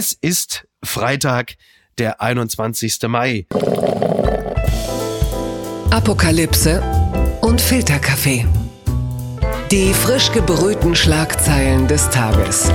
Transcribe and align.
Es 0.00 0.16
ist 0.18 0.66
Freitag, 0.82 1.56
der 1.98 2.22
21. 2.22 3.02
Mai. 3.06 3.46
Apokalypse 5.90 6.82
und 7.42 7.60
Filterkaffee. 7.60 8.46
Die 9.70 9.92
frisch 9.92 10.32
gebrühten 10.32 10.96
Schlagzeilen 10.96 11.86
des 11.86 12.08
Tages. 12.08 12.72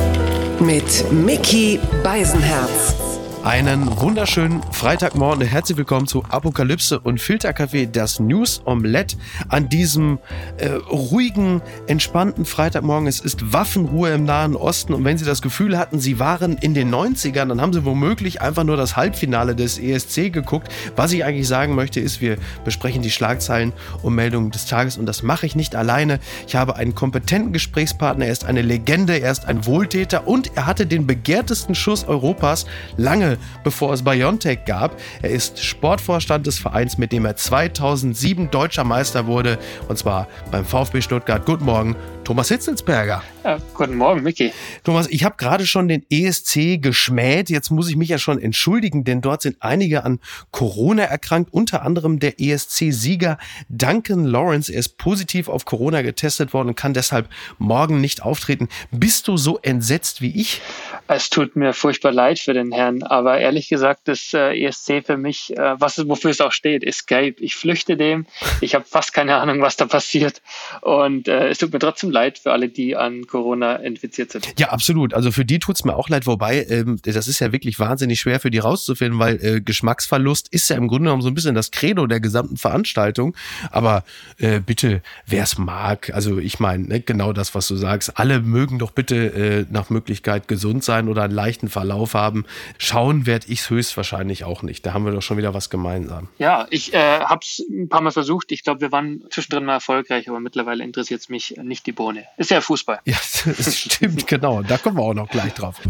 Mit 0.59 1.11
Mickey 1.11 1.79
Beisenherz. 2.03 3.14
Einen 3.45 4.01
wunderschönen 4.01 4.63
Freitagmorgen. 4.71 5.45
Herzlich 5.45 5.77
willkommen 5.77 6.07
zu 6.07 6.23
Apokalypse 6.23 6.99
und 6.99 7.21
Filterkaffee, 7.21 7.85
das 7.85 8.19
News 8.19 8.63
Omelette 8.65 9.17
an 9.49 9.69
diesem 9.69 10.17
äh, 10.57 10.69
ruhigen, 10.69 11.61
entspannten 11.85 12.45
Freitagmorgen. 12.45 13.07
Es 13.07 13.19
ist 13.19 13.53
Waffenruhe 13.53 14.09
im 14.13 14.23
Nahen 14.23 14.55
Osten 14.55 14.95
und 14.95 15.05
wenn 15.05 15.19
Sie 15.19 15.25
das 15.25 15.43
Gefühl 15.43 15.77
hatten, 15.77 15.99
Sie 15.99 16.17
waren 16.17 16.57
in 16.57 16.73
den 16.73 16.91
90ern, 16.91 17.45
dann 17.49 17.61
haben 17.61 17.71
Sie 17.71 17.85
womöglich 17.85 18.41
einfach 18.41 18.63
nur 18.63 18.77
das 18.77 18.97
Halbfinale 18.97 19.55
des 19.55 19.77
ESC 19.77 20.33
geguckt. 20.33 20.69
Was 20.95 21.13
ich 21.13 21.23
eigentlich 21.23 21.47
sagen 21.47 21.75
möchte, 21.75 21.99
ist, 21.99 22.21
wir 22.21 22.37
besprechen 22.63 23.03
die 23.03 23.11
Schlagzeilen 23.11 23.73
und 24.01 24.15
Meldungen 24.15 24.49
des 24.49 24.65
Tages 24.65 24.97
und 24.97 25.05
das 25.05 25.21
mache 25.21 25.45
ich 25.45 25.55
nicht 25.55 25.75
alleine. 25.75 26.19
Ich 26.47 26.55
habe 26.55 26.77
einen 26.77 26.95
kompetenten 26.95 27.53
Gesprächspartner, 27.53 28.25
er 28.25 28.31
ist 28.31 28.45
eine 28.45 28.63
Legende, 28.63 29.19
er 29.19 29.31
ist 29.31 29.45
ein 29.45 29.67
Wohltäter 29.67 30.27
und 30.27 30.57
er 30.57 30.65
hatte 30.65 30.87
den 30.87 31.05
begehrtesten 31.05 31.75
Schuss 31.75 32.05
Europas 32.05 32.65
lange 32.97 33.34
bevor 33.63 33.93
es 33.93 34.03
Biontech 34.03 34.65
gab. 34.65 34.99
Er 35.21 35.31
ist 35.31 35.63
Sportvorstand 35.63 36.47
des 36.47 36.59
Vereins, 36.59 36.97
mit 36.97 37.11
dem 37.11 37.25
er 37.25 37.35
2007 37.35 38.51
deutscher 38.51 38.83
Meister 38.83 39.27
wurde, 39.27 39.57
und 39.87 39.97
zwar 39.97 40.27
beim 40.51 40.65
VfB 40.65 41.01
Stuttgart. 41.01 41.45
Guten 41.45 41.65
Morgen, 41.65 41.95
Thomas 42.23 42.49
Hitzelsberger. 42.49 43.23
Ja, 43.43 43.59
guten 43.75 43.95
Morgen, 43.95 44.23
Micky. 44.23 44.51
Thomas, 44.83 45.07
ich 45.07 45.23
habe 45.23 45.35
gerade 45.37 45.67
schon 45.67 45.87
den 45.87 46.03
ESC 46.09 46.81
geschmäht. 46.81 47.49
Jetzt 47.49 47.69
muss 47.69 47.89
ich 47.89 47.95
mich 47.95 48.09
ja 48.09 48.17
schon 48.17 48.39
entschuldigen, 48.39 49.03
denn 49.03 49.21
dort 49.21 49.43
sind 49.43 49.57
einige 49.59 50.03
an 50.03 50.19
Corona 50.51 51.03
erkrankt, 51.03 51.53
unter 51.53 51.83
anderem 51.83 52.19
der 52.19 52.39
ESC-Sieger 52.39 53.37
Duncan 53.69 54.25
Lawrence. 54.25 54.73
Er 54.73 54.79
ist 54.79 54.97
positiv 54.97 55.47
auf 55.47 55.65
Corona 55.65 56.01
getestet 56.01 56.53
worden 56.53 56.69
und 56.69 56.75
kann 56.75 56.93
deshalb 56.93 57.29
morgen 57.59 58.01
nicht 58.01 58.23
auftreten. 58.23 58.69
Bist 58.91 59.27
du 59.27 59.37
so 59.37 59.59
entsetzt 59.61 60.21
wie 60.21 60.39
ich? 60.39 60.61
Es 61.07 61.29
tut 61.29 61.55
mir 61.55 61.73
furchtbar 61.73 62.11
leid 62.11 62.39
für 62.39 62.53
den 62.53 62.71
Herrn, 62.71 63.03
aber 63.03 63.24
ehrlich 63.33 63.69
gesagt, 63.69 64.07
das 64.07 64.33
äh, 64.33 64.65
ESC 64.65 65.05
für 65.05 65.17
mich, 65.17 65.55
äh, 65.57 65.79
was 65.79 65.97
wofür 66.07 66.31
es 66.31 66.41
auch 66.41 66.51
steht, 66.51 66.83
Escape. 66.83 67.35
Ich 67.39 67.55
flüchte 67.55 67.97
dem. 67.97 68.25
Ich 68.61 68.75
habe 68.75 68.85
fast 68.85 69.13
keine 69.13 69.35
Ahnung, 69.37 69.61
was 69.61 69.77
da 69.77 69.85
passiert. 69.85 70.41
Und 70.81 71.27
äh, 71.27 71.49
es 71.49 71.57
tut 71.57 71.73
mir 71.73 71.79
trotzdem 71.79 72.11
leid 72.11 72.39
für 72.39 72.51
alle, 72.51 72.69
die 72.69 72.95
an 72.95 73.27
Corona 73.27 73.77
infiziert 73.77 74.31
sind. 74.31 74.53
Ja, 74.59 74.69
absolut. 74.69 75.13
Also 75.13 75.31
für 75.31 75.45
die 75.45 75.59
tut's 75.59 75.83
mir 75.85 75.95
auch 75.95 76.09
leid, 76.09 76.27
wobei 76.27 76.65
ähm, 76.69 76.99
das 77.03 77.27
ist 77.27 77.39
ja 77.39 77.51
wirklich 77.51 77.79
wahnsinnig 77.79 78.19
schwer 78.19 78.39
für 78.39 78.51
die 78.51 78.59
rauszufinden, 78.59 79.19
weil 79.19 79.43
äh, 79.43 79.61
Geschmacksverlust 79.61 80.49
ist 80.49 80.69
ja 80.69 80.75
im 80.75 80.87
Grunde 80.87 81.05
genommen 81.05 81.21
so 81.21 81.29
ein 81.29 81.33
bisschen 81.33 81.55
das 81.55 81.71
Credo 81.71 82.07
der 82.07 82.19
gesamten 82.19 82.57
Veranstaltung. 82.57 83.35
Aber 83.71 84.03
äh, 84.37 84.59
bitte, 84.59 85.01
wer 85.25 85.43
es 85.43 85.57
mag, 85.57 86.11
also 86.13 86.39
ich 86.39 86.59
meine, 86.59 86.87
ne, 86.87 86.99
genau 86.99 87.33
das, 87.33 87.55
was 87.55 87.67
du 87.67 87.75
sagst, 87.75 88.17
alle 88.19 88.39
mögen 88.41 88.79
doch 88.79 88.91
bitte 88.91 89.15
äh, 89.15 89.65
nach 89.69 89.89
Möglichkeit 89.89 90.47
gesund 90.47 90.83
sein 90.83 91.07
oder 91.07 91.23
einen 91.23 91.33
leichten 91.33 91.69
Verlauf 91.69 92.13
haben. 92.13 92.45
Schauen 92.77 93.14
werde 93.23 93.47
ich 93.49 93.59
es 93.61 93.69
höchstwahrscheinlich 93.69 94.43
auch 94.43 94.63
nicht. 94.63 94.85
Da 94.85 94.93
haben 94.93 95.05
wir 95.05 95.11
doch 95.11 95.21
schon 95.21 95.37
wieder 95.37 95.53
was 95.53 95.69
gemeinsam. 95.69 96.27
Ja, 96.37 96.67
ich 96.69 96.93
äh, 96.93 97.19
habe 97.19 97.41
es 97.43 97.63
ein 97.69 97.87
paar 97.89 98.01
Mal 98.01 98.11
versucht. 98.11 98.51
Ich 98.51 98.63
glaube, 98.63 98.81
wir 98.81 98.91
waren 98.91 99.23
zwischendrin 99.29 99.65
mal 99.65 99.75
erfolgreich, 99.75 100.27
aber 100.29 100.39
mittlerweile 100.39 100.83
interessiert 100.83 101.21
es 101.21 101.29
mich 101.29 101.55
nicht 101.63 101.85
die 101.85 101.91
Bohne. 101.91 102.25
Ist 102.37 102.51
ja 102.51 102.61
Fußball. 102.61 102.99
Ja, 103.05 103.15
das 103.45 103.77
stimmt, 103.77 104.27
genau. 104.27 104.61
Da 104.61 104.77
kommen 104.77 104.97
wir 104.97 105.03
auch 105.03 105.13
noch 105.13 105.29
gleich 105.29 105.53
drauf. 105.53 105.81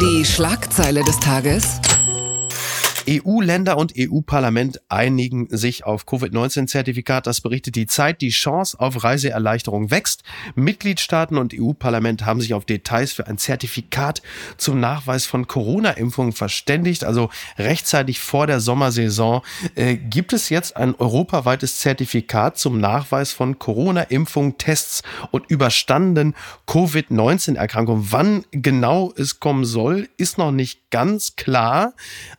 Die 0.00 0.24
Schlagzeile 0.24 1.04
des 1.04 1.18
Tages. 1.20 1.80
EU-Länder 3.10 3.76
und 3.76 3.94
EU-Parlament 3.98 4.80
einigen 4.88 5.48
sich 5.50 5.84
auf 5.84 6.06
Covid-19-Zertifikat. 6.06 7.26
Das 7.26 7.40
berichtet 7.40 7.74
die 7.74 7.86
Zeit. 7.86 8.20
Die 8.20 8.28
Chance 8.28 8.78
auf 8.78 9.02
Reiseerleichterung 9.02 9.90
wächst. 9.90 10.22
Mitgliedstaaten 10.54 11.36
und 11.36 11.52
EU-Parlament 11.52 12.24
haben 12.24 12.40
sich 12.40 12.54
auf 12.54 12.64
Details 12.64 13.12
für 13.12 13.26
ein 13.26 13.38
Zertifikat 13.38 14.22
zum 14.58 14.78
Nachweis 14.78 15.26
von 15.26 15.48
Corona-Impfungen 15.48 16.32
verständigt. 16.32 17.02
Also 17.02 17.30
rechtzeitig 17.58 18.20
vor 18.20 18.46
der 18.46 18.60
Sommersaison 18.60 19.42
äh, 19.74 19.96
gibt 19.96 20.32
es 20.32 20.48
jetzt 20.48 20.76
ein 20.76 20.94
europaweites 20.94 21.78
Zertifikat 21.78 22.58
zum 22.58 22.78
Nachweis 22.78 23.32
von 23.32 23.58
Corona-Impfungen, 23.58 24.58
Tests 24.58 25.02
und 25.32 25.50
überstandenen 25.50 26.34
Covid-19-Erkrankungen. 26.66 28.06
Wann 28.10 28.44
genau 28.52 29.12
es 29.16 29.40
kommen 29.40 29.64
soll, 29.64 30.08
ist 30.16 30.38
noch 30.38 30.52
nicht 30.52 30.90
ganz 30.90 31.34
klar. 31.36 31.94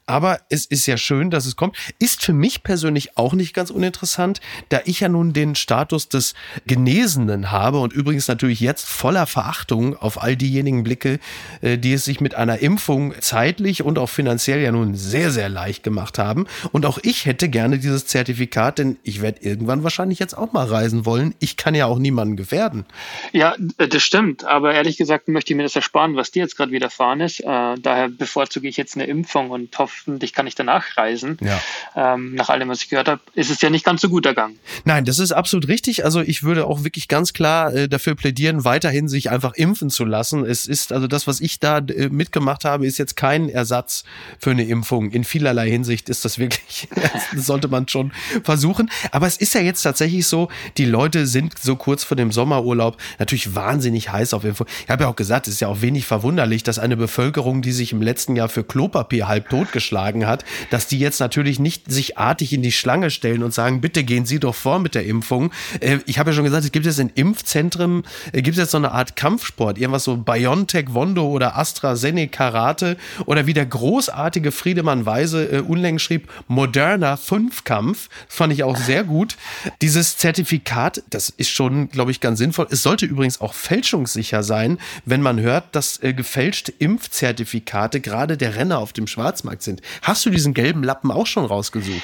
Aber 0.06 0.40
es 0.50 0.61
es 0.62 0.66
ist 0.68 0.86
ja 0.86 0.98
schön, 0.98 1.30
dass 1.32 1.46
es 1.46 1.56
kommt. 1.56 1.76
Ist 2.00 2.24
für 2.24 2.34
mich 2.34 2.64
persönlich 2.64 3.18
auch 3.18 3.34
nicht 3.34 3.54
ganz 3.54 3.70
uninteressant, 3.70 4.42
da 4.70 4.82
ich 4.86 5.00
ja 5.00 5.10
nun 5.10 5.34
den 5.34 5.56
Status 5.56 6.10
des 6.10 6.34
Genesenen 6.68 7.52
habe 7.52 7.80
und 7.80 7.94
übrigens 7.94 8.28
natürlich 8.28 8.60
jetzt 8.60 8.88
voller 8.88 9.26
Verachtung 9.26 9.96
auf 9.98 10.22
all 10.22 10.36
diejenigen 10.36 10.84
blicke, 10.84 11.20
äh, 11.62 11.78
die 11.78 11.94
es 11.94 12.06
sich 12.06 12.22
mit 12.22 12.36
einer 12.36 12.60
Impfung 12.60 13.14
zeitlich 13.20 13.84
und 13.84 13.98
auch 13.98 14.10
finanziell 14.10 14.62
ja 14.62 14.72
nun 14.72 14.96
sehr, 14.96 15.32
sehr 15.32 15.50
leicht 15.50 15.84
gemacht 15.84 16.20
haben. 16.20 16.46
Und 16.72 16.86
auch 16.86 17.00
ich 17.02 17.26
hätte 17.26 17.50
gerne 17.50 17.80
dieses 17.80 18.06
Zertifikat, 18.06 18.78
denn 18.78 18.98
ich 19.04 19.22
werde 19.22 19.42
irgendwann 19.42 19.84
wahrscheinlich 19.84 20.20
jetzt 20.20 20.38
auch 20.38 20.54
mal 20.54 20.68
reisen 20.68 21.06
wollen. 21.06 21.34
Ich 21.40 21.58
kann 21.58 21.74
ja 21.76 21.88
auch 21.88 21.98
niemanden 21.98 22.36
gefährden. 22.36 22.86
Ja, 23.32 23.56
das 23.78 24.04
stimmt. 24.04 24.44
Aber 24.44 24.74
ehrlich 24.74 24.98
gesagt 24.98 25.28
möchte 25.28 25.54
ich 25.54 25.58
mir 25.58 25.64
das 25.64 25.76
ersparen, 25.76 26.16
was 26.16 26.32
dir 26.32 26.44
jetzt 26.44 26.58
gerade 26.58 26.72
widerfahren 26.72 27.22
ist. 27.22 27.40
Äh, 27.40 27.76
daher 27.80 28.10
bevorzuge 28.10 28.68
ich 28.68 28.78
jetzt 28.78 28.96
eine 28.96 29.06
Impfung 29.06 29.50
und 29.50 29.78
hoffentlich 29.78 30.34
kann 30.34 30.48
ich 30.48 30.51
ich 30.52 30.56
danach 30.56 30.98
reisen. 30.98 31.38
Ja. 31.42 31.60
Ähm, 31.96 32.36
nach 32.36 32.50
allem, 32.50 32.70
was 32.70 32.82
ich 32.82 32.90
gehört 32.90 33.08
habe, 33.08 33.22
ist 33.34 33.50
es 33.50 33.62
ja 33.62 33.70
nicht 33.70 33.84
ganz 33.84 34.02
so 34.02 34.10
gut 34.10 34.26
ergangen. 34.26 34.60
Nein, 34.86 35.06
das 35.06 35.20
ist 35.20 35.32
absolut 35.32 35.68
richtig. 35.68 36.06
Also 36.06 36.22
ich 36.22 36.44
würde 36.44 36.66
auch 36.66 36.84
wirklich 36.84 37.08
ganz 37.08 37.34
klar 37.34 37.74
äh, 37.74 37.90
dafür 37.90 38.16
plädieren, 38.16 38.64
weiterhin 38.64 39.08
sich 39.08 39.30
einfach 39.30 39.54
impfen 39.54 39.90
zu 39.90 40.06
lassen. 40.06 40.46
Es 40.46 40.66
ist 40.66 40.92
also 40.92 41.08
das, 41.08 41.28
was 41.28 41.42
ich 41.42 41.60
da 41.60 41.80
äh, 41.80 42.10
mitgemacht 42.10 42.66
habe, 42.66 42.86
ist 42.86 42.98
jetzt 42.98 43.16
kein 43.16 43.50
Ersatz 43.50 44.04
für 44.40 44.52
eine 44.52 44.64
Impfung. 44.64 45.12
In 45.12 45.24
vielerlei 45.24 45.70
Hinsicht 45.70 46.10
ist 46.10 46.26
das 46.26 46.38
wirklich, 46.38 46.88
das 47.34 47.46
sollte 47.46 47.68
man 47.68 47.88
schon 47.88 48.12
versuchen. 48.44 48.90
Aber 49.12 49.28
es 49.28 49.38
ist 49.38 49.54
ja 49.54 49.62
jetzt 49.62 49.82
tatsächlich 49.82 50.28
so, 50.28 50.50
die 50.78 50.86
Leute 50.86 51.28
sind 51.28 51.58
so 51.60 51.76
kurz 51.76 52.04
vor 52.04 52.18
dem 52.18 52.32
Sommerurlaub 52.32 52.98
natürlich 53.20 53.56
wahnsinnig 53.56 54.12
heiß 54.12 54.34
auf 54.34 54.44
Impfung. 54.44 54.68
Ich 54.84 54.90
habe 54.90 55.04
ja 55.04 55.10
auch 55.10 55.16
gesagt, 55.16 55.48
es 55.48 55.56
ist 55.56 55.60
ja 55.60 55.68
auch 55.68 55.82
wenig 55.82 56.06
verwunderlich, 56.06 56.64
dass 56.64 56.80
eine 56.80 56.98
Bevölkerung, 56.98 57.62
die 57.62 57.72
sich 57.72 57.92
im 57.92 58.02
letzten 58.02 58.36
Jahr 58.36 58.50
für 58.50 58.64
Klopapier 58.64 59.28
halb 59.28 59.50
totgeschlagen 59.50 60.26
hat, 60.26 60.31
dass 60.70 60.88
die 60.88 61.00
jetzt 61.00 61.20
natürlich 61.20 61.60
nicht 61.60 61.92
sich 61.92 62.18
artig 62.18 62.54
in 62.54 62.62
die 62.62 62.72
Schlange 62.72 63.10
stellen 63.10 63.44
und 63.44 63.54
sagen, 63.54 63.82
bitte 63.82 64.04
gehen 64.04 64.26
Sie 64.26 64.40
doch 64.40 64.56
vor 64.56 64.80
mit 64.80 64.96
der 64.96 65.06
Impfung. 65.06 65.52
Äh, 65.80 66.00
ich 66.06 66.20
habe 66.20 66.32
ja 66.32 66.36
schon 66.36 66.46
gesagt, 66.46 66.66
es 66.66 66.72
gibt 66.72 66.86
jetzt 66.86 67.00
in 67.00 67.10
Impfzentren, 67.10 68.04
äh, 68.34 68.42
gibt 68.42 68.58
es 68.58 68.62
jetzt 68.62 68.72
so 68.72 68.78
eine 68.78 68.92
Art 68.92 69.16
Kampfsport, 69.16 69.78
irgendwas 69.78 70.04
so 70.04 70.18
BioNTech 70.18 70.94
Wondo 70.94 71.28
oder 71.28 71.58
AstraZeneca 71.58 72.42
Karate 72.42 72.98
oder 73.26 73.46
wie 73.46 73.54
der 73.54 73.66
großartige 73.66 74.52
Friedemann 74.52 75.06
Weise 75.06 75.46
äh, 75.46 75.60
unlängst 75.60 76.04
schrieb, 76.06 76.30
moderner 76.48 77.18
Fünfkampf. 77.18 78.10
Fand 78.28 78.52
ich 78.52 78.64
auch 78.64 78.78
sehr 78.78 79.04
gut. 79.04 79.38
Dieses 79.82 80.18
Zertifikat, 80.18 81.04
das 81.10 81.30
ist 81.30 81.50
schon, 81.50 81.90
glaube 81.90 82.12
ich, 82.12 82.20
ganz 82.20 82.40
sinnvoll. 82.40 82.68
Es 82.72 82.82
sollte 82.82 83.06
übrigens 83.06 83.42
auch 83.42 83.54
fälschungssicher 83.54 84.44
sein, 84.44 84.80
wenn 85.06 85.22
man 85.22 85.40
hört, 85.40 85.76
dass 85.76 86.00
gefälschte 86.02 86.72
Impfzertifikate 86.72 88.02
gerade 88.02 88.38
der 88.38 88.56
Renner 88.56 88.80
auf 88.80 88.92
dem 88.92 89.08
Schwarzmarkt 89.08 89.62
sind. 89.62 89.82
Hast 90.02 90.21
du 90.26 90.30
diesen 90.30 90.54
gelben 90.54 90.84
Lappen 90.84 91.12
auch 91.12 91.28
schon 91.28 91.46
rausgesucht? 91.46 92.02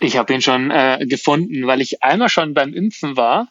Ich 0.00 0.16
habe 0.16 0.32
ihn 0.32 0.40
schon 0.40 0.70
äh, 0.70 1.04
gefunden, 1.08 1.66
weil 1.66 1.80
ich 1.80 2.02
einmal 2.02 2.28
schon 2.28 2.54
beim 2.54 2.72
Impfen 2.72 3.16
war 3.16 3.48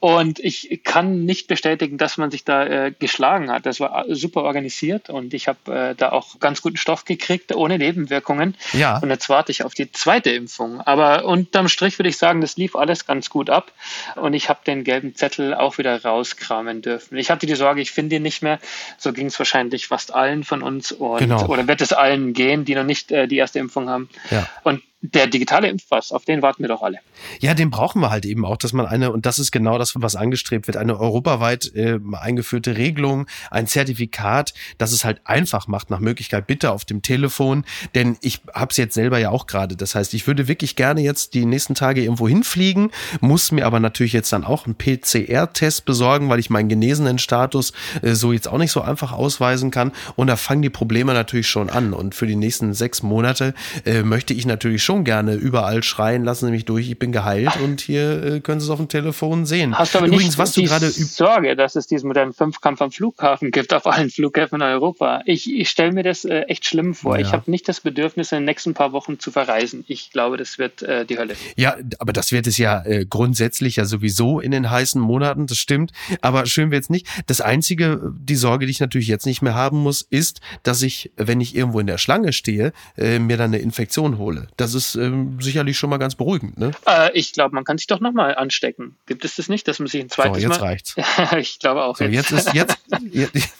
und 0.00 0.38
ich 0.38 0.82
kann 0.84 1.24
nicht 1.24 1.48
bestätigen, 1.48 1.98
dass 1.98 2.18
man 2.18 2.30
sich 2.30 2.44
da 2.44 2.64
äh, 2.64 2.92
geschlagen 2.96 3.50
hat. 3.50 3.66
Das 3.66 3.80
war 3.80 4.04
super 4.08 4.44
organisiert 4.44 5.10
und 5.10 5.34
ich 5.34 5.48
habe 5.48 5.90
äh, 5.90 5.94
da 5.96 6.12
auch 6.12 6.38
ganz 6.38 6.62
guten 6.62 6.76
Stoff 6.76 7.04
gekriegt, 7.04 7.52
ohne 7.54 7.78
Nebenwirkungen. 7.78 8.56
Ja. 8.72 8.98
Und 8.98 9.10
jetzt 9.10 9.28
warte 9.28 9.50
ich 9.50 9.64
auf 9.64 9.74
die 9.74 9.90
zweite 9.90 10.30
Impfung. 10.30 10.80
Aber 10.80 11.24
unterm 11.24 11.68
Strich 11.68 11.98
würde 11.98 12.10
ich 12.10 12.16
sagen, 12.16 12.40
das 12.40 12.56
lief 12.56 12.76
alles 12.76 13.06
ganz 13.06 13.28
gut 13.28 13.50
ab 13.50 13.72
und 14.14 14.34
ich 14.34 14.48
habe 14.48 14.60
den 14.64 14.84
gelben 14.84 15.16
Zettel 15.16 15.52
auch 15.52 15.78
wieder 15.78 16.00
rauskramen 16.00 16.80
dürfen. 16.80 17.18
Ich 17.18 17.30
hatte 17.30 17.46
die 17.46 17.56
Sorge, 17.56 17.80
ich 17.80 17.90
finde 17.90 18.16
ihn 18.16 18.22
nicht 18.22 18.40
mehr. 18.40 18.60
So 18.98 19.12
ging 19.12 19.26
es 19.26 19.38
wahrscheinlich 19.40 19.88
fast 19.88 20.14
allen 20.14 20.44
von 20.44 20.62
uns 20.62 20.92
und, 20.92 21.18
genau. 21.18 21.46
oder 21.46 21.66
wird 21.66 21.80
es 21.80 21.92
allen 21.92 22.34
gehen, 22.34 22.64
die 22.64 22.76
noch 22.76 22.84
nicht 22.84 23.10
äh, 23.10 23.26
die 23.26 23.36
erste 23.36 23.58
Impfung 23.58 23.88
haben. 23.88 24.08
Ja. 24.30 24.48
Und 24.62 24.80
der 25.00 25.28
digitale 25.28 25.68
Impfpass, 25.68 26.10
auf 26.10 26.24
den 26.24 26.42
warten 26.42 26.62
wir 26.62 26.68
doch 26.68 26.82
alle. 26.82 26.98
Ja, 27.38 27.54
den 27.54 27.70
brauchen 27.70 28.00
wir 28.00 28.10
halt 28.10 28.26
eben 28.26 28.44
auch, 28.44 28.56
dass 28.56 28.72
man 28.72 28.86
eine, 28.86 29.12
und 29.12 29.26
das 29.26 29.38
ist 29.38 29.52
genau 29.52 29.78
das, 29.78 29.92
was 29.94 30.16
angestrebt 30.16 30.66
wird, 30.66 30.76
eine 30.76 30.98
europaweit 30.98 31.72
äh, 31.76 32.00
eingeführte 32.12 32.76
Regelung, 32.76 33.26
ein 33.50 33.68
Zertifikat, 33.68 34.54
das 34.76 34.90
es 34.90 35.04
halt 35.04 35.20
einfach 35.24 35.68
macht, 35.68 35.90
nach 35.90 36.00
Möglichkeit 36.00 36.48
bitte 36.48 36.72
auf 36.72 36.84
dem 36.84 37.02
Telefon. 37.02 37.64
Denn 37.94 38.16
ich 38.22 38.40
habe 38.52 38.72
es 38.72 38.76
jetzt 38.76 38.94
selber 38.94 39.18
ja 39.18 39.30
auch 39.30 39.46
gerade. 39.46 39.76
Das 39.76 39.94
heißt, 39.94 40.14
ich 40.14 40.26
würde 40.26 40.48
wirklich 40.48 40.74
gerne 40.74 41.00
jetzt 41.00 41.34
die 41.34 41.46
nächsten 41.46 41.76
Tage 41.76 42.02
irgendwo 42.02 42.26
hinfliegen, 42.26 42.90
muss 43.20 43.52
mir 43.52 43.66
aber 43.66 43.78
natürlich 43.78 44.12
jetzt 44.12 44.32
dann 44.32 44.44
auch 44.44 44.66
einen 44.66 44.74
PCR-Test 44.74 45.84
besorgen, 45.84 46.28
weil 46.28 46.40
ich 46.40 46.50
meinen 46.50 46.68
genesenen 46.68 47.18
Status 47.18 47.72
äh, 48.02 48.14
so 48.14 48.32
jetzt 48.32 48.48
auch 48.48 48.58
nicht 48.58 48.72
so 48.72 48.80
einfach 48.80 49.12
ausweisen 49.12 49.70
kann. 49.70 49.92
Und 50.16 50.26
da 50.26 50.34
fangen 50.34 50.62
die 50.62 50.70
Probleme 50.70 51.14
natürlich 51.14 51.48
schon 51.48 51.70
an. 51.70 51.92
Und 51.92 52.16
für 52.16 52.26
die 52.26 52.36
nächsten 52.36 52.74
sechs 52.74 53.04
Monate 53.04 53.54
äh, 53.84 54.02
möchte 54.02 54.34
ich 54.34 54.44
natürlich 54.44 54.87
schon 54.88 55.04
gerne 55.04 55.34
überall 55.34 55.82
schreien, 55.82 56.24
lassen 56.24 56.46
Sie 56.46 56.50
mich 56.50 56.64
durch, 56.64 56.88
ich 56.88 56.98
bin 56.98 57.12
geheilt 57.12 57.60
und 57.62 57.82
hier 57.82 58.24
äh, 58.24 58.40
können 58.40 58.58
Sie 58.58 58.64
es 58.64 58.70
auf 58.70 58.78
dem 58.78 58.88
Telefon 58.88 59.44
sehen. 59.44 59.76
Hast 59.78 59.92
du 59.92 59.98
aber 59.98 60.06
Übrigens, 60.06 60.28
nicht 60.28 60.38
was 60.38 60.52
du 60.52 60.62
gerade 60.62 60.88
Sorge, 60.88 61.56
dass 61.56 61.76
es 61.76 61.86
diesen 61.86 62.06
modernen 62.06 62.32
Fünfkampf 62.32 62.80
am 62.80 62.90
Flughafen 62.90 63.50
gibt, 63.50 63.74
auf 63.74 63.86
allen 63.86 64.08
Flughäfen 64.08 64.62
in 64.62 64.62
Europa. 64.62 65.20
Ich, 65.26 65.52
ich 65.52 65.68
stelle 65.68 65.92
mir 65.92 66.04
das 66.04 66.24
äh, 66.24 66.40
echt 66.44 66.64
schlimm 66.64 66.94
vor. 66.94 67.18
Ja. 67.18 67.26
Ich 67.26 67.32
habe 67.34 67.50
nicht 67.50 67.68
das 67.68 67.80
Bedürfnis, 67.80 68.32
in 68.32 68.38
den 68.38 68.44
nächsten 68.46 68.72
paar 68.72 68.92
Wochen 68.92 69.18
zu 69.18 69.30
verreisen. 69.30 69.84
Ich 69.88 70.10
glaube, 70.10 70.38
das 70.38 70.56
wird 70.56 70.80
äh, 70.80 71.04
die 71.04 71.18
Hölle. 71.18 71.34
Ja, 71.58 71.76
aber 71.98 72.14
das 72.14 72.32
wird 72.32 72.46
es 72.46 72.56
ja 72.56 72.82
äh, 72.86 73.04
grundsätzlich 73.04 73.76
ja 73.76 73.84
sowieso 73.84 74.40
in 74.40 74.52
den 74.52 74.70
heißen 74.70 74.98
Monaten, 74.98 75.46
das 75.46 75.58
stimmt. 75.58 75.92
Aber 76.22 76.46
schön 76.46 76.70
wird's 76.70 76.88
nicht. 76.88 77.06
Das 77.26 77.42
Einzige, 77.42 78.14
die 78.18 78.36
Sorge, 78.36 78.64
die 78.64 78.70
ich 78.70 78.80
natürlich 78.80 79.08
jetzt 79.08 79.26
nicht 79.26 79.42
mehr 79.42 79.54
haben 79.54 79.82
muss, 79.82 80.00
ist, 80.08 80.40
dass 80.62 80.80
ich, 80.80 81.12
wenn 81.18 81.42
ich 81.42 81.54
irgendwo 81.54 81.78
in 81.78 81.86
der 81.86 81.98
Schlange 81.98 82.32
stehe, 82.32 82.72
äh, 82.96 83.18
mir 83.18 83.36
dann 83.36 83.50
eine 83.52 83.58
Infektion 83.58 84.16
hole. 84.16 84.46
Das 84.56 84.77
ist 84.77 84.77
ähm, 84.94 85.40
sicherlich 85.40 85.78
schon 85.78 85.90
mal 85.90 85.98
ganz 85.98 86.14
beruhigend. 86.14 86.58
Ne? 86.58 86.72
Äh, 86.86 87.10
ich 87.12 87.32
glaube, 87.32 87.54
man 87.54 87.64
kann 87.64 87.78
sich 87.78 87.86
doch 87.86 88.00
nochmal 88.00 88.34
anstecken. 88.34 88.96
Gibt 89.06 89.24
es 89.24 89.36
das 89.36 89.48
nicht, 89.48 89.68
dass 89.68 89.78
man 89.78 89.88
sich 89.88 90.00
ein 90.00 90.08
zweites 90.08 90.42
so, 90.42 90.48
jetzt 90.48 90.60
Mal... 90.60 90.66
reicht's. 90.66 90.96
ich 91.38 91.58
glaube 91.58 91.82
auch. 91.82 91.96
So, 91.96 92.04
jetzt 92.04 92.32
ist 92.32 92.54
jetzt, 92.54 92.78
jetzt, 93.10 93.34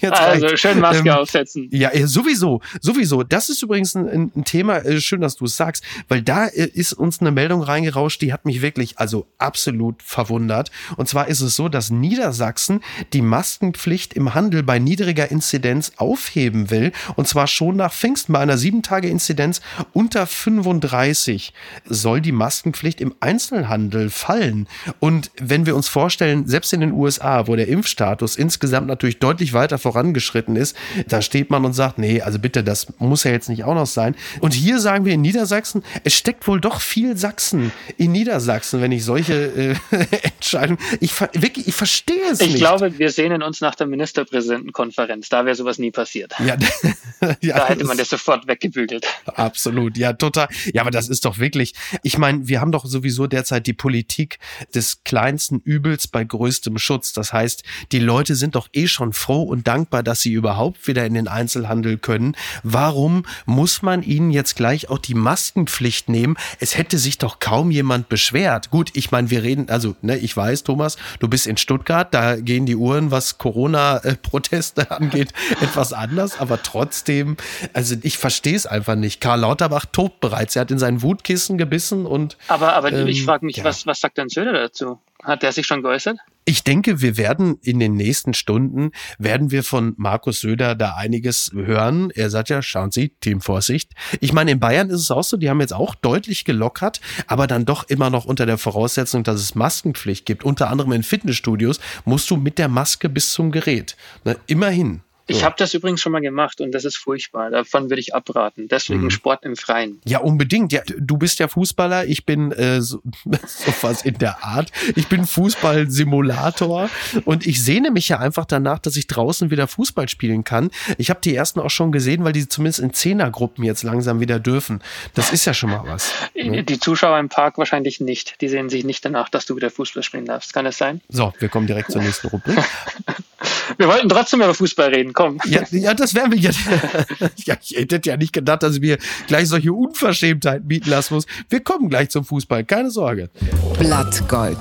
jetzt 0.00 0.12
also 0.12 0.46
reicht's. 0.46 0.60
schön 0.60 0.80
Maske 0.80 1.08
ähm, 1.08 1.14
aufsetzen. 1.14 1.68
Ja, 1.70 1.90
sowieso, 2.06 2.60
sowieso. 2.80 3.22
Das 3.22 3.48
ist 3.48 3.62
übrigens 3.62 3.94
ein, 3.94 4.32
ein 4.34 4.44
Thema. 4.44 4.78
Äh, 4.78 5.00
schön, 5.00 5.20
dass 5.20 5.36
du 5.36 5.44
es 5.44 5.56
sagst, 5.56 5.84
weil 6.08 6.22
da 6.22 6.46
äh, 6.46 6.66
ist 6.66 6.92
uns 6.92 7.20
eine 7.20 7.30
Meldung 7.30 7.62
reingerauscht, 7.62 8.20
die 8.22 8.32
hat 8.32 8.44
mich 8.44 8.62
wirklich 8.62 8.98
also 8.98 9.26
absolut 9.38 10.02
verwundert. 10.02 10.70
Und 10.96 11.08
zwar 11.08 11.28
ist 11.28 11.40
es 11.40 11.56
so, 11.56 11.68
dass 11.68 11.90
Niedersachsen 11.90 12.82
die 13.12 13.22
Maskenpflicht 13.22 14.14
im 14.14 14.34
Handel 14.34 14.62
bei 14.62 14.78
niedriger 14.78 15.30
Inzidenz 15.30 15.92
aufheben 15.96 16.70
will. 16.70 16.92
Und 17.16 17.28
zwar 17.28 17.46
schon 17.46 17.76
nach 17.76 17.92
Pfingsten 17.92 18.32
bei 18.32 18.40
einer 18.40 18.58
sieben 18.58 18.82
Tage 18.82 19.08
Inzidenz 19.08 19.60
unter 20.10 20.26
35 20.26 21.52
soll 21.84 22.20
die 22.20 22.32
Maskenpflicht 22.32 23.00
im 23.00 23.14
Einzelhandel 23.20 24.10
fallen. 24.10 24.66
Und 24.98 25.30
wenn 25.40 25.66
wir 25.66 25.76
uns 25.76 25.86
vorstellen, 25.86 26.48
selbst 26.48 26.72
in 26.72 26.80
den 26.80 26.90
USA, 26.90 27.46
wo 27.46 27.54
der 27.54 27.68
Impfstatus 27.68 28.34
insgesamt 28.34 28.88
natürlich 28.88 29.20
deutlich 29.20 29.52
weiter 29.52 29.78
vorangeschritten 29.78 30.56
ist, 30.56 30.76
da 31.06 31.22
steht 31.22 31.50
man 31.50 31.64
und 31.64 31.74
sagt, 31.74 31.98
nee, 31.98 32.22
also 32.22 32.40
bitte, 32.40 32.64
das 32.64 32.88
muss 32.98 33.22
ja 33.22 33.30
jetzt 33.30 33.48
nicht 33.48 33.62
auch 33.62 33.76
noch 33.76 33.86
sein. 33.86 34.16
Und 34.40 34.52
hier 34.52 34.80
sagen 34.80 35.04
wir 35.04 35.12
in 35.12 35.20
Niedersachsen, 35.20 35.84
es 36.02 36.14
steckt 36.14 36.48
wohl 36.48 36.60
doch 36.60 36.80
viel 36.80 37.16
Sachsen 37.16 37.70
in 37.96 38.10
Niedersachsen, 38.10 38.80
wenn 38.80 38.90
ich 38.90 39.04
solche 39.04 39.76
äh, 39.92 39.96
Entscheidungen, 40.24 40.80
ich, 40.98 41.20
wirklich, 41.20 41.68
ich 41.68 41.74
verstehe 41.76 42.32
es 42.32 42.40
ich 42.40 42.48
nicht. 42.48 42.56
Ich 42.56 42.60
glaube, 42.62 42.98
wir 42.98 43.10
sehnen 43.10 43.44
uns 43.44 43.60
nach 43.60 43.76
der 43.76 43.86
Ministerpräsidentenkonferenz. 43.86 45.28
Da 45.28 45.44
wäre 45.44 45.54
sowas 45.54 45.78
nie 45.78 45.92
passiert. 45.92 46.34
Ja, 46.40 46.56
ja 47.40 47.58
da 47.58 47.68
hätte 47.68 47.84
man 47.84 47.96
das 47.96 48.08
sofort 48.08 48.48
weggebügelt. 48.48 49.06
Absolut, 49.26 49.99
ja, 50.00 50.14
total. 50.14 50.48
Ja, 50.72 50.80
aber 50.80 50.90
das 50.90 51.10
ist 51.10 51.26
doch 51.26 51.38
wirklich, 51.38 51.74
ich 52.02 52.16
meine, 52.16 52.48
wir 52.48 52.62
haben 52.62 52.72
doch 52.72 52.86
sowieso 52.86 53.26
derzeit 53.26 53.66
die 53.66 53.74
Politik 53.74 54.38
des 54.74 55.04
kleinsten 55.04 55.60
Übels 55.60 56.08
bei 56.08 56.24
größtem 56.24 56.78
Schutz. 56.78 57.12
Das 57.12 57.34
heißt, 57.34 57.64
die 57.92 57.98
Leute 57.98 58.34
sind 58.34 58.54
doch 58.54 58.68
eh 58.72 58.86
schon 58.86 59.12
froh 59.12 59.42
und 59.42 59.68
dankbar, 59.68 60.02
dass 60.02 60.22
sie 60.22 60.32
überhaupt 60.32 60.86
wieder 60.86 61.04
in 61.04 61.12
den 61.12 61.28
Einzelhandel 61.28 61.98
können. 61.98 62.34
Warum 62.62 63.26
muss 63.44 63.82
man 63.82 64.02
ihnen 64.02 64.30
jetzt 64.30 64.56
gleich 64.56 64.88
auch 64.88 64.98
die 64.98 65.12
Maskenpflicht 65.12 66.08
nehmen? 66.08 66.36
Es 66.60 66.78
hätte 66.78 66.96
sich 66.96 67.18
doch 67.18 67.38
kaum 67.38 67.70
jemand 67.70 68.08
beschwert. 68.08 68.70
Gut, 68.70 68.90
ich 68.94 69.10
meine, 69.10 69.28
wir 69.28 69.42
reden, 69.42 69.68
also, 69.68 69.96
ne, 70.00 70.16
ich 70.16 70.34
weiß, 70.34 70.64
Thomas, 70.64 70.96
du 71.18 71.28
bist 71.28 71.46
in 71.46 71.58
Stuttgart, 71.58 72.14
da 72.14 72.36
gehen 72.36 72.64
die 72.64 72.76
Uhren, 72.76 73.10
was 73.10 73.36
Corona-Proteste 73.36 74.90
angeht, 74.98 75.34
etwas 75.60 75.92
anders, 75.92 76.40
aber 76.40 76.62
trotzdem, 76.62 77.36
also 77.74 77.96
ich 78.00 78.16
verstehe 78.16 78.56
es 78.56 78.66
einfach 78.66 78.96
nicht. 78.96 79.20
Karl 79.20 79.40
Lauterbach 79.40 79.89
tobt 79.92 80.20
bereits. 80.20 80.56
Er 80.56 80.62
hat 80.62 80.70
in 80.70 80.78
seinen 80.78 81.02
Wutkissen 81.02 81.58
gebissen 81.58 82.06
und. 82.06 82.36
Aber, 82.48 82.74
aber 82.74 82.92
ähm, 82.92 83.06
ich 83.06 83.24
frage 83.24 83.46
mich, 83.46 83.56
ja. 83.56 83.64
was, 83.64 83.86
was 83.86 84.00
sagt 84.00 84.18
denn 84.18 84.28
Söder 84.28 84.52
dazu? 84.52 84.98
Hat 85.22 85.42
der 85.42 85.52
sich 85.52 85.66
schon 85.66 85.82
geäußert? 85.82 86.18
Ich 86.46 86.64
denke, 86.64 87.02
wir 87.02 87.18
werden 87.18 87.58
in 87.62 87.78
den 87.78 87.94
nächsten 87.94 88.32
Stunden, 88.32 88.92
werden 89.18 89.50
wir 89.50 89.62
von 89.62 89.94
Markus 89.98 90.40
Söder 90.40 90.74
da 90.74 90.94
einiges 90.94 91.52
hören. 91.52 92.10
Er 92.14 92.30
sagt 92.30 92.48
ja, 92.48 92.62
schauen 92.62 92.90
Sie, 92.90 93.10
Team 93.20 93.42
Vorsicht. 93.42 93.92
Ich 94.20 94.32
meine, 94.32 94.52
in 94.52 94.60
Bayern 94.60 94.88
ist 94.88 95.02
es 95.02 95.10
auch 95.10 95.22
so, 95.22 95.36
die 95.36 95.50
haben 95.50 95.60
jetzt 95.60 95.74
auch 95.74 95.94
deutlich 95.94 96.44
gelockert, 96.46 97.00
aber 97.26 97.46
dann 97.46 97.66
doch 97.66 97.84
immer 97.88 98.08
noch 98.08 98.24
unter 98.24 98.46
der 98.46 98.56
Voraussetzung, 98.56 99.22
dass 99.22 99.40
es 99.40 99.54
Maskenpflicht 99.54 100.24
gibt. 100.24 100.42
Unter 100.42 100.70
anderem 100.70 100.92
in 100.92 101.02
Fitnessstudios 101.02 101.80
musst 102.04 102.30
du 102.30 102.36
mit 102.36 102.58
der 102.58 102.68
Maske 102.68 103.10
bis 103.10 103.32
zum 103.32 103.52
Gerät. 103.52 103.96
Ne, 104.24 104.36
immerhin. 104.46 105.02
Ich 105.30 105.44
habe 105.44 105.54
das 105.58 105.74
übrigens 105.74 106.00
schon 106.00 106.12
mal 106.12 106.20
gemacht 106.20 106.60
und 106.60 106.72
das 106.72 106.84
ist 106.84 106.96
furchtbar. 106.96 107.50
Davon 107.50 107.90
würde 107.90 108.00
ich 108.00 108.14
abraten. 108.14 108.68
Deswegen 108.68 109.04
mhm. 109.04 109.10
Sport 109.10 109.44
im 109.44 109.56
Freien. 109.56 110.00
Ja, 110.04 110.20
unbedingt. 110.20 110.72
Ja, 110.72 110.82
du 110.98 111.16
bist 111.16 111.38
ja 111.38 111.48
Fußballer. 111.48 112.06
Ich 112.06 112.26
bin 112.26 112.52
äh, 112.52 112.80
so, 112.80 113.00
so 113.46 113.72
was 113.82 114.02
in 114.02 114.18
der 114.18 114.44
Art. 114.44 114.70
Ich 114.96 115.08
bin 115.08 115.24
Fußballsimulator 115.24 116.90
und 117.24 117.46
ich 117.46 117.62
sehne 117.62 117.90
mich 117.90 118.08
ja 118.08 118.18
einfach 118.18 118.44
danach, 118.44 118.78
dass 118.78 118.96
ich 118.96 119.06
draußen 119.06 119.50
wieder 119.50 119.68
Fußball 119.68 120.08
spielen 120.08 120.44
kann. 120.44 120.70
Ich 120.98 121.10
habe 121.10 121.20
die 121.22 121.34
ersten 121.34 121.60
auch 121.60 121.70
schon 121.70 121.92
gesehen, 121.92 122.24
weil 122.24 122.32
die 122.32 122.48
zumindest 122.48 122.80
in 122.80 122.92
Zehnergruppen 122.92 123.64
jetzt 123.64 123.82
langsam 123.82 124.20
wieder 124.20 124.40
dürfen. 124.40 124.82
Das 125.14 125.32
ist 125.32 125.44
ja 125.44 125.54
schon 125.54 125.70
mal 125.70 125.84
was. 125.86 126.12
Ne? 126.34 126.64
Die 126.64 126.80
Zuschauer 126.80 127.18
im 127.18 127.28
Park 127.28 127.58
wahrscheinlich 127.58 128.00
nicht. 128.00 128.40
Die 128.40 128.48
sehen 128.48 128.68
sich 128.68 128.84
nicht 128.84 129.04
danach, 129.04 129.28
dass 129.28 129.46
du 129.46 129.56
wieder 129.56 129.70
Fußball 129.70 130.02
spielen 130.02 130.26
darfst. 130.26 130.52
Kann 130.52 130.64
das 130.64 130.78
sein? 130.78 131.00
So, 131.08 131.32
wir 131.38 131.48
kommen 131.48 131.66
direkt 131.66 131.92
zur 131.92 132.02
nächsten 132.02 132.28
Rubrik. 132.28 132.58
Wir 133.78 133.88
wollten 133.88 134.08
trotzdem 134.08 134.40
über 134.40 134.54
Fußball 134.54 134.88
reden, 134.90 135.12
komm. 135.12 135.38
Ja, 135.46 135.62
ja 135.70 135.94
das 135.94 136.14
wären 136.14 136.30
wir 136.30 136.38
jetzt. 136.38 136.58
ja, 137.44 137.56
ich 137.62 137.76
hätte 137.76 138.00
ja 138.04 138.16
nicht 138.16 138.32
gedacht, 138.32 138.62
dass 138.62 138.74
ich 138.74 138.80
mir 138.80 138.98
gleich 139.26 139.48
solche 139.48 139.72
Unverschämtheiten 139.72 140.66
bieten 140.66 140.90
lassen 140.90 141.14
muss. 141.14 141.26
Wir 141.48 141.60
kommen 141.60 141.88
gleich 141.88 142.10
zum 142.10 142.24
Fußball, 142.24 142.64
keine 142.64 142.90
Sorge. 142.90 143.30
Blattgold. 143.78 144.58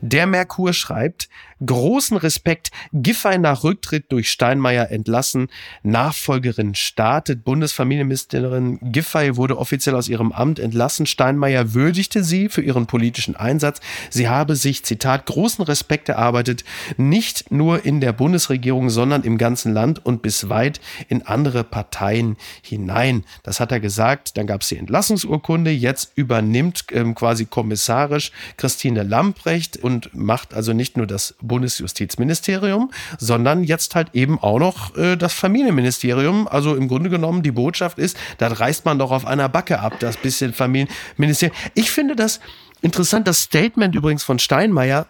Der 0.00 0.26
Merkur 0.26 0.72
schreibt, 0.72 1.28
großen 1.64 2.16
Respekt, 2.16 2.70
Giffey 2.92 3.38
nach 3.38 3.64
Rücktritt 3.64 4.12
durch 4.12 4.30
Steinmeier 4.30 4.90
entlassen, 4.90 5.48
Nachfolgerin 5.82 6.74
startet, 6.74 7.44
Bundesfamilienministerin 7.44 8.78
Giffey 8.92 9.36
wurde 9.36 9.58
offiziell 9.58 9.94
aus 9.94 10.08
ihrem 10.08 10.32
Amt 10.32 10.58
entlassen, 10.58 11.06
Steinmeier 11.06 11.72
würdigte 11.74 12.22
sie 12.22 12.48
für 12.48 12.62
ihren 12.62 12.86
politischen 12.86 13.36
Einsatz, 13.36 13.80
sie 14.10 14.28
habe 14.28 14.56
sich, 14.56 14.84
Zitat, 14.84 15.26
großen 15.26 15.64
Respekt 15.64 16.08
erarbeitet, 16.08 16.64
nicht 16.96 17.50
nur 17.50 17.84
in 17.84 18.00
der 18.00 18.12
Bundesregierung, 18.12 18.90
sondern 18.90 19.22
im 19.22 19.38
ganzen 19.38 19.72
Land 19.72 20.04
und 20.04 20.22
bis 20.22 20.48
weit 20.48 20.80
in 21.08 21.26
andere 21.26 21.64
Parteien 21.64 22.36
hinein. 22.62 23.24
Das 23.42 23.60
hat 23.60 23.72
er 23.72 23.80
gesagt, 23.80 24.36
dann 24.36 24.46
gab 24.46 24.62
es 24.62 24.68
die 24.68 24.76
Entlassungsurkunde, 24.76 25.70
jetzt 25.70 26.12
übernimmt 26.16 26.84
ähm, 26.92 27.14
quasi 27.14 27.46
kommissarisch 27.46 28.32
Christine 28.56 29.02
Lamprecht 29.02 29.76
und 29.78 30.14
macht 30.14 30.52
also 30.52 30.72
nicht 30.72 30.96
nur 30.96 31.06
das 31.06 31.34
Bundesjustizministerium, 31.46 32.90
sondern 33.18 33.64
jetzt 33.64 33.94
halt 33.94 34.14
eben 34.14 34.38
auch 34.38 34.58
noch 34.58 34.96
äh, 34.96 35.16
das 35.16 35.32
Familienministerium. 35.34 36.48
Also 36.48 36.74
im 36.74 36.88
Grunde 36.88 37.10
genommen 37.10 37.42
die 37.42 37.52
Botschaft 37.52 37.98
ist, 37.98 38.16
da 38.38 38.48
reißt 38.48 38.84
man 38.84 38.98
doch 38.98 39.10
auf 39.10 39.26
einer 39.26 39.48
Backe 39.48 39.80
ab, 39.80 39.94
das 40.00 40.16
bisschen 40.16 40.52
Familienministerium. 40.52 41.56
Ich 41.74 41.90
finde 41.90 42.16
das 42.16 42.40
interessant, 42.82 43.26
das 43.28 43.42
Statement 43.42 43.94
übrigens 43.94 44.24
von 44.24 44.38
Steinmeier 44.38 45.06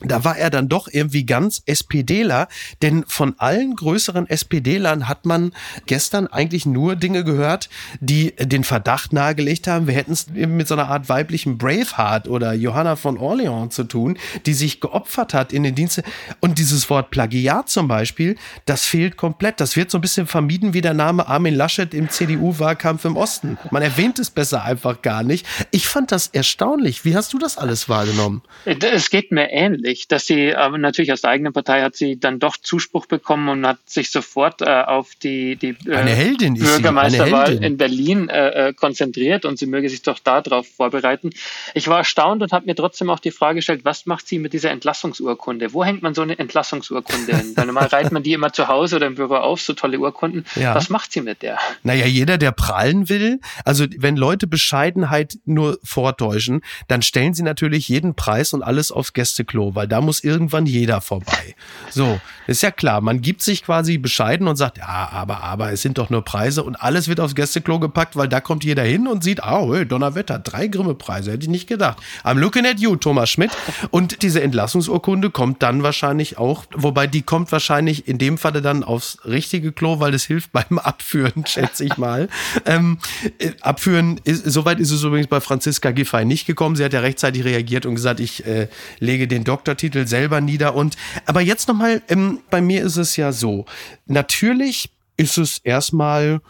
da 0.00 0.24
war 0.24 0.36
er 0.36 0.50
dann 0.50 0.68
doch 0.68 0.88
irgendwie 0.90 1.26
ganz 1.26 1.62
SPDler, 1.66 2.48
denn 2.82 3.04
von 3.08 3.34
allen 3.38 3.74
größeren 3.74 4.28
SPDlern 4.28 5.08
hat 5.08 5.26
man 5.26 5.52
gestern 5.86 6.28
eigentlich 6.28 6.66
nur 6.66 6.94
Dinge 6.94 7.24
gehört, 7.24 7.68
die 8.00 8.34
den 8.36 8.62
Verdacht 8.62 9.12
nahegelegt 9.12 9.66
haben, 9.66 9.88
wir 9.88 9.94
hätten 9.94 10.12
es 10.12 10.28
mit 10.28 10.68
so 10.68 10.74
einer 10.74 10.88
Art 10.88 11.08
weiblichen 11.08 11.58
Braveheart 11.58 12.28
oder 12.28 12.52
Johanna 12.52 12.94
von 12.94 13.18
Orleans 13.18 13.74
zu 13.74 13.84
tun, 13.84 14.18
die 14.46 14.54
sich 14.54 14.80
geopfert 14.80 15.34
hat 15.34 15.52
in 15.52 15.64
den 15.64 15.74
Diensten. 15.74 16.02
Und 16.40 16.58
dieses 16.58 16.88
Wort 16.90 17.10
Plagiat 17.10 17.68
zum 17.68 17.88
Beispiel, 17.88 18.36
das 18.66 18.84
fehlt 18.84 19.16
komplett. 19.16 19.60
Das 19.60 19.74
wird 19.74 19.90
so 19.90 19.98
ein 19.98 20.00
bisschen 20.00 20.26
vermieden 20.26 20.74
wie 20.74 20.80
der 20.80 20.94
Name 20.94 21.26
Armin 21.26 21.54
Laschet 21.54 21.92
im 21.92 22.08
CDU-Wahlkampf 22.08 23.04
im 23.04 23.16
Osten. 23.16 23.58
Man 23.70 23.82
erwähnt 23.82 24.18
es 24.18 24.30
besser 24.30 24.62
einfach 24.62 25.02
gar 25.02 25.22
nicht. 25.22 25.46
Ich 25.72 25.88
fand 25.88 26.12
das 26.12 26.28
erstaunlich. 26.28 27.04
Wie 27.04 27.16
hast 27.16 27.32
du 27.32 27.38
das 27.38 27.58
alles 27.58 27.88
wahrgenommen? 27.88 28.42
Es 28.64 29.10
geht 29.10 29.32
mir 29.32 29.50
ähnlich 29.50 29.87
eigentlich, 29.88 30.08
dass 30.08 30.26
sie, 30.26 30.54
aber 30.54 30.78
natürlich 30.78 31.12
aus 31.12 31.22
der 31.22 31.30
eigenen 31.30 31.52
Partei 31.52 31.82
hat 31.82 31.96
sie 31.96 32.18
dann 32.18 32.38
doch 32.38 32.56
Zuspruch 32.56 33.06
bekommen 33.06 33.48
und 33.48 33.66
hat 33.66 33.78
sich 33.86 34.10
sofort 34.10 34.62
äh, 34.62 34.82
auf 34.86 35.14
die, 35.22 35.56
die 35.56 35.70
äh, 35.86 36.34
Bürgermeisterwahl 36.36 37.62
in 37.62 37.76
Berlin 37.76 38.28
äh, 38.28 38.68
äh, 38.68 38.72
konzentriert 38.72 39.44
und 39.44 39.58
sie 39.58 39.66
möge 39.66 39.88
sich 39.88 40.02
doch 40.02 40.18
darauf 40.18 40.66
vorbereiten. 40.68 41.30
Ich 41.74 41.88
war 41.88 41.98
erstaunt 41.98 42.42
und 42.42 42.52
habe 42.52 42.66
mir 42.66 42.74
trotzdem 42.74 43.10
auch 43.10 43.18
die 43.18 43.30
Frage 43.30 43.56
gestellt, 43.56 43.84
was 43.84 44.06
macht 44.06 44.28
sie 44.28 44.38
mit 44.38 44.52
dieser 44.52 44.70
Entlassungsurkunde? 44.70 45.72
Wo 45.72 45.84
hängt 45.84 46.02
man 46.02 46.14
so 46.14 46.22
eine 46.22 46.38
Entlassungsurkunde 46.38 47.36
hin? 47.36 47.52
Weil 47.56 47.66
normal 47.66 47.86
reiht 47.86 48.12
man 48.12 48.22
die 48.22 48.32
immer 48.32 48.52
zu 48.52 48.68
Hause 48.68 48.96
oder 48.96 49.06
im 49.06 49.14
Büro 49.14 49.36
auf, 49.36 49.60
so 49.60 49.72
tolle 49.72 49.98
Urkunden. 49.98 50.44
Ja. 50.58 50.74
Was 50.74 50.88
macht 50.88 51.12
sie 51.12 51.20
mit 51.20 51.42
der? 51.42 51.56
Naja, 51.84 52.06
jeder, 52.06 52.36
der 52.36 52.50
prallen 52.50 53.08
will, 53.08 53.38
also 53.64 53.84
wenn 53.98 54.16
Leute 54.16 54.48
Bescheidenheit 54.48 55.38
nur 55.44 55.78
vortäuschen, 55.84 56.62
dann 56.88 57.00
stellen 57.00 57.32
sie 57.32 57.44
natürlich 57.44 57.88
jeden 57.88 58.16
Preis 58.16 58.52
und 58.52 58.64
alles 58.64 58.90
aufs 58.90 59.12
Gästeklo, 59.12 59.76
weil 59.78 59.86
da 59.86 60.00
muss 60.00 60.24
irgendwann 60.24 60.66
jeder 60.66 61.00
vorbei. 61.00 61.54
So, 61.88 62.20
ist 62.48 62.62
ja 62.64 62.72
klar, 62.72 63.00
man 63.00 63.20
gibt 63.20 63.42
sich 63.42 63.64
quasi 63.64 63.96
bescheiden 63.96 64.48
und 64.48 64.56
sagt, 64.56 64.78
ja, 64.78 65.08
aber, 65.12 65.44
aber, 65.44 65.70
es 65.70 65.82
sind 65.82 65.98
doch 65.98 66.10
nur 66.10 66.24
Preise 66.24 66.64
und 66.64 66.74
alles 66.74 67.06
wird 67.06 67.20
aufs 67.20 67.36
Gästeklo 67.36 67.78
gepackt, 67.78 68.16
weil 68.16 68.26
da 68.26 68.40
kommt 68.40 68.64
jeder 68.64 68.82
hin 68.82 69.06
und 69.06 69.22
sieht, 69.22 69.40
oh, 69.44 69.72
hey, 69.72 69.86
Donnerwetter, 69.86 70.40
drei 70.40 70.66
Grimme-Preise, 70.66 71.30
hätte 71.30 71.44
ich 71.44 71.48
nicht 71.48 71.68
gedacht. 71.68 71.98
I'm 72.24 72.40
looking 72.40 72.66
at 72.66 72.80
you, 72.80 72.96
Thomas 72.96 73.30
Schmidt. 73.30 73.52
Und 73.92 74.22
diese 74.22 74.42
Entlassungsurkunde 74.42 75.30
kommt 75.30 75.62
dann 75.62 75.84
wahrscheinlich 75.84 76.38
auch, 76.38 76.64
wobei 76.74 77.06
die 77.06 77.22
kommt 77.22 77.52
wahrscheinlich 77.52 78.08
in 78.08 78.18
dem 78.18 78.36
Falle 78.36 78.62
dann 78.62 78.82
aufs 78.82 79.18
richtige 79.24 79.70
Klo, 79.70 80.00
weil 80.00 80.10
das 80.10 80.24
hilft 80.24 80.50
beim 80.50 80.78
Abführen, 80.82 81.46
schätze 81.46 81.84
ich 81.84 81.98
mal. 81.98 82.28
ähm, 82.66 82.98
äh, 83.38 83.52
abführen, 83.60 84.20
ist, 84.24 84.44
soweit 84.44 84.80
ist 84.80 84.90
es 84.90 85.04
übrigens 85.04 85.28
bei 85.28 85.40
Franziska 85.40 85.92
Giffey 85.92 86.24
nicht 86.24 86.46
gekommen. 86.46 86.74
Sie 86.74 86.84
hat 86.84 86.92
ja 86.92 87.00
rechtzeitig 87.00 87.44
reagiert 87.44 87.86
und 87.86 87.94
gesagt, 87.94 88.18
ich 88.18 88.44
äh, 88.44 88.66
lege 88.98 89.28
den 89.28 89.44
Doktortitel 89.68 90.06
selber 90.06 90.40
nieder. 90.40 90.74
Und 90.74 90.96
aber 91.26 91.40
jetzt 91.40 91.68
nochmal, 91.68 92.02
ähm, 92.08 92.40
bei 92.50 92.60
mir 92.60 92.82
ist 92.82 92.96
es 92.96 93.16
ja 93.16 93.32
so. 93.32 93.66
Natürlich 94.06 94.90
ist 95.16 95.36
es 95.36 95.58
erstmal 95.58 96.40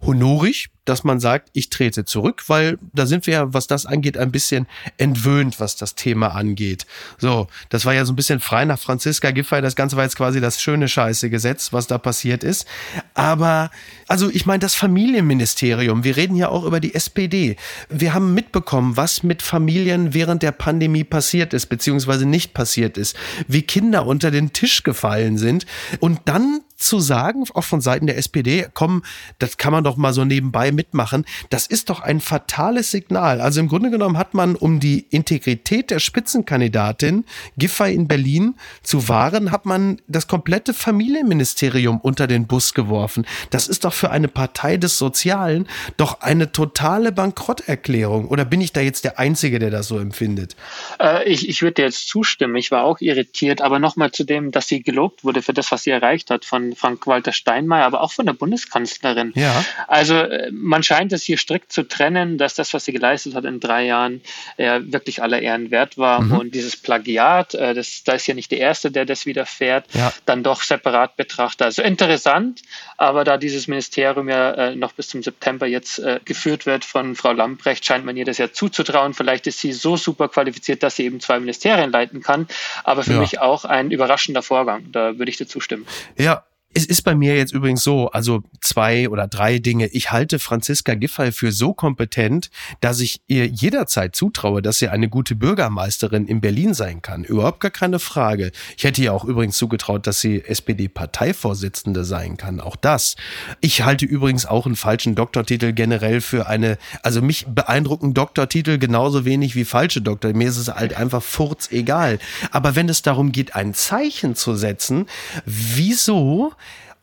honorig, 0.00 0.68
dass 0.90 1.04
man 1.04 1.20
sagt, 1.20 1.50
ich 1.52 1.70
trete 1.70 2.04
zurück, 2.04 2.42
weil 2.48 2.76
da 2.92 3.06
sind 3.06 3.28
wir 3.28 3.34
ja, 3.34 3.54
was 3.54 3.68
das 3.68 3.86
angeht, 3.86 4.18
ein 4.18 4.32
bisschen 4.32 4.66
entwöhnt, 4.98 5.60
was 5.60 5.76
das 5.76 5.94
Thema 5.94 6.34
angeht. 6.34 6.84
So, 7.18 7.46
das 7.68 7.84
war 7.84 7.94
ja 7.94 8.04
so 8.04 8.12
ein 8.12 8.16
bisschen 8.16 8.40
frei 8.40 8.64
nach 8.64 8.78
Franziska 8.78 9.30
Giffey. 9.30 9.62
Das 9.62 9.76
Ganze 9.76 9.96
war 9.96 10.02
jetzt 10.02 10.16
quasi 10.16 10.40
das 10.40 10.60
schöne 10.60 10.88
Scheiße 10.88 11.30
Gesetz, 11.30 11.72
was 11.72 11.86
da 11.86 11.96
passiert 11.96 12.42
ist. 12.42 12.66
Aber, 13.14 13.70
also 14.08 14.28
ich 14.30 14.46
meine, 14.46 14.58
das 14.58 14.74
Familienministerium, 14.74 16.02
wir 16.02 16.16
reden 16.16 16.34
ja 16.34 16.48
auch 16.48 16.64
über 16.64 16.80
die 16.80 16.92
SPD. 16.92 17.54
Wir 17.88 18.12
haben 18.12 18.34
mitbekommen, 18.34 18.96
was 18.96 19.22
mit 19.22 19.42
Familien 19.42 20.12
während 20.12 20.42
der 20.42 20.52
Pandemie 20.52 21.04
passiert 21.04 21.54
ist, 21.54 21.66
beziehungsweise 21.66 22.26
nicht 22.26 22.52
passiert 22.52 22.98
ist, 22.98 23.14
wie 23.46 23.62
Kinder 23.62 24.06
unter 24.06 24.32
den 24.32 24.52
Tisch 24.52 24.82
gefallen 24.82 25.38
sind. 25.38 25.66
Und 26.00 26.18
dann 26.24 26.62
zu 26.80 27.00
sagen, 27.00 27.44
auch 27.54 27.64
von 27.64 27.80
Seiten 27.80 28.06
der 28.06 28.16
SPD, 28.16 28.66
komm, 28.74 29.02
das 29.38 29.56
kann 29.56 29.72
man 29.72 29.84
doch 29.84 29.96
mal 29.96 30.12
so 30.12 30.24
nebenbei 30.24 30.72
mitmachen, 30.72 31.24
das 31.50 31.66
ist 31.66 31.90
doch 31.90 32.00
ein 32.00 32.20
fatales 32.20 32.90
Signal. 32.90 33.40
Also 33.40 33.60
im 33.60 33.68
Grunde 33.68 33.90
genommen 33.90 34.18
hat 34.18 34.34
man, 34.34 34.56
um 34.56 34.80
die 34.80 35.06
Integrität 35.10 35.90
der 35.90 35.98
Spitzenkandidatin 35.98 37.24
Giffey 37.56 37.94
in 37.94 38.08
Berlin 38.08 38.54
zu 38.82 39.08
wahren, 39.08 39.52
hat 39.52 39.66
man 39.66 40.00
das 40.08 40.26
komplette 40.26 40.74
Familienministerium 40.74 42.00
unter 42.00 42.26
den 42.26 42.46
Bus 42.46 42.74
geworfen. 42.74 43.26
Das 43.50 43.68
ist 43.68 43.84
doch 43.84 43.92
für 43.92 44.10
eine 44.10 44.28
Partei 44.28 44.76
des 44.76 44.98
Sozialen 44.98 45.68
doch 45.96 46.20
eine 46.20 46.52
totale 46.52 47.12
Bankrotterklärung. 47.12 48.28
Oder 48.28 48.44
bin 48.44 48.60
ich 48.60 48.72
da 48.72 48.80
jetzt 48.80 49.04
der 49.04 49.18
Einzige, 49.18 49.58
der 49.58 49.70
das 49.70 49.88
so 49.88 49.98
empfindet? 49.98 50.56
Äh, 50.98 51.28
ich 51.28 51.48
ich 51.48 51.62
würde 51.62 51.74
dir 51.74 51.84
jetzt 51.84 52.08
zustimmen. 52.08 52.56
Ich 52.56 52.70
war 52.70 52.84
auch 52.84 53.00
irritiert. 53.00 53.60
Aber 53.60 53.78
nochmal 53.78 54.12
zu 54.12 54.24
dem, 54.24 54.50
dass 54.50 54.68
sie 54.68 54.82
gelobt 54.82 55.24
wurde 55.24 55.42
für 55.42 55.52
das, 55.52 55.70
was 55.70 55.82
sie 55.82 55.90
erreicht 55.90 56.30
hat 56.30 56.44
von 56.44 56.69
Frank-Walter 56.74 57.32
Steinmeier, 57.32 57.84
aber 57.84 58.02
auch 58.02 58.12
von 58.12 58.26
der 58.26 58.32
Bundeskanzlerin. 58.32 59.32
Ja. 59.34 59.64
Also 59.88 60.16
äh, 60.16 60.50
man 60.52 60.82
scheint 60.82 61.12
es 61.12 61.22
hier 61.22 61.38
strikt 61.38 61.72
zu 61.72 61.84
trennen, 61.84 62.38
dass 62.38 62.54
das, 62.54 62.72
was 62.74 62.84
sie 62.84 62.92
geleistet 62.92 63.34
hat 63.34 63.44
in 63.44 63.60
drei 63.60 63.86
Jahren, 63.86 64.20
äh, 64.56 64.80
wirklich 64.84 65.22
aller 65.22 65.40
Ehren 65.40 65.70
wert 65.70 65.98
war. 65.98 66.22
Mhm. 66.22 66.32
Und 66.32 66.54
dieses 66.54 66.76
Plagiat, 66.76 67.54
äh, 67.54 67.74
das, 67.74 68.02
da 68.04 68.12
ist 68.12 68.26
ja 68.26 68.34
nicht 68.34 68.50
der 68.50 68.58
Erste, 68.58 68.90
der 68.90 69.04
das 69.04 69.26
widerfährt, 69.26 69.86
ja. 69.94 70.12
dann 70.26 70.42
doch 70.42 70.62
separat 70.62 71.16
betrachtet. 71.16 71.62
Also 71.62 71.82
interessant, 71.82 72.62
aber 72.96 73.24
da 73.24 73.36
dieses 73.36 73.68
Ministerium 73.68 74.28
ja 74.28 74.52
äh, 74.52 74.76
noch 74.76 74.92
bis 74.92 75.08
zum 75.08 75.22
September 75.22 75.66
jetzt 75.66 75.98
äh, 75.98 76.20
geführt 76.24 76.66
wird 76.66 76.84
von 76.84 77.14
Frau 77.14 77.32
Lamprecht, 77.32 77.84
scheint 77.84 78.04
man 78.04 78.16
ihr 78.16 78.24
das 78.24 78.38
ja 78.38 78.52
zuzutrauen. 78.52 79.14
Vielleicht 79.14 79.46
ist 79.46 79.60
sie 79.60 79.72
so 79.72 79.96
super 79.96 80.28
qualifiziert, 80.28 80.82
dass 80.82 80.96
sie 80.96 81.04
eben 81.04 81.20
zwei 81.20 81.40
Ministerien 81.40 81.90
leiten 81.90 82.22
kann. 82.22 82.46
Aber 82.84 83.02
für 83.02 83.14
ja. 83.14 83.20
mich 83.20 83.40
auch 83.40 83.64
ein 83.64 83.90
überraschender 83.90 84.42
Vorgang. 84.42 84.90
Da 84.92 85.18
würde 85.18 85.30
ich 85.30 85.36
dir 85.36 85.46
zustimmen. 85.46 85.86
Ja, 86.16 86.44
es 86.72 86.86
ist 86.86 87.02
bei 87.02 87.16
mir 87.16 87.36
jetzt 87.36 87.52
übrigens 87.52 87.82
so, 87.82 88.10
also 88.10 88.44
zwei 88.60 89.08
oder 89.08 89.26
drei 89.26 89.58
Dinge. 89.58 89.88
Ich 89.88 90.12
halte 90.12 90.38
Franziska 90.38 90.94
Giffey 90.94 91.32
für 91.32 91.50
so 91.50 91.74
kompetent, 91.74 92.48
dass 92.80 93.00
ich 93.00 93.20
ihr 93.26 93.46
jederzeit 93.46 94.14
zutraue, 94.14 94.62
dass 94.62 94.78
sie 94.78 94.88
eine 94.88 95.08
gute 95.08 95.34
Bürgermeisterin 95.34 96.26
in 96.26 96.40
Berlin 96.40 96.72
sein 96.72 97.02
kann. 97.02 97.24
Überhaupt 97.24 97.58
gar 97.58 97.72
keine 97.72 97.98
Frage. 97.98 98.52
Ich 98.76 98.84
hätte 98.84 99.02
ihr 99.02 99.12
auch 99.12 99.24
übrigens 99.24 99.56
zugetraut, 99.56 100.06
dass 100.06 100.20
sie 100.20 100.44
SPD-Parteivorsitzende 100.44 102.04
sein 102.04 102.36
kann. 102.36 102.60
Auch 102.60 102.76
das. 102.76 103.16
Ich 103.60 103.82
halte 103.82 104.04
übrigens 104.04 104.46
auch 104.46 104.64
einen 104.64 104.76
falschen 104.76 105.16
Doktortitel 105.16 105.72
generell 105.72 106.20
für 106.20 106.46
eine, 106.46 106.78
also 107.02 107.20
mich 107.20 107.46
beeindrucken 107.48 108.14
Doktortitel 108.14 108.78
genauso 108.78 109.24
wenig 109.24 109.56
wie 109.56 109.64
falsche 109.64 110.02
Doktor. 110.02 110.32
Mir 110.34 110.48
ist 110.48 110.56
es 110.56 110.68
halt 110.68 110.94
einfach 110.94 111.22
furz 111.22 111.72
egal. 111.72 112.20
Aber 112.52 112.76
wenn 112.76 112.88
es 112.88 113.02
darum 113.02 113.32
geht, 113.32 113.56
ein 113.56 113.74
Zeichen 113.74 114.36
zu 114.36 114.54
setzen, 114.54 115.06
wieso 115.44 116.52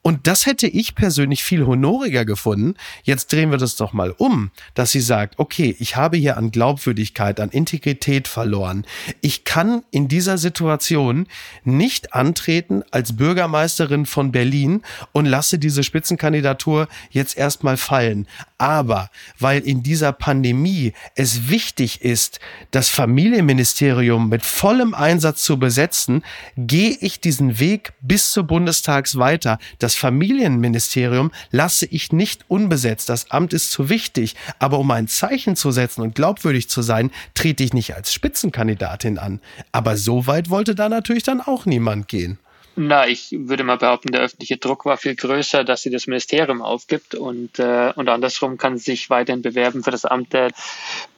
und 0.02 0.28
das 0.28 0.46
hätte 0.46 0.68
ich 0.68 0.96
persönlich 0.96 1.44
viel 1.44 1.66
honoriger 1.66 2.24
gefunden. 2.24 2.76
Jetzt 3.04 3.32
drehen 3.34 3.52
wir 3.52 3.58
das 3.58 3.76
doch 3.76 3.92
mal 3.92 4.12
um, 4.12 4.52
dass 4.74 4.92
sie 4.92 5.02
sagt, 5.02 5.38
okay, 5.38 5.76
ich 5.80 5.98
habe 5.98 6.16
hier 6.16 6.38
an 6.38 6.52
Glaubwürdigkeit, 6.52 7.40
an 7.40 7.50
Integrität 7.50 8.28
verloren. 8.30 8.86
Ich 9.22 9.44
kann 9.44 9.84
in 9.92 10.08
dieser 10.08 10.38
Situation 10.38 11.28
nicht 11.66 12.14
antreten 12.14 12.84
als 12.92 13.18
Bürgermeisterin 13.18 14.06
von 14.06 14.32
Berlin 14.32 14.82
und 15.12 15.26
lasse 15.26 15.60
diese 15.60 15.84
Spitzenkandidatur 15.84 16.88
jetzt 17.12 17.38
erstmal 17.38 17.76
fallen. 17.76 18.28
Aber 18.58 19.10
weil 19.40 19.62
in 19.62 19.84
dieser 19.84 20.14
Pandemie 20.14 20.94
es 21.16 21.50
wichtig 21.50 22.02
ist, 22.02 22.40
das 22.72 22.90
Familienministerium 22.90 24.30
mit 24.30 24.46
vollem 24.46 24.94
Einsatz 24.94 25.44
zu 25.44 25.60
besetzen, 25.60 26.24
gehe 26.56 26.98
ich 27.02 27.20
diesen 27.20 27.60
Weg 27.60 27.92
bis 28.02 28.32
zur 28.32 28.44
Bundestags 28.44 29.18
weiter. 29.18 29.60
Das 29.80 29.97
Familienministerium 29.98 31.32
lasse 31.52 31.86
ich 31.86 32.12
nicht 32.12 32.46
unbesetzt. 32.48 33.10
Das 33.10 33.32
Amt 33.32 33.54
ist 33.54 33.72
zu 33.72 33.90
wichtig. 33.90 34.36
Aber 34.60 34.80
um 34.80 34.90
ein 34.92 35.08
Zeichen 35.08 35.56
zu 35.56 35.72
setzen 35.72 36.02
und 36.02 36.16
glaubwürdig 36.16 36.70
zu 36.70 36.82
sein, 36.82 37.12
trete 37.34 37.64
ich 37.64 37.74
nicht 37.74 37.96
als 37.96 38.14
Spitzenkandidatin 38.14 39.18
an. 39.18 39.40
Aber 39.72 39.98
so 39.98 40.28
weit 40.28 40.50
wollte 40.50 40.76
da 40.76 40.90
natürlich 40.90 41.24
dann 41.24 41.42
auch 41.42 41.66
niemand 41.66 42.08
gehen. 42.08 42.40
Na, 42.80 43.08
ich 43.08 43.32
würde 43.32 43.64
mal 43.64 43.78
behaupten, 43.78 44.12
der 44.12 44.22
öffentliche 44.22 44.58
Druck 44.58 44.86
war 44.86 44.98
viel 44.98 45.16
größer, 45.16 45.64
dass 45.64 45.82
sie 45.82 45.90
das 45.90 46.06
Ministerium 46.06 46.62
aufgibt 46.62 47.16
und, 47.16 47.58
äh, 47.58 47.92
und 47.96 48.08
andersrum 48.08 48.60
kann 48.60 48.78
sie 48.78 48.92
sich 48.92 49.10
weiterhin 49.10 49.42
bewerben 49.42 49.84
für 49.84 49.90
das 49.90 50.06
Amt 50.06 50.34
der 50.34 50.52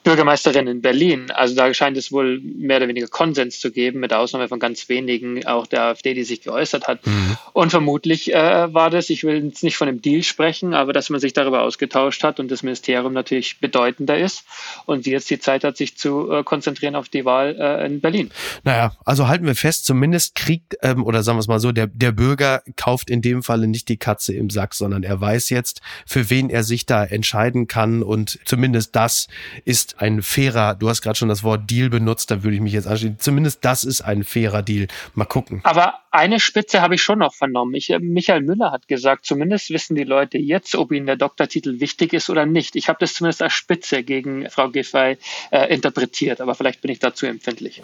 Bürgermeisterin 0.02 0.66
in 0.66 0.80
Berlin. 0.80 1.30
Also 1.30 1.54
da 1.54 1.72
scheint 1.74 1.98
es 1.98 2.10
wohl 2.10 2.40
mehr 2.40 2.78
oder 2.78 2.88
weniger 2.88 3.08
Konsens 3.08 3.60
zu 3.60 3.70
geben, 3.70 4.00
mit 4.00 4.14
Ausnahme 4.14 4.48
von 4.48 4.58
ganz 4.58 4.88
wenigen, 4.88 5.46
auch 5.46 5.66
der 5.66 5.82
AfD, 5.82 6.14
die 6.14 6.24
sich 6.24 6.40
geäußert 6.40 6.88
hat. 6.88 7.06
Mhm. 7.06 7.36
Und 7.52 7.70
vermutlich 7.70 8.32
äh, 8.32 8.72
war 8.72 8.88
das, 8.88 9.10
ich 9.10 9.24
will 9.24 9.44
jetzt 9.44 9.62
nicht 9.62 9.76
von 9.76 9.88
einem 9.88 10.00
Deal 10.00 10.22
sprechen, 10.22 10.72
aber 10.72 10.94
dass 10.94 11.10
man 11.10 11.20
sich 11.20 11.34
darüber 11.34 11.62
ausgetauscht 11.62 12.24
hat 12.24 12.40
und 12.40 12.50
das 12.50 12.62
Ministerium 12.62 13.12
natürlich 13.12 13.60
bedeutender 13.60 14.16
ist 14.16 14.44
und 14.86 15.04
sie 15.04 15.10
jetzt 15.10 15.28
die 15.28 15.38
Zeit 15.38 15.64
hat, 15.64 15.76
sich 15.76 15.98
zu 15.98 16.32
äh, 16.32 16.42
konzentrieren 16.42 16.94
auf 16.94 17.10
die 17.10 17.26
Wahl 17.26 17.56
äh, 17.60 17.84
in 17.84 18.00
Berlin. 18.00 18.30
Naja, 18.64 18.92
also 19.04 19.28
halten 19.28 19.44
wir 19.44 19.54
fest, 19.54 19.84
zumindest 19.84 20.34
kriegt, 20.34 20.78
ähm, 20.80 21.04
oder 21.04 21.22
sagen 21.22 21.36
wir 21.36 21.40
es 21.40 21.48
mal 21.50 21.60
so, 21.60 21.72
der, 21.72 21.86
der 21.88 22.12
Bürger 22.12 22.62
kauft 22.76 23.10
in 23.10 23.20
dem 23.20 23.42
Falle 23.42 23.66
nicht 23.66 23.88
die 23.88 23.98
Katze 23.98 24.32
im 24.34 24.48
Sack, 24.48 24.74
sondern 24.74 25.02
er 25.02 25.20
weiß 25.20 25.50
jetzt, 25.50 25.82
für 26.06 26.30
wen 26.30 26.48
er 26.48 26.64
sich 26.64 26.86
da 26.86 27.04
entscheiden 27.04 27.66
kann 27.66 28.02
und 28.02 28.38
zumindest 28.44 28.96
das 28.96 29.28
ist 29.64 30.00
ein 30.00 30.22
fairer, 30.22 30.74
du 30.74 30.88
hast 30.88 31.02
gerade 31.02 31.18
schon 31.18 31.28
das 31.28 31.42
Wort 31.42 31.70
Deal 31.70 31.90
benutzt, 31.90 32.30
da 32.30 32.42
würde 32.42 32.54
ich 32.54 32.62
mich 32.62 32.72
jetzt 32.72 32.86
anschließen, 32.86 33.18
zumindest 33.18 33.64
das 33.64 33.84
ist 33.84 34.00
ein 34.00 34.24
fairer 34.24 34.62
Deal. 34.62 34.86
Mal 35.14 35.26
gucken. 35.26 35.60
Aber 35.64 36.00
eine 36.10 36.40
Spitze 36.40 36.80
habe 36.80 36.96
ich 36.96 37.02
schon 37.02 37.20
noch 37.20 37.34
vernommen. 37.34 37.74
Ich, 37.74 37.90
äh, 37.90 37.98
Michael 37.98 38.42
Müller 38.42 38.72
hat 38.72 38.88
gesagt, 38.88 39.26
zumindest 39.26 39.70
wissen 39.70 39.94
die 39.94 40.04
Leute 40.04 40.38
jetzt, 40.38 40.74
ob 40.74 40.92
ihnen 40.92 41.06
der 41.06 41.16
Doktortitel 41.16 41.80
wichtig 41.80 42.12
ist 42.12 42.30
oder 42.30 42.46
nicht. 42.46 42.76
Ich 42.76 42.88
habe 42.88 42.98
das 43.00 43.14
zumindest 43.14 43.42
als 43.42 43.52
Spitze 43.52 44.02
gegen 44.02 44.48
Frau 44.50 44.70
Giffey 44.70 45.18
äh, 45.50 45.72
interpretiert, 45.72 46.40
aber 46.40 46.54
vielleicht 46.54 46.80
bin 46.80 46.90
ich 46.90 46.98
dazu 46.98 47.26
empfindlich. 47.26 47.80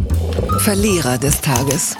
Verlierer 0.58 1.18
des 1.18 1.40
Tages 1.40 1.96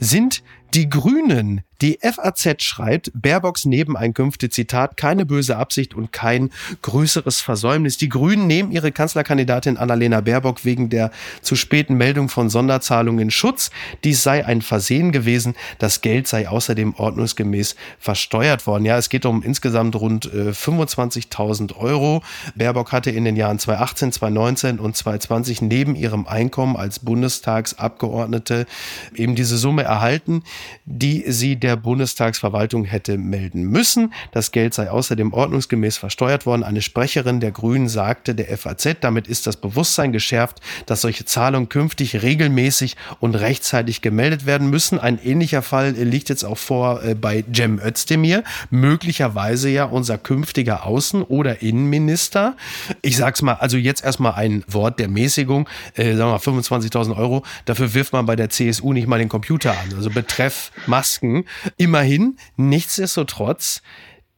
sind 0.00 0.42
die 0.74 0.88
Grünen, 0.88 1.62
Die 1.82 1.98
FAZ 2.00 2.62
schreibt, 2.62 3.10
Baerbocks 3.14 3.66
Nebeneinkünfte, 3.66 4.48
Zitat, 4.48 4.96
keine 4.96 5.26
böse 5.26 5.56
Absicht 5.56 5.94
und 5.94 6.10
kein 6.10 6.50
größeres 6.82 7.40
Versäumnis. 7.40 7.98
Die 7.98 8.08
Grünen 8.08 8.46
nehmen 8.46 8.72
ihre 8.72 8.92
Kanzlerkandidatin 8.92 9.76
Annalena 9.76 10.22
Baerbock 10.22 10.64
wegen 10.64 10.88
der 10.88 11.10
zu 11.42 11.54
späten 11.54 11.94
Meldung 11.94 12.28
von 12.28 12.48
Sonderzahlungen 12.48 13.20
in 13.20 13.30
Schutz. 13.30 13.70
Dies 14.04 14.22
sei 14.22 14.46
ein 14.46 14.62
Versehen 14.62 15.12
gewesen. 15.12 15.54
Das 15.78 16.00
Geld 16.00 16.28
sei 16.28 16.48
außerdem 16.48 16.94
ordnungsgemäß 16.94 17.76
versteuert 17.98 18.66
worden. 18.66 18.86
Ja, 18.86 18.96
es 18.96 19.10
geht 19.10 19.26
um 19.26 19.42
insgesamt 19.42 19.96
rund 19.96 20.26
äh, 20.26 20.52
25.000 20.52 21.76
Euro. 21.76 22.22
Baerbock 22.54 22.92
hatte 22.92 23.10
in 23.10 23.24
den 23.24 23.36
Jahren 23.36 23.58
2018, 23.58 24.12
2019 24.12 24.78
und 24.78 24.96
2020 24.96 25.60
neben 25.60 25.94
ihrem 25.94 26.26
Einkommen 26.26 26.76
als 26.76 27.00
Bundestagsabgeordnete 27.00 28.66
eben 29.14 29.34
diese 29.34 29.58
Summe 29.58 29.82
erhalten, 29.82 30.42
die 30.86 31.24
sie 31.26 31.56
der 31.66 31.76
Bundestagsverwaltung 31.76 32.84
hätte 32.84 33.18
melden 33.18 33.64
müssen. 33.64 34.12
Das 34.32 34.52
Geld 34.52 34.72
sei 34.74 34.90
außerdem 34.90 35.32
ordnungsgemäß 35.32 35.96
versteuert 35.96 36.46
worden. 36.46 36.62
Eine 36.62 36.80
Sprecherin 36.80 37.40
der 37.40 37.50
Grünen 37.50 37.88
sagte 37.88 38.34
der 38.34 38.56
FAZ, 38.56 38.96
damit 39.00 39.26
ist 39.26 39.46
das 39.46 39.56
Bewusstsein 39.56 40.12
geschärft, 40.12 40.60
dass 40.86 41.00
solche 41.00 41.24
Zahlungen 41.24 41.68
künftig 41.68 42.22
regelmäßig 42.22 42.96
und 43.20 43.34
rechtzeitig 43.34 44.00
gemeldet 44.00 44.46
werden 44.46 44.70
müssen. 44.70 45.00
Ein 45.00 45.18
ähnlicher 45.22 45.62
Fall 45.62 45.90
liegt 45.90 46.28
jetzt 46.28 46.44
auch 46.44 46.58
vor 46.58 47.02
äh, 47.02 47.14
bei 47.14 47.44
Cem 47.52 47.80
Özdemir, 47.80 48.44
möglicherweise 48.70 49.68
ja 49.68 49.84
unser 49.84 50.18
künftiger 50.18 50.86
Außen- 50.86 51.24
oder 51.24 51.62
Innenminister. 51.62 52.56
Ich 53.02 53.16
sag's 53.16 53.42
mal, 53.42 53.54
also 53.54 53.76
jetzt 53.76 54.04
erstmal 54.04 54.34
ein 54.34 54.62
Wort 54.68 55.00
der 55.00 55.08
Mäßigung, 55.08 55.68
äh, 55.94 56.14
sagen 56.14 56.30
wir 56.30 56.40
25.000 56.40 57.16
Euro, 57.16 57.42
dafür 57.64 57.92
wirft 57.94 58.12
man 58.12 58.26
bei 58.26 58.36
der 58.36 58.50
CSU 58.50 58.92
nicht 58.92 59.08
mal 59.08 59.18
den 59.18 59.28
Computer 59.28 59.72
an. 59.72 59.96
Also 59.96 60.10
betreff 60.10 60.70
Masken 60.86 61.44
Immerhin, 61.76 62.38
nichtsdestotrotz, 62.56 63.82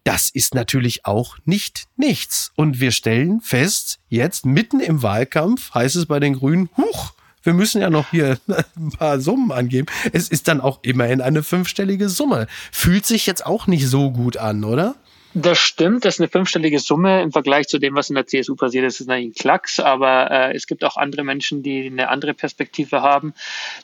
das 0.04 0.30
ist 0.30 0.54
natürlich 0.54 1.04
auch 1.04 1.36
nicht 1.44 1.86
nichts. 1.96 2.52
Und 2.56 2.80
wir 2.80 2.92
stellen 2.92 3.40
fest, 3.40 3.98
jetzt 4.08 4.46
mitten 4.46 4.80
im 4.80 5.02
Wahlkampf 5.02 5.74
heißt 5.74 5.96
es 5.96 6.06
bei 6.06 6.18
den 6.18 6.34
Grünen, 6.34 6.70
huch, 6.76 7.12
wir 7.42 7.54
müssen 7.54 7.80
ja 7.80 7.90
noch 7.90 8.10
hier 8.10 8.38
ein 8.76 8.90
paar 8.90 9.20
Summen 9.20 9.52
angeben. 9.52 9.86
Es 10.12 10.28
ist 10.28 10.48
dann 10.48 10.60
auch 10.60 10.80
immerhin 10.82 11.20
eine 11.20 11.42
fünfstellige 11.42 12.08
Summe. 12.08 12.46
Fühlt 12.72 13.06
sich 13.06 13.26
jetzt 13.26 13.44
auch 13.44 13.66
nicht 13.66 13.86
so 13.86 14.10
gut 14.10 14.36
an, 14.36 14.64
oder? 14.64 14.96
Das 15.40 15.58
stimmt, 15.58 16.04
das 16.04 16.16
ist 16.16 16.20
eine 16.20 16.28
fünfstellige 16.28 16.80
Summe 16.80 17.22
im 17.22 17.30
Vergleich 17.30 17.68
zu 17.68 17.78
dem, 17.78 17.94
was 17.94 18.08
in 18.08 18.16
der 18.16 18.26
CSU 18.26 18.56
passiert 18.56 18.84
ist. 18.84 18.96
Das 18.96 19.02
ist 19.02 19.06
natürlich 19.06 19.30
ein 19.30 19.40
Klacks, 19.40 19.78
aber 19.78 20.30
äh, 20.32 20.56
es 20.56 20.66
gibt 20.66 20.82
auch 20.82 20.96
andere 20.96 21.22
Menschen, 21.22 21.62
die 21.62 21.86
eine 21.86 22.08
andere 22.08 22.34
Perspektive 22.34 23.02
haben. 23.02 23.34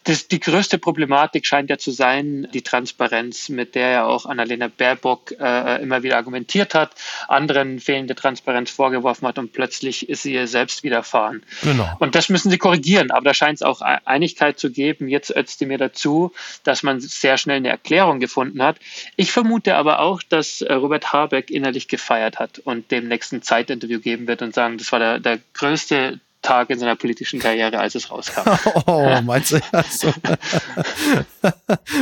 Das, 0.03 0.27
die 0.27 0.41
größte 0.41 0.79
Problematik 0.79 1.47
scheint 1.47 1.71
ja 1.71 1.79
zu 1.79 1.93
sein, 1.93 2.49
die 2.53 2.63
Transparenz, 2.63 3.49
mit 3.51 3.77
der 3.77 3.91
ja 3.91 4.05
auch 4.05 4.27
Annalena 4.27 4.67
Baerbock 4.67 5.33
äh, 5.39 5.81
immer 5.81 6.03
wieder 6.03 6.17
argumentiert 6.17 6.75
hat, 6.75 6.91
anderen 7.29 7.79
fehlende 7.79 8.17
Transparenz 8.17 8.73
vorgeworfen 8.73 9.29
hat 9.29 9.39
und 9.39 9.53
plötzlich 9.53 10.09
ist 10.09 10.23
sie 10.23 10.35
ihr 10.35 10.49
selbst 10.49 10.83
widerfahren. 10.83 11.45
Genau. 11.63 11.89
Und 12.01 12.17
das 12.17 12.31
müssen 12.31 12.51
sie 12.51 12.59
korrigieren, 12.59 13.13
aber 13.13 13.27
da 13.27 13.35
scheint 13.35 13.59
es 13.59 13.63
auch 13.63 13.81
Einigkeit 13.81 14.59
zu 14.59 14.73
geben. 14.73 15.07
Jetzt 15.07 15.31
ötzte 15.31 15.67
mir 15.67 15.79
dazu, 15.79 16.33
dass 16.65 16.83
man 16.83 16.99
sehr 17.01 17.39
schnell 17.39 17.59
eine 17.59 17.69
Erklärung 17.69 18.19
gefunden 18.19 18.61
hat. 18.61 18.79
Ich 19.15 19.31
vermute 19.31 19.77
aber 19.77 20.01
auch, 20.01 20.21
dass 20.23 20.61
äh, 20.61 20.73
Robert 20.73 21.13
Habeck 21.13 21.44
Habeck 21.45 21.51
innerlich 21.51 21.89
gefeiert 21.89 22.39
hat 22.39 22.59
und 22.59 22.91
dem 22.91 23.09
nächsten 23.09 23.43
Zeitinterview 23.43 24.01
geben 24.01 24.27
wird 24.27 24.43
und 24.43 24.55
sagen, 24.55 24.79
das 24.79 24.93
war 24.93 24.99
der, 24.99 25.21
der 25.21 25.39
größte 25.55 26.21
Tag 26.45 26.71
in 26.71 26.79
seiner 26.79 26.95
politischen 26.95 27.41
Karriere, 27.41 27.79
als 27.79 27.95
es 27.95 28.11
rauskam. 28.11 28.43
Oh, 28.87 29.21
meinst 29.23 29.53
du 29.53 29.61
das? 29.73 29.99
So? 30.05 30.13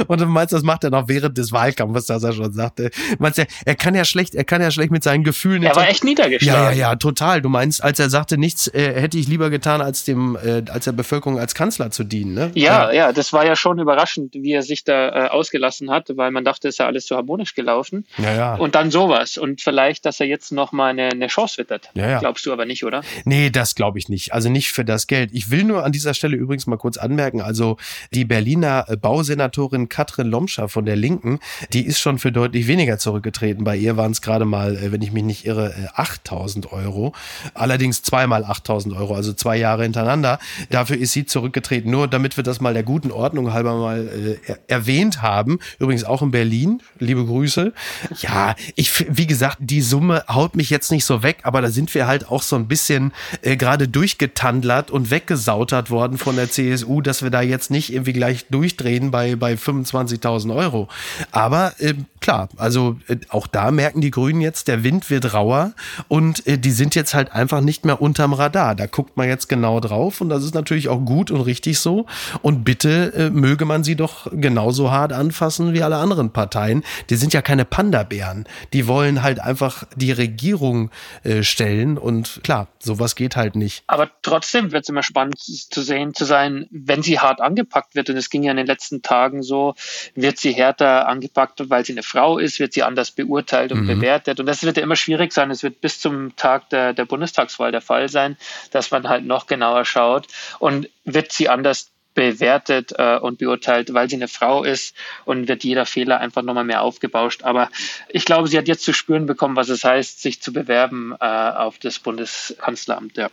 Und 0.07 0.21
du 0.21 0.27
meinst, 0.27 0.53
das 0.53 0.63
macht 0.63 0.85
er 0.85 0.91
noch 0.91 1.09
während 1.09 1.37
des 1.39 1.53
Wahlkampfes, 1.53 2.07
dass 2.07 2.23
er 2.23 2.33
schon 2.33 2.53
sagte. 2.53 2.91
Meinst 3.19 3.39
du, 3.39 3.47
er 3.65 3.75
kann 3.75 3.95
ja 3.95 4.05
schlecht, 4.05 4.35
er 4.35 4.45
kann 4.45 4.61
ja 4.61 4.71
schlecht 4.71 4.91
mit 4.91 5.03
seinen 5.03 5.25
Gefühlen. 5.25 5.63
Er 5.63 5.77
war 5.77 5.89
echt 5.89 6.05
niedergeschlagen. 6.05 6.63
Ja, 6.63 6.71
ja, 6.71 6.91
ja, 6.91 6.97
total. 6.97 7.43
Du 7.43 7.49
meinst, 7.49 7.83
als 7.83 7.99
er 7.99 8.11
sagte, 8.11 8.39
nichts 8.39 8.69
äh, 8.69 9.01
hätte 9.01 9.19
ich 9.19 9.29
lieber 9.29 9.51
getan, 9.51 9.81
als 9.81 10.05
dem, 10.05 10.37
äh, 10.37 10.63
als 10.71 10.85
der 10.85 10.93
Bevölkerung 10.93 11.39
als 11.39 11.55
Kanzler 11.55 11.91
zu 11.91 12.05
dienen. 12.05 12.35
Ne? 12.35 12.51
Ja, 12.55 12.91
ja, 12.91 12.93
ja, 12.93 13.13
das 13.13 13.33
war 13.33 13.47
ja 13.47 13.57
schon 13.57 13.79
überraschend, 13.79 14.35
wie 14.35 14.53
er 14.53 14.63
sich 14.63 14.85
da 14.85 15.27
äh, 15.27 15.29
ausgelassen 15.29 15.91
hat, 15.91 16.11
weil 16.17 16.31
man 16.31 16.45
dachte, 16.45 16.69
es 16.69 16.75
ist 16.75 16.79
ja 16.79 16.87
alles 16.87 17.07
so 17.07 17.17
harmonisch 17.17 17.55
gelaufen. 17.55 18.07
Ja, 18.19 18.35
ja. 18.35 18.55
Und 18.57 18.75
dann 18.75 18.91
sowas. 18.91 19.39
Und 19.39 19.61
vielleicht, 19.61 20.05
dass 20.05 20.21
er 20.21 20.27
jetzt 20.27 20.53
noch 20.53 20.73
mal 20.73 20.91
eine, 20.91 21.11
eine 21.11 21.27
Chance 21.29 21.59
wittert. 21.59 21.91
Ja, 21.95 22.09
ja. 22.09 22.19
Glaubst 22.19 22.47
du 22.47 22.53
aber 22.53 22.65
nicht, 22.65 22.85
oder? 22.85 23.03
Nee, 23.25 23.51
das 23.51 23.75
glaube 23.75 23.99
ich 23.99 24.09
nicht. 24.09 24.32
Also 24.33 24.49
nicht 24.49 24.73
für 24.73 24.85
das 24.85 25.07
Geld. 25.07 25.31
Ich 25.33 25.51
will 25.51 25.65
nur 25.65 25.85
an 25.85 25.93
dieser 25.93 26.15
Stelle 26.15 26.37
übrigens 26.37 26.67
mal 26.67 26.79
kurz 26.79 26.97
anmerken, 26.97 27.41
also 27.41 27.77
die 28.13 28.25
Berliner 28.25 28.85
Bausenatorin 29.01 29.89
Katrin 29.89 30.29
Lomscher 30.29 30.69
von 30.69 30.85
der 30.85 30.97
Linken, 30.97 31.39
die 31.73 31.85
ist 31.87 32.01
schon 32.01 32.19
für 32.19 32.33
deutlich 32.33 32.67
weniger 32.67 32.99
zurückgetreten. 32.99 33.65
Bei 33.65 33.77
ihr 33.77 33.97
waren 33.97 34.13
es 34.13 34.23
gerade 34.23 34.45
mal, 34.45 34.77
äh, 34.77 34.93
wenn 34.93 35.03
ich 35.03 35.13
mich 35.13 35.25
nicht 35.25 35.45
irre, 35.47 35.91
8000 35.95 36.67
äh, 36.67 36.69
Euro. 36.69 37.13
Allerdings 37.55 38.03
zweimal 38.03 38.45
8000 38.45 38.95
Euro, 38.95 39.15
also 39.15 39.33
zwei 39.33 39.57
Jahre 39.57 39.83
hintereinander. 39.83 40.39
Dafür 40.71 40.97
ist 40.97 41.13
sie 41.13 41.27
zurückgetreten. 41.27 41.91
Nur 41.91 42.09
damit 42.09 42.37
wir 42.37 42.45
das 42.45 42.61
mal 42.61 42.75
der 42.75 42.83
guten 42.83 43.11
Ordnung 43.11 43.53
halber 43.53 43.79
mal 43.79 44.39
äh, 44.47 44.55
erwähnt 44.69 45.23
haben. 45.23 45.59
Übrigens 45.79 46.05
auch 46.05 46.23
in 46.23 46.31
Berlin. 46.31 46.83
Liebe 46.99 47.25
Grüße. 47.25 47.73
Ja, 48.21 48.55
ich, 48.77 49.05
wie 49.17 49.27
gesagt, 49.27 49.59
die 49.61 49.83
Summe 49.83 50.25
haut 50.29 50.57
mich 50.57 50.71
jetzt 50.71 50.91
nicht 50.91 51.05
so 51.05 51.23
weg, 51.23 51.39
aber 51.43 51.61
da 51.61 51.71
sind 51.71 51.95
wir 51.95 52.07
halt 52.07 52.29
auch 52.29 52.43
so 52.43 52.57
ein 52.57 52.69
bisschen 52.69 53.13
äh, 53.43 53.57
gerade 53.57 53.89
durchgetandlert 54.23 54.91
und 54.91 55.11
weggesautert 55.11 55.91
worden 55.91 56.17
von 56.17 56.37
der 56.37 56.49
CSU, 56.49 57.01
dass 57.01 57.23
wir 57.23 57.31
da 57.31 57.43
jetzt 57.43 57.71
nicht 57.71 57.93
irgendwie 57.93 58.13
gleich 58.13 58.47
durchdrehen 58.49 59.11
bei, 59.11 59.35
bei 59.35 59.55
25.000 59.55 60.55
Euro. 60.55 60.89
Aber 61.33 61.73
äh, 61.79 61.95
klar, 62.21 62.49
also 62.57 62.97
äh, 63.09 63.17
auch 63.31 63.49
da 63.49 63.73
merken 63.73 64.01
die 64.01 64.13
Grünen 64.13 64.41
jetzt, 64.41 64.69
der 64.69 64.85
Wind 64.85 65.11
wird 65.11 65.35
rauer 65.35 65.73
und 66.07 66.47
äh, 66.47 66.57
die 66.57 66.71
sind 66.71 66.95
jetzt 66.95 67.15
halt 67.15 67.33
einfach 67.33 67.61
nicht 67.61 67.85
mehr 67.85 68.01
unterm 68.01 68.33
Radar. 68.33 68.77
Da 68.77 68.87
guckt 68.87 69.17
man 69.17 69.29
jetzt 69.29 69.49
genau 69.49 69.81
drauf 69.81 70.21
und 70.21 70.29
das 70.29 70.45
ist 70.45 70.55
natürlich 70.55 70.89
auch 70.89 71.01
gut 71.01 71.33
und 71.33 71.41
richtig 71.41 71.81
so. 71.81 72.07
Und 72.43 72.63
bitte 72.63 73.13
äh, 73.15 73.31
möge 73.31 73.65
man 73.65 73.83
sie 73.83 73.97
doch 73.97 74.29
genauso 74.31 74.93
hart 74.93 75.13
anfassen 75.13 75.73
wie 75.73 75.83
alle 75.83 75.97
anderen 75.97 76.31
Parteien. 76.31 76.85
Die 77.11 77.17
sind 77.17 77.33
ja 77.33 77.43
keine 77.43 77.65
Panda-Bären. 77.65 78.47
Die 78.73 78.87
wollen 78.87 79.23
halt 79.23 79.41
einfach 79.41 79.85
die 79.97 80.13
Regierung 80.13 80.91
äh, 81.25 81.43
stellen 81.43 81.99
und 81.99 82.41
klar, 82.45 82.69
sowas 82.79 83.17
geht 83.17 83.35
halt 83.35 83.57
nicht. 83.57 83.83
Aber 83.89 84.12
trotzdem 84.23 84.73
wird 84.73 84.85
es 84.85 84.89
immer 84.89 85.03
spannend 85.03 85.39
zu 85.39 85.83
sehen 85.83 86.15
zu 86.15 86.25
sein, 86.25 86.67
wenn 86.71 87.03
sie 87.03 87.19
hart 87.19 87.41
angepackt 87.41 87.95
wird. 87.95 88.11
Und 88.11 88.17
es 88.17 88.31
ging 88.31 88.43
ja 88.43 88.51
in 88.51 88.57
den 88.57 88.67
letzten 88.67 89.03
Tagen 89.03 89.43
so, 89.43 89.75
wird 90.15 90.39
sie 90.39 90.53
härter 90.53 91.09
angepackt, 91.09 91.71
weil 91.71 91.85
sie 91.85 91.93
eine 91.93 92.03
Frau 92.03 92.39
ist, 92.39 92.59
wird 92.59 92.73
sie 92.73 92.83
anders 92.83 93.11
beurteilt 93.11 93.73
und 93.73 93.83
mhm. 93.83 93.87
bewertet. 93.87 94.41
Und 94.41 94.47
das 94.47 94.63
wird 94.63 94.77
ja 94.77 94.83
immer 94.83 94.97
schwierig 94.97 95.33
sein. 95.33 95.51
Es 95.51 95.63
wird 95.63 95.81
bis 95.81 96.01
zum 96.01 96.35
Tag 96.37 96.69
der, 96.71 96.93
der 96.93 97.05
Bundestagswahl 97.05 97.73
der 97.73 97.81
Fall 97.81 98.09
sein, 98.09 98.37
dass 98.71 98.91
man 98.91 99.09
halt 99.09 99.25
noch 99.25 99.47
genauer 99.47 99.85
schaut. 99.85 100.27
Und 100.59 100.89
wird 101.05 101.33
sie 101.33 101.49
anders 101.49 101.92
bewertet 102.15 102.93
äh, 102.97 103.19
und 103.19 103.39
beurteilt, 103.39 103.95
weil 103.95 104.09
sie 104.09 104.17
eine 104.17 104.29
Frau 104.29 104.65
ist 104.65 104.95
und 105.25 105.49
wird 105.49 105.65
jeder 105.65 105.87
Fehler 105.87 106.19
einfach 106.21 106.43
nochmal 106.43 106.65
mehr 106.65 106.83
aufgebauscht. 106.83 107.43
Aber 107.45 107.69
ich 108.09 108.25
glaube, 108.25 108.49
sie 108.49 108.59
hat 108.59 108.69
jetzt 108.69 108.85
zu 108.85 108.93
spüren 108.93 109.27
bekommen, 109.27 109.57
was 109.57 109.69
es 109.69 109.85
heißt, 109.85 110.21
sich 110.21 110.43
zu 110.43 110.53
bewerben 110.53 111.15
äh, 111.21 111.25
auf 111.25 111.79
das 111.79 111.99
Bundeskanzleramt. 111.99 113.17
Ja. 113.17 113.29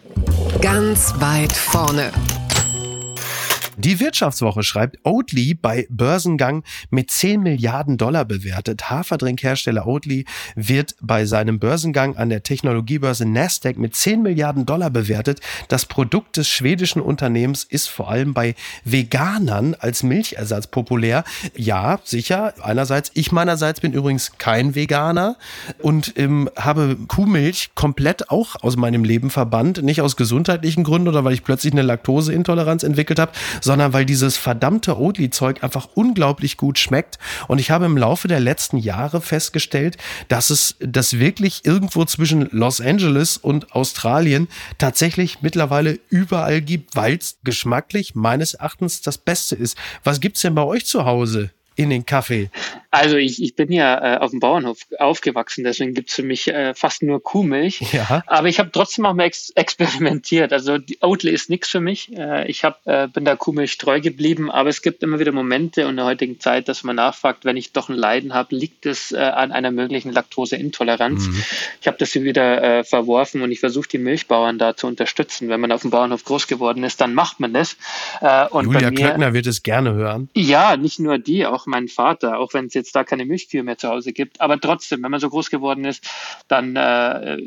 Ganz 0.62 1.14
weit 1.20 1.54
vorne. 1.54 2.12
Die 3.80 4.02
Wirtschaftswoche 4.02 4.62
schreibt, 4.62 4.98
Oatly 5.06 5.54
bei 5.54 5.88
Börsengang 5.90 6.66
mit 6.90 7.12
10 7.12 7.42
Milliarden 7.42 7.98
Dollar 7.98 8.26
bewertet. 8.26 8.90
Haferdrinkhersteller 8.90 9.88
Oatly 9.88 10.26
wird 10.56 10.98
bei 11.00 11.24
seinem 11.24 11.60
Börsengang 11.60 12.18
an 12.18 12.28
der 12.28 12.44
Technologiebörse 12.44 13.26
Nasdaq 13.26 13.78
mit 13.78 13.96
10 13.96 14.22
Milliarden 14.22 14.66
Dollar 14.66 14.90
bewertet. 14.90 15.40
Das 15.70 15.86
Produkt 15.86 16.36
des 16.36 16.50
schwedischen 16.50 17.02
Unternehmens 17.02 17.64
ist 17.64 17.88
vor 17.88 18.12
allem 18.12 18.34
bei 18.34 18.54
Veganern 18.84 19.78
als 19.80 20.04
Milchersatz 20.04 20.68
populär. 20.68 21.24
Ja, 21.56 22.02
sicher. 22.04 22.56
Einerseits, 22.62 23.12
ich 23.14 23.32
meinerseits 23.32 23.80
bin 23.80 23.94
übrigens 23.94 24.38
kein 24.38 24.76
Veganer 24.76 25.38
und 25.82 26.16
ähm, 26.18 26.50
habe 26.58 26.98
Kuhmilch 27.08 27.70
komplett 27.76 28.30
auch 28.30 28.62
aus 28.62 28.76
meinem 28.76 29.06
Leben 29.06 29.30
verbannt. 29.30 29.84
Nicht 29.84 30.02
aus 30.02 30.18
gesundheitlichen 30.18 30.84
Gründen 30.84 31.08
oder 31.08 31.24
weil 31.24 31.32
ich 31.32 31.46
plötzlich 31.46 31.72
eine 31.72 31.82
Laktoseintoleranz 31.84 32.84
entwickelt 32.84 33.20
habe, 33.20 33.32
sondern 33.70 33.94
weil 33.94 34.04
dieses 34.04 34.36
verdammte 34.36 34.98
Oatly-Zeug 34.98 35.64
einfach 35.64 35.90
unglaublich 35.94 36.58
gut 36.58 36.80
schmeckt. 36.80 37.20
Und 37.48 37.60
ich 37.60 37.70
habe 37.70 37.86
im 37.86 37.98
Laufe 37.98 38.28
der 38.28 38.40
letzten 38.40 38.78
Jahre 38.78 39.22
festgestellt, 39.22 39.96
dass 40.28 40.50
es 40.50 40.76
das 40.80 41.20
wirklich 41.20 41.66
irgendwo 41.66 42.04
zwischen 42.06 42.50
Los 42.50 42.82
Angeles 42.82 43.38
und 43.38 43.74
Australien 43.74 44.48
tatsächlich 44.80 45.44
mittlerweile 45.44 46.00
überall 46.10 46.62
gibt, 46.62 46.96
weil 46.96 47.18
es 47.18 47.38
geschmacklich 47.44 48.16
meines 48.16 48.56
Erachtens 48.56 49.02
das 49.02 49.20
Beste 49.20 49.56
ist. 49.56 49.78
Was 50.04 50.20
gibt's 50.20 50.42
denn 50.42 50.56
bei 50.56 50.64
euch 50.64 50.88
zu 50.88 51.06
Hause? 51.06 51.52
In 51.80 51.90
den 51.90 52.06
Kaffee? 52.06 52.50
Also 52.92 53.16
ich, 53.16 53.42
ich 53.42 53.56
bin 53.56 53.72
ja 53.72 54.16
äh, 54.16 54.18
auf 54.18 54.32
dem 54.32 54.40
Bauernhof 54.40 54.80
aufgewachsen, 54.98 55.64
deswegen 55.64 55.94
gibt's 55.94 56.16
für 56.16 56.24
mich 56.24 56.48
äh, 56.48 56.74
fast 56.74 57.04
nur 57.04 57.24
Kuhmilch. 57.24 57.82
Ja. 57.94 58.24
Aber 58.28 58.48
ich 58.48 58.60
habe 58.60 58.72
trotzdem 58.72 59.06
auch 59.06 59.14
mal 59.14 59.24
ex 59.24 59.52
experimentiert. 59.52 60.52
Also 60.52 60.78
die 60.78 60.98
Oatly 61.02 61.32
ist 61.32 61.50
nichts 61.50 61.70
für 61.70 61.80
mich. 61.80 62.12
Äh, 62.18 62.50
ich 62.50 62.64
hab, 62.64 62.86
äh, 62.86 63.08
bin 63.08 63.26
der 63.26 63.38
Kuhmilch 63.38 63.78
treu 63.78 64.02
geblieben, 64.02 64.52
aber 64.52 64.70
es 64.70 64.82
gibt 64.82 65.04
immer 65.04 65.20
wieder 65.20 65.32
Momente 65.32 65.84
in 65.84 65.96
der 65.96 66.06
heutigen 66.06 66.40
Zeit, 66.40 66.68
dass 66.68 66.84
man 66.84 66.98
nachfragt, 66.98 67.46
wenn 67.46 67.58
ich 67.58 67.72
doch 67.72 67.90
ein 67.90 67.96
Leiden 67.96 68.34
habe, 68.34 68.56
liegt 68.56 68.86
es 68.86 69.12
äh, 69.12 69.18
an 69.18 69.52
einer 69.52 69.72
möglichen 69.72 70.12
Laktoseintoleranz. 70.12 71.28
Mhm. 71.28 71.44
Ich 71.80 71.88
habe 71.88 71.98
das 71.98 72.14
wieder 72.16 72.62
äh, 72.62 72.84
verworfen 72.84 73.42
und 73.42 73.52
ich 73.52 73.60
versuche 73.60 73.88
die 73.88 73.98
Milchbauern 74.00 74.58
da 74.58 74.76
zu 74.76 74.88
unterstützen. 74.88 75.48
Wenn 75.48 75.62
man 75.62 75.72
auf 75.72 75.82
dem 75.82 75.92
Bauernhof 75.92 76.26
groß 76.26 76.48
geworden 76.48 76.84
ist, 76.84 77.00
dann 77.00 77.14
macht 77.14 77.40
man 77.40 77.54
das. 77.54 77.78
Äh, 78.22 78.48
und 78.48 78.66
Julia 78.66 78.90
mir, 78.90 78.96
Klöckner 78.96 79.34
wird 79.34 79.48
es 79.48 79.64
gerne 79.64 79.94
hören. 79.94 80.30
Ja, 80.34 80.76
nicht 80.76 81.00
nur 81.00 81.18
die, 81.18 81.46
auch 81.46 81.66
mein 81.70 81.88
Vater, 81.88 82.38
auch 82.40 82.54
wenn 82.54 82.66
es 82.66 82.74
jetzt 82.74 82.96
da 82.96 83.04
keine 83.04 83.26
Milchkühe 83.26 83.64
mehr 83.64 83.78
zu 83.78 83.90
Hause 83.90 84.14
gibt. 84.14 84.42
Aber 84.42 84.60
trotzdem, 84.60 85.04
wenn 85.04 85.12
man 85.12 85.20
so 85.20 85.30
groß 85.30 85.50
geworden 85.50 85.86
ist, 85.86 86.10
dann 86.48 86.76
äh, 86.76 87.38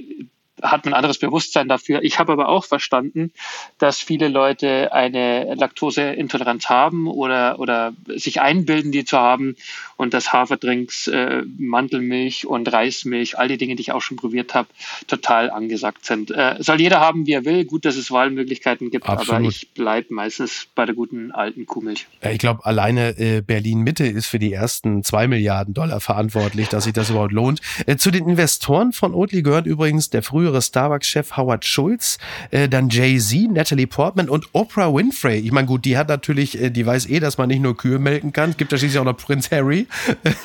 hat 0.63 0.85
man 0.85 0.95
ein 0.95 0.99
anderes 0.99 1.19
Bewusstsein 1.19 1.69
dafür. 1.69 2.03
Ich 2.03 2.19
habe 2.19 2.33
aber 2.33 2.49
auch 2.49 2.65
verstanden, 2.65 3.33
dass 3.79 4.01
viele 4.01 4.29
Leute 4.29 4.93
eine 4.93 5.55
Laktoseintoleranz 5.55 6.69
haben 6.69 7.09
oder, 7.09 7.59
oder 7.59 7.93
sich 8.07 8.41
einbilden, 8.41 8.93
die 8.93 9.05
zu 9.05 9.19
haben 9.19 9.57
und 9.97 10.15
dass 10.15 10.33
Haferdrinks, 10.33 11.09
äh, 11.09 11.43
Mandelmilch 11.59 12.47
und 12.47 12.73
Reismilch, 12.73 13.39
all 13.39 13.49
die 13.49 13.59
Dinge, 13.59 13.77
die 13.77 13.83
ich 13.83 13.93
auch 13.93 14.03
schon 14.03 14.17
probiert 14.17 14.55
habe, 14.55 14.69
total 15.07 15.51
angesagt 15.51 16.05
sind. 16.05 16.31
Äh, 16.31 16.57
soll 16.59 16.81
jeder 16.81 17.01
haben, 17.01 17.27
wie 17.27 17.33
er 17.33 17.45
will. 17.45 17.65
Gut, 17.65 17.85
dass 17.85 17.97
es 17.97 18.11
Wahlmöglichkeiten 18.11 18.91
gibt, 18.91 19.09
Absolut. 19.09 19.41
aber 19.41 19.49
ich 19.49 19.71
bleibe 19.75 20.13
meistens 20.15 20.67
bei 20.75 20.87
der 20.87 20.95
guten 20.95 21.33
alten 21.33 21.67
Kuhmilch. 21.67 22.07
Ich 22.21 22.39
glaube, 22.39 22.65
alleine 22.65 23.19
äh, 23.19 23.41
Berlin-Mitte 23.41 24.05
ist 24.05 24.27
für 24.27 24.39
die 24.39 24.53
ersten 24.53 25.03
zwei 25.03 25.27
Milliarden 25.29 25.75
Dollar 25.75 26.01
verantwortlich, 26.01 26.69
dass 26.69 26.85
sich 26.85 26.93
das 26.93 27.11
überhaupt 27.11 27.33
lohnt. 27.33 27.61
Äh, 27.87 27.97
zu 27.97 28.11
den 28.11 28.29
Investoren 28.29 28.93
von 28.93 29.15
Oatly 29.15 29.43
gehört 29.43 29.67
übrigens 29.67 30.11
der 30.11 30.23
frühere 30.23 30.52
frühere 30.53 30.63
Starbucks-Chef 30.63 31.37
Howard 31.37 31.65
Schulz, 31.65 32.19
äh, 32.51 32.69
dann 32.69 32.91
Jay-Z, 32.91 33.51
Natalie 33.51 33.87
Portman 33.87 34.29
und 34.29 34.49
Oprah 34.53 34.93
Winfrey. 34.95 35.39
Ich 35.39 35.53
meine, 35.53 35.67
gut, 35.67 35.85
die 35.85 35.97
hat 35.97 36.09
natürlich, 36.09 36.61
äh, 36.61 36.71
die 36.71 36.85
weiß 36.85 37.07
eh, 37.09 37.21
dass 37.21 37.39
man 37.39 37.49
nicht 37.49 37.63
nur 37.63 37.77
Kühe 37.77 37.99
melken 37.99 38.33
kann. 38.33 38.51
Es 38.51 38.57
gibt 38.59 38.73
ja 38.73 38.79
schließlich 38.79 39.01
auch 39.01 39.05
noch 39.05 39.17
Prinz 39.17 39.51
Harry. 39.51 39.87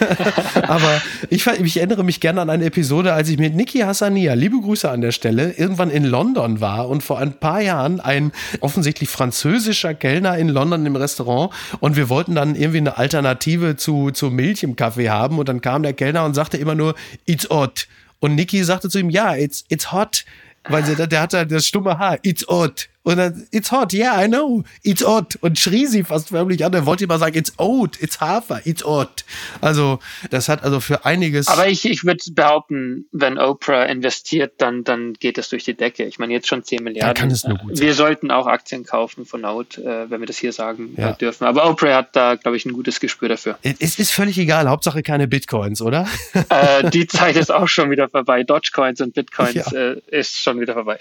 Aber 0.67 1.01
ich, 1.29 1.45
ich 1.45 1.77
erinnere 1.77 2.03
mich 2.03 2.19
gerne 2.19 2.41
an 2.41 2.49
eine 2.49 2.65
Episode, 2.65 3.13
als 3.13 3.29
ich 3.29 3.37
mit 3.37 3.55
Niki 3.55 3.79
Hassania, 3.79 4.33
liebe 4.33 4.59
Grüße 4.59 4.89
an 4.89 5.01
der 5.01 5.11
Stelle, 5.11 5.51
irgendwann 5.57 5.89
in 5.89 6.05
London 6.05 6.61
war 6.61 6.87
und 6.87 7.03
vor 7.03 7.19
ein 7.19 7.33
paar 7.33 7.61
Jahren 7.61 7.99
ein 7.99 8.31
offensichtlich 8.61 9.09
französischer 9.09 9.93
Kellner 9.93 10.37
in 10.37 10.47
London 10.47 10.85
im 10.85 10.95
Restaurant 10.95 11.51
und 11.79 11.95
wir 11.95 12.09
wollten 12.09 12.35
dann 12.35 12.55
irgendwie 12.55 12.77
eine 12.77 12.97
Alternative 12.97 13.75
zu, 13.75 14.11
zu 14.11 14.31
Milch 14.31 14.63
im 14.63 14.75
Kaffee 14.75 15.09
haben 15.09 15.37
und 15.37 15.49
dann 15.49 15.61
kam 15.61 15.83
der 15.83 15.93
Kellner 15.93 16.23
und 16.25 16.33
sagte 16.33 16.57
immer 16.57 16.75
nur, 16.75 16.95
it's 17.25 17.49
odd. 17.51 17.87
Und 18.19 18.35
Niki 18.35 18.63
sagte 18.63 18.89
zu 18.89 18.99
ihm, 18.99 19.09
ja, 19.09 19.35
it's, 19.35 19.65
it's 19.69 19.91
hot. 19.91 20.25
Weil 20.69 20.85
sie, 20.85 20.95
der 20.95 21.21
hat 21.21 21.33
halt 21.33 21.51
das 21.51 21.65
stumme 21.65 21.97
Haar. 21.97 22.19
It's 22.23 22.45
hot. 22.47 22.89
Und 23.07 23.15
dann, 23.15 23.47
it's 23.51 23.71
hot, 23.71 23.93
yeah, 23.93 24.21
I 24.21 24.27
know, 24.27 24.65
it's 24.83 25.01
hot. 25.01 25.37
Und 25.39 25.57
schrie 25.57 25.85
sie 25.85 26.03
fast 26.03 26.27
förmlich 26.27 26.65
an. 26.65 26.73
Er 26.73 26.85
wollte 26.85 27.05
immer 27.05 27.17
sagen, 27.17 27.37
it's 27.37 27.53
oat, 27.57 27.97
it's 28.01 28.19
Hafer, 28.19 28.59
it's 28.65 28.83
hot. 28.83 29.23
Also, 29.61 29.99
das 30.29 30.49
hat 30.49 30.61
also 30.65 30.81
für 30.81 31.05
einiges. 31.05 31.47
Aber 31.47 31.69
ich, 31.69 31.85
ich 31.85 32.03
würde 32.03 32.21
behaupten, 32.31 33.05
wenn 33.13 33.37
Oprah 33.37 33.83
investiert, 33.83 34.55
dann, 34.57 34.83
dann 34.83 35.13
geht 35.13 35.37
es 35.37 35.47
durch 35.47 35.63
die 35.63 35.73
Decke. 35.73 36.03
Ich 36.03 36.19
meine, 36.19 36.33
jetzt 36.33 36.49
schon 36.49 36.65
10 36.65 36.83
Milliarden. 36.83 37.15
Da 37.15 37.17
kann 37.17 37.31
es 37.31 37.45
nur 37.45 37.57
gut 37.57 37.77
sein. 37.77 37.87
Wir 37.87 37.93
sollten 37.93 38.29
auch 38.29 38.45
Aktien 38.45 38.83
kaufen 38.83 39.25
von 39.25 39.45
Oat, 39.45 39.77
äh, 39.77 40.09
wenn 40.09 40.19
wir 40.19 40.27
das 40.27 40.37
hier 40.37 40.51
sagen 40.51 40.93
ja. 40.97 41.13
dürfen. 41.13 41.45
Aber 41.45 41.69
Oprah 41.69 41.95
hat 41.95 42.13
da, 42.13 42.35
glaube 42.35 42.57
ich, 42.57 42.65
ein 42.65 42.73
gutes 42.73 42.99
Gespür 42.99 43.29
dafür. 43.29 43.57
Es 43.79 43.99
ist 43.99 44.11
völlig 44.11 44.37
egal. 44.37 44.67
Hauptsache 44.67 45.01
keine 45.01 45.29
Bitcoins, 45.29 45.81
oder? 45.81 46.09
Äh, 46.49 46.89
die 46.89 47.07
Zeit 47.07 47.35
ist 47.37 47.51
auch 47.51 47.67
schon 47.67 47.89
wieder 47.89 48.09
vorbei. 48.09 48.43
Dogecoins 48.43 48.99
und 48.99 49.13
Bitcoins 49.13 49.71
ja. 49.71 49.91
äh, 49.93 50.01
ist 50.07 50.37
schon 50.41 50.59
wieder 50.59 50.73
vorbei. 50.73 50.99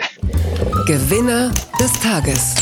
Gewinner 0.86 1.52
des 1.80 1.95
Tages. 2.00 2.54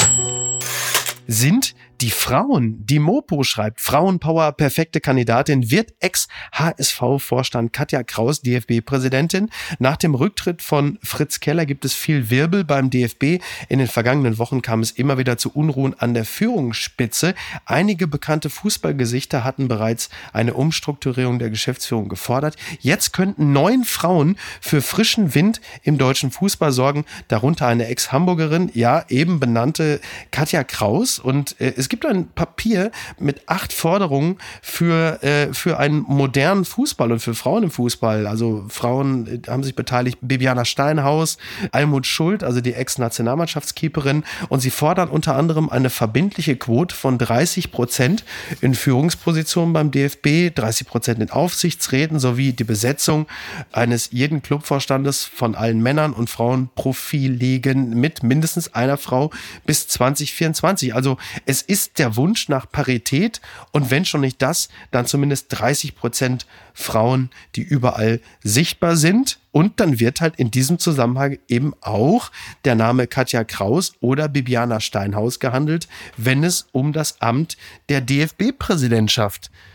Sind 1.26 1.74
die 2.04 2.10
Frauen. 2.10 2.84
Die 2.84 2.98
Mopo 2.98 3.44
schreibt, 3.44 3.80
Frauenpower, 3.80 4.52
perfekte 4.52 5.00
Kandidatin, 5.00 5.70
wird 5.70 5.94
Ex-HSV-Vorstand 6.00 7.72
Katja 7.72 8.02
Kraus, 8.02 8.42
DFB-Präsidentin. 8.42 9.48
Nach 9.78 9.96
dem 9.96 10.14
Rücktritt 10.14 10.60
von 10.60 10.98
Fritz 11.02 11.40
Keller 11.40 11.64
gibt 11.64 11.86
es 11.86 11.94
viel 11.94 12.28
Wirbel 12.28 12.62
beim 12.62 12.90
DFB. 12.90 13.42
In 13.70 13.78
den 13.78 13.88
vergangenen 13.88 14.36
Wochen 14.36 14.60
kam 14.60 14.80
es 14.80 14.90
immer 14.90 15.16
wieder 15.16 15.38
zu 15.38 15.50
Unruhen 15.52 15.98
an 15.98 16.12
der 16.12 16.26
Führungsspitze. 16.26 17.34
Einige 17.64 18.06
bekannte 18.06 18.50
Fußballgesichter 18.50 19.42
hatten 19.42 19.66
bereits 19.66 20.10
eine 20.34 20.52
Umstrukturierung 20.52 21.38
der 21.38 21.48
Geschäftsführung 21.48 22.10
gefordert. 22.10 22.56
Jetzt 22.80 23.14
könnten 23.14 23.54
neun 23.54 23.84
Frauen 23.84 24.36
für 24.60 24.82
frischen 24.82 25.34
Wind 25.34 25.62
im 25.82 25.96
deutschen 25.96 26.30
Fußball 26.30 26.70
sorgen, 26.70 27.06
darunter 27.28 27.66
eine 27.66 27.86
Ex-Hamburgerin, 27.86 28.70
ja, 28.74 29.06
eben 29.08 29.40
benannte 29.40 30.02
Katja 30.30 30.64
Kraus. 30.64 31.18
Und 31.18 31.58
äh, 31.62 31.72
es 31.78 31.88
gibt 31.88 31.93
ein 32.02 32.28
Papier 32.28 32.90
mit 33.18 33.48
acht 33.48 33.72
Forderungen 33.72 34.38
für, 34.62 35.22
äh, 35.22 35.52
für 35.52 35.78
einen 35.78 36.00
modernen 36.00 36.64
Fußball 36.64 37.12
und 37.12 37.20
für 37.20 37.34
Frauen 37.34 37.64
im 37.64 37.70
Fußball. 37.70 38.26
Also 38.26 38.64
Frauen 38.68 39.26
äh, 39.26 39.50
haben 39.50 39.62
sich 39.62 39.74
beteiligt, 39.74 40.18
Bibiana 40.20 40.64
Steinhaus, 40.64 41.38
Almut 41.72 42.06
Schuld, 42.06 42.42
also 42.42 42.60
die 42.60 42.74
Ex-Nationalmannschaftskeeperin. 42.74 44.24
Und 44.48 44.60
sie 44.60 44.70
fordern 44.70 45.08
unter 45.08 45.36
anderem 45.36 45.68
eine 45.68 45.90
verbindliche 45.90 46.56
Quote 46.56 46.94
von 46.94 47.18
30 47.18 47.70
Prozent 47.70 48.24
in 48.60 48.74
Führungspositionen 48.74 49.72
beim 49.72 49.90
DFB, 49.90 50.54
30 50.54 50.86
Prozent 50.86 51.20
in 51.20 51.30
Aufsichtsräten 51.30 52.18
sowie 52.18 52.52
die 52.52 52.64
Besetzung 52.64 53.26
eines 53.72 54.10
jeden 54.10 54.42
Clubvorstandes 54.42 55.24
von 55.24 55.54
allen 55.54 55.82
Männern 55.82 56.12
und 56.12 56.30
Frauen 56.30 56.70
Profiligen 56.74 57.90
mit 58.00 58.22
mindestens 58.22 58.74
einer 58.74 58.96
Frau 58.96 59.30
bis 59.66 59.88
2024. 59.88 60.94
Also 60.94 61.18
es 61.46 61.62
ist 61.62 61.83
ist 61.84 61.98
der 61.98 62.16
Wunsch 62.16 62.48
nach 62.48 62.70
Parität 62.70 63.40
und 63.72 63.90
wenn 63.90 64.04
schon 64.04 64.22
nicht 64.22 64.40
das, 64.40 64.68
dann 64.90 65.06
zumindest 65.06 65.46
30 65.50 65.94
Prozent 65.94 66.46
Frauen, 66.72 67.30
die 67.56 67.62
überall 67.62 68.20
sichtbar 68.42 68.96
sind. 68.96 69.38
Und 69.52 69.78
dann 69.78 70.00
wird 70.00 70.20
halt 70.20 70.34
in 70.36 70.50
diesem 70.50 70.80
Zusammenhang 70.80 71.38
eben 71.46 71.74
auch 71.80 72.32
der 72.64 72.74
Name 72.74 73.06
Katja 73.06 73.44
Kraus 73.44 73.92
oder 74.00 74.28
Bibiana 74.28 74.80
Steinhaus 74.80 75.38
gehandelt, 75.38 75.86
wenn 76.16 76.42
es 76.42 76.66
um 76.72 76.92
das 76.92 77.20
Amt 77.20 77.56
der 77.88 78.00
DFB-Präsidentschaft 78.00 79.52
geht. 79.52 79.73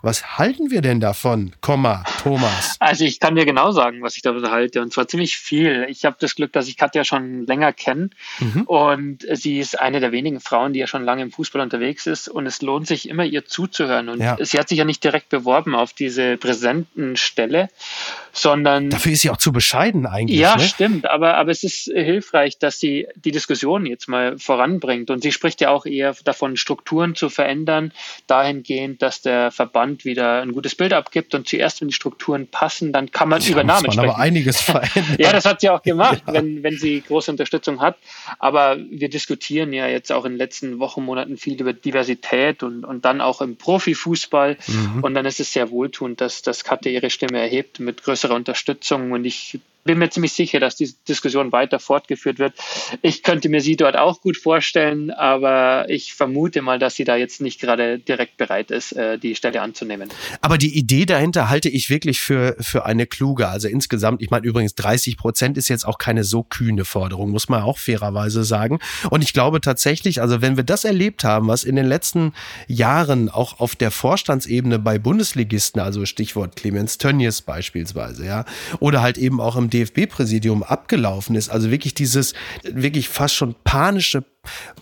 Was 0.00 0.38
halten 0.38 0.70
wir 0.70 0.80
denn 0.80 1.00
davon, 1.00 1.50
Komma, 1.60 2.04
Thomas? 2.22 2.76
Also 2.78 3.04
ich 3.04 3.18
kann 3.18 3.34
dir 3.34 3.44
genau 3.44 3.72
sagen, 3.72 4.00
was 4.00 4.14
ich 4.14 4.22
davon 4.22 4.48
halte 4.48 4.80
und 4.80 4.92
zwar 4.92 5.08
ziemlich 5.08 5.36
viel. 5.38 5.86
Ich 5.88 6.04
habe 6.04 6.16
das 6.20 6.36
Glück, 6.36 6.52
dass 6.52 6.68
ich 6.68 6.76
Katja 6.76 7.02
schon 7.02 7.46
länger 7.46 7.72
kenne 7.72 8.10
mhm. 8.38 8.62
und 8.62 9.26
sie 9.32 9.58
ist 9.58 9.80
eine 9.80 9.98
der 9.98 10.12
wenigen 10.12 10.38
Frauen, 10.38 10.72
die 10.72 10.78
ja 10.78 10.86
schon 10.86 11.02
lange 11.02 11.22
im 11.22 11.32
Fußball 11.32 11.60
unterwegs 11.60 12.06
ist 12.06 12.28
und 12.28 12.46
es 12.46 12.62
lohnt 12.62 12.86
sich 12.86 13.08
immer 13.08 13.24
ihr 13.24 13.44
zuzuhören 13.44 14.08
und 14.08 14.20
ja. 14.20 14.36
sie 14.38 14.56
hat 14.56 14.68
sich 14.68 14.78
ja 14.78 14.84
nicht 14.84 15.02
direkt 15.02 15.30
beworben 15.30 15.74
auf 15.74 15.94
diese 15.94 16.36
Präsentenstelle, 16.36 17.70
sondern 18.32 18.90
dafür 18.90 19.10
ist 19.10 19.22
sie 19.22 19.30
auch 19.30 19.36
zu 19.36 19.50
bescheiden 19.50 20.06
eigentlich. 20.06 20.38
Ja, 20.38 20.56
ne? 20.58 20.62
stimmt, 20.62 21.10
aber 21.10 21.36
aber 21.38 21.50
es 21.50 21.64
ist 21.64 21.90
hilfreich, 21.92 22.58
dass 22.58 22.78
sie 22.78 23.08
die 23.16 23.32
Diskussion 23.32 23.84
jetzt 23.84 24.06
mal 24.06 24.38
voranbringt 24.38 25.10
und 25.10 25.24
sie 25.24 25.32
spricht 25.32 25.60
ja 25.60 25.70
auch 25.70 25.86
eher 25.86 26.14
davon 26.22 26.56
Strukturen 26.56 27.16
zu 27.16 27.30
verändern, 27.30 27.92
dahingehend, 28.28 29.02
dass 29.02 29.22
der 29.22 29.39
Verband 29.50 30.04
wieder 30.04 30.42
ein 30.42 30.52
gutes 30.52 30.74
Bild 30.74 30.92
abgibt 30.92 31.34
und 31.34 31.48
zuerst, 31.48 31.80
wenn 31.80 31.88
die 31.88 31.94
Strukturen 31.94 32.46
passen, 32.46 32.92
dann 32.92 33.10
kann 33.10 33.28
man 33.28 33.40
ja, 33.40 33.50
über 33.50 33.64
Namen 33.64 33.86
muss 33.86 33.96
man 33.96 34.04
sprechen. 34.04 34.10
aber 34.10 34.18
einiges 34.18 34.60
verändern. 34.60 35.16
ja, 35.18 35.32
das 35.32 35.44
hat 35.44 35.60
sie 35.60 35.70
auch 35.70 35.82
gemacht, 35.82 36.22
ja. 36.26 36.34
wenn, 36.34 36.62
wenn 36.62 36.76
sie 36.76 37.00
große 37.00 37.30
Unterstützung 37.30 37.80
hat. 37.80 37.96
Aber 38.38 38.76
wir 38.78 39.08
diskutieren 39.08 39.72
ja 39.72 39.86
jetzt 39.86 40.12
auch 40.12 40.24
in 40.24 40.32
den 40.32 40.38
letzten 40.38 40.78
Wochen, 40.78 41.04
Monaten 41.04 41.36
viel 41.36 41.60
über 41.60 41.72
Diversität 41.72 42.62
und, 42.62 42.84
und 42.84 43.04
dann 43.04 43.20
auch 43.20 43.40
im 43.40 43.56
Profifußball. 43.56 44.56
Mhm. 44.66 45.04
Und 45.04 45.14
dann 45.14 45.26
ist 45.26 45.40
es 45.40 45.52
sehr 45.52 45.70
wohltuend, 45.70 46.20
dass, 46.20 46.42
dass 46.42 46.64
Katja 46.64 46.90
ihre 46.90 47.10
Stimme 47.10 47.38
erhebt 47.38 47.80
mit 47.80 48.02
größerer 48.02 48.34
Unterstützung. 48.34 49.12
Und 49.12 49.24
ich 49.24 49.60
bin 49.84 49.98
mir 49.98 50.10
ziemlich 50.10 50.32
sicher, 50.32 50.60
dass 50.60 50.76
diese 50.76 50.94
Diskussion 51.08 51.52
weiter 51.52 51.78
fortgeführt 51.78 52.38
wird. 52.38 52.54
Ich 53.02 53.22
könnte 53.22 53.48
mir 53.48 53.60
sie 53.60 53.76
dort 53.76 53.96
auch 53.96 54.20
gut 54.20 54.36
vorstellen, 54.36 55.10
aber 55.10 55.86
ich 55.88 56.14
vermute 56.14 56.62
mal, 56.62 56.78
dass 56.78 56.94
sie 56.94 57.04
da 57.04 57.16
jetzt 57.16 57.40
nicht 57.40 57.60
gerade 57.60 57.98
direkt 57.98 58.36
bereit 58.36 58.70
ist, 58.70 58.92
äh, 58.92 59.18
die 59.18 59.34
Stelle 59.34 59.62
anzunehmen. 59.62 60.10
Aber 60.40 60.58
die 60.58 60.76
Idee 60.76 61.06
dahinter 61.06 61.48
halte 61.48 61.68
ich 61.68 61.90
wirklich 61.90 62.20
für, 62.20 62.56
für 62.60 62.84
eine 62.86 63.06
kluge. 63.06 63.48
Also 63.48 63.68
insgesamt, 63.68 64.22
ich 64.22 64.30
meine 64.30 64.46
übrigens 64.46 64.74
30 64.74 65.16
Prozent 65.16 65.56
ist 65.56 65.68
jetzt 65.68 65.86
auch 65.86 65.98
keine 65.98 66.24
so 66.24 66.42
kühne 66.42 66.84
Forderung, 66.84 67.30
muss 67.30 67.48
man 67.48 67.62
auch 67.62 67.78
fairerweise 67.78 68.44
sagen. 68.44 68.78
Und 69.10 69.22
ich 69.22 69.32
glaube 69.32 69.60
tatsächlich, 69.60 70.20
also 70.20 70.42
wenn 70.42 70.56
wir 70.56 70.64
das 70.64 70.84
erlebt 70.84 71.24
haben, 71.24 71.48
was 71.48 71.64
in 71.64 71.76
den 71.76 71.86
letzten 71.86 72.32
Jahren 72.66 73.28
auch 73.28 73.60
auf 73.60 73.76
der 73.76 73.90
Vorstandsebene 73.90 74.78
bei 74.78 74.98
Bundesligisten, 74.98 75.80
also 75.80 76.04
Stichwort 76.04 76.56
Clemens 76.56 76.98
Tönnies 76.98 77.42
beispielsweise, 77.42 78.26
ja, 78.26 78.44
oder 78.78 79.02
halt 79.02 79.18
eben 79.18 79.40
auch 79.40 79.56
im 79.56 79.70
DFB-Präsidium 79.84 80.62
abgelaufen 80.62 81.36
ist. 81.36 81.48
Also 81.50 81.70
wirklich 81.70 81.94
dieses, 81.94 82.34
wirklich 82.62 83.08
fast 83.08 83.34
schon 83.34 83.54
panische 83.64 84.22